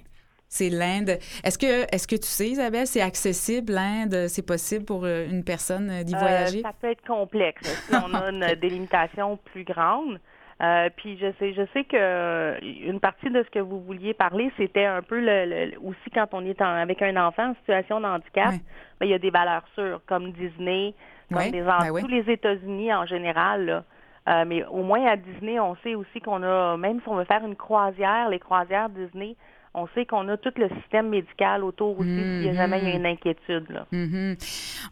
c'est 0.48 0.70
l'Inde. 0.70 1.18
Est-ce 1.42 1.58
que, 1.58 1.92
est-ce 1.92 2.06
que 2.06 2.14
tu 2.14 2.26
sais, 2.28 2.50
Isabelle, 2.50 2.86
c'est 2.86 3.00
accessible, 3.00 3.72
l'Inde? 3.72 4.26
C'est 4.28 4.46
possible 4.46 4.84
pour 4.84 5.04
euh, 5.04 5.26
une 5.28 5.42
personne 5.42 5.90
euh, 5.90 6.02
d'y 6.04 6.14
Euh, 6.14 6.18
voyager? 6.18 6.62
ça 6.62 6.72
peut 6.80 6.90
être 6.92 7.04
complexe 7.04 7.68
si 7.88 7.94
on 7.96 8.14
a 8.14 8.28
une 8.30 8.54
délimitation 8.60 9.38
plus 9.52 9.64
grande. 9.64 10.20
Euh, 10.60 10.88
puis 10.96 11.16
je 11.18 11.30
sais, 11.38 11.52
je 11.52 11.62
sais 11.72 11.84
que 11.84 11.96
euh, 11.96 12.58
une 12.62 12.98
partie 12.98 13.30
de 13.30 13.42
ce 13.44 13.50
que 13.50 13.60
vous 13.60 13.80
vouliez 13.80 14.12
parler, 14.12 14.50
c'était 14.56 14.86
un 14.86 15.02
peu 15.02 15.20
le, 15.20 15.44
le- 15.70 15.78
aussi 15.80 16.10
quand 16.12 16.26
on 16.32 16.44
est 16.44 16.60
en- 16.60 16.66
avec 16.82 17.00
un 17.00 17.16
enfant 17.16 17.50
en 17.50 17.54
situation 17.54 18.00
de 18.00 18.06
handicap, 18.06 18.50
ben, 18.98 19.06
il 19.06 19.10
y 19.10 19.14
a 19.14 19.18
des 19.20 19.30
valeurs 19.30 19.62
sûres 19.74 20.00
comme 20.06 20.32
Disney, 20.32 20.94
comme 21.30 21.38
des 21.52 21.62
en- 21.62 21.78
ben 21.78 22.00
tous 22.02 22.08
les 22.08 22.28
États-Unis 22.32 22.92
en 22.92 23.06
général. 23.06 23.66
là. 23.66 23.84
Euh, 24.28 24.44
mais 24.46 24.64
au 24.66 24.82
moins 24.82 25.06
à 25.06 25.16
Disney, 25.16 25.58
on 25.60 25.76
sait 25.76 25.94
aussi 25.94 26.20
qu'on 26.20 26.42
a, 26.42 26.76
même 26.76 27.00
si 27.02 27.08
on 27.08 27.14
veut 27.14 27.24
faire 27.24 27.44
une 27.46 27.56
croisière, 27.56 28.28
les 28.28 28.40
croisières 28.40 28.88
Disney, 28.88 29.36
on 29.78 29.86
sait 29.94 30.06
qu'on 30.06 30.28
a 30.28 30.36
tout 30.36 30.52
le 30.56 30.68
système 30.80 31.08
médical 31.08 31.64
autour 31.64 31.98
aussi 31.98 32.08
s'il 32.08 32.44
y 32.44 32.48
a 32.48 32.54
jamais 32.54 32.80
il 32.82 32.88
y 32.88 32.92
a 32.92 32.96
une 32.96 33.06
inquiétude. 33.06 33.66
Là. 33.70 33.86
Mhm. 33.92 34.36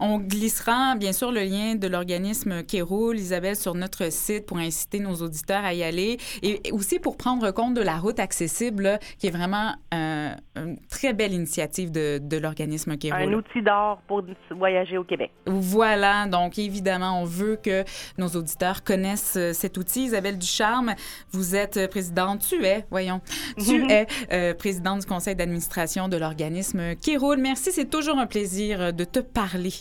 On 0.01 0.19
glissera 0.19 0.95
bien 0.97 1.13
sûr 1.13 1.33
le 1.33 1.41
lien 1.41 1.75
de 1.75 1.89
l'organisme 1.89 2.63
qui 2.63 2.81
roule, 2.81 3.17
Isabelle, 3.17 3.57
sur 3.57 3.75
notre 3.75 4.11
site 4.13 4.47
pour 4.47 4.59
inciter 4.59 5.01
nos 5.01 5.15
auditeurs 5.17 5.65
à 5.65 5.75
y 5.75 5.83
aller 5.83 6.19
et 6.43 6.61
aussi 6.73 6.99
pour 6.99 7.17
prendre 7.17 7.51
compte 7.51 7.75
de 7.75 7.83
la 7.83 7.97
route 7.97 8.21
accessible, 8.21 8.85
là, 8.85 8.99
qui 9.19 9.27
est 9.27 9.31
vraiment 9.31 9.73
euh, 9.95 10.31
une 10.57 10.79
très 10.89 11.13
belle 11.13 11.33
initiative 11.33 11.91
de, 11.91 12.19
de 12.19 12.37
l'organisme 12.37 12.97
qui 12.97 13.11
Un 13.11 13.33
outil 13.33 13.63
d'or 13.63 14.01
pour 14.07 14.23
voyager 14.51 14.99
au 14.99 15.05
Québec. 15.05 15.33
Voilà, 15.47 16.27
donc 16.27 16.59
évidemment, 16.59 17.21
on 17.21 17.25
veut 17.25 17.57
que 17.57 17.85
nos 18.19 18.29
auditeurs 18.29 18.85
connaissent 18.85 19.37
euh, 19.37 19.53
cet 19.53 19.77
outil. 19.79 20.05
Isabelle 20.05 20.39
Ducharme, 20.39 20.95
vous 21.33 21.57
êtes 21.57 21.91
présidente, 21.91 22.47
tu 22.49 22.65
es, 22.65 22.85
voyons, 22.91 23.21
tu 23.59 23.91
es 23.91 24.07
euh, 24.33 24.55
présidente 24.55 24.76
du 24.81 25.07
conseil 25.07 25.35
d'administration 25.37 26.09
de 26.09 26.17
l'organisme 26.17 26.95
qui 26.97 27.17
roule. 27.17 27.39
Merci, 27.39 27.73
c'est 27.73 27.91
toujours 27.91 28.19
un 28.19 28.27
plaisir 28.27 28.81
euh, 28.81 28.93
de 28.93 29.05
te 29.05 29.21
parler. 29.21 29.73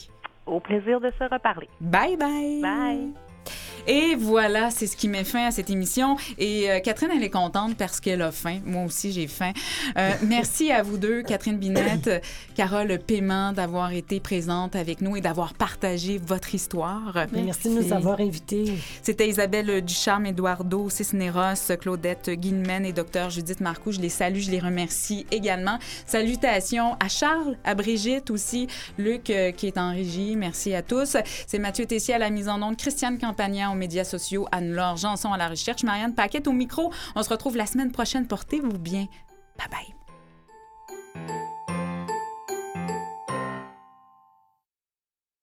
Au 0.46 0.60
plaisir 0.60 1.00
de 1.00 1.12
se 1.18 1.24
reparler. 1.24 1.70
Bye 1.82 2.18
bye. 2.18 2.62
Bye. 2.62 3.14
Et 3.88 4.16
voilà, 4.16 4.72
c'est 4.72 4.88
ce 4.88 4.98
qui 4.98 5.08
met 5.08 5.24
fin 5.24 5.48
à 5.48 5.52
cette 5.52 5.70
émission. 5.70 6.18
Et 6.40 6.72
euh, 6.72 6.80
Catherine, 6.80 7.12
elle 7.16 7.24
est 7.24 7.30
contente 7.30 7.76
parce 7.78 8.00
qu'elle 8.00 8.22
a 8.22 8.32
faim. 8.32 8.60
Moi 8.66 8.84
aussi, 8.84 9.12
j'ai 9.12 9.28
faim. 9.28 9.52
Euh, 9.98 10.12
merci 10.24 10.72
à 10.72 10.82
vous 10.82 10.98
deux, 10.98 11.22
Catherine 11.22 11.58
Binette, 11.58 12.24
Carole 12.56 12.98
Paiement, 13.00 13.52
d'avoir 13.52 13.92
été 13.92 14.20
présente 14.20 14.76
avec 14.76 15.02
nous 15.02 15.16
et 15.16 15.22
d'avoir 15.22 15.54
partagé 15.54 16.18
votre 16.18 16.56
histoire. 16.56 17.28
Merci 17.32 17.70
de 17.70 17.82
nous 17.82 17.94
avoir 17.94 18.20
invités. 18.20 18.74
C'était 19.04 19.28
Isabelle 19.28 19.84
Ducharme, 19.84 20.26
Eduardo 20.26 20.90
Cisneros, 20.90 21.76
Claudette 21.80 22.32
Guilmen 22.32 22.86
et 22.86 22.94
Dr 22.94 23.30
Judith 23.30 23.62
Marcoux. 23.62 23.92
Je 23.92 24.00
les 24.00 24.10
salue, 24.10 24.40
je 24.40 24.50
les 24.50 24.60
remercie 24.60 25.28
également. 25.32 25.78
Salutations 26.08 26.96
à 27.00 27.08
Charles, 27.08 27.56
à 27.64 27.76
Brigitte 27.76 28.32
aussi, 28.32 28.68
Luc 28.98 29.30
euh, 29.30 29.52
qui 29.52 29.68
est 29.68 29.78
en 29.78 29.92
régie. 29.92 30.36
Merci 30.36 30.74
à 30.74 30.82
tous. 30.82 31.18
C'est 31.46 31.60
Mathieu 31.60 31.86
Tessier 31.86 32.16
à 32.16 32.18
la 32.18 32.30
mise 32.30 32.50
en 32.50 32.62
onde, 32.62 32.78
Christiane 32.78 33.20
Campagnan 33.20 33.75
médias 33.76 34.04
sociaux. 34.04 34.48
Anne-Laure 34.52 34.98
Janson 34.98 35.32
à 35.32 35.38
la 35.38 35.50
recherche, 35.50 35.84
Marianne 35.84 36.16
Paquette 36.16 36.48
au 36.48 36.54
micro. 36.54 36.92
On 37.16 37.24
se 37.24 37.30
retrouve 37.30 37.58
la 37.58 37.66
semaine 37.66 37.92
prochaine. 37.92 38.28
Portez-vous 38.28 38.78
bien. 38.78 39.08
Bye 39.58 39.70
bye. 39.70 41.46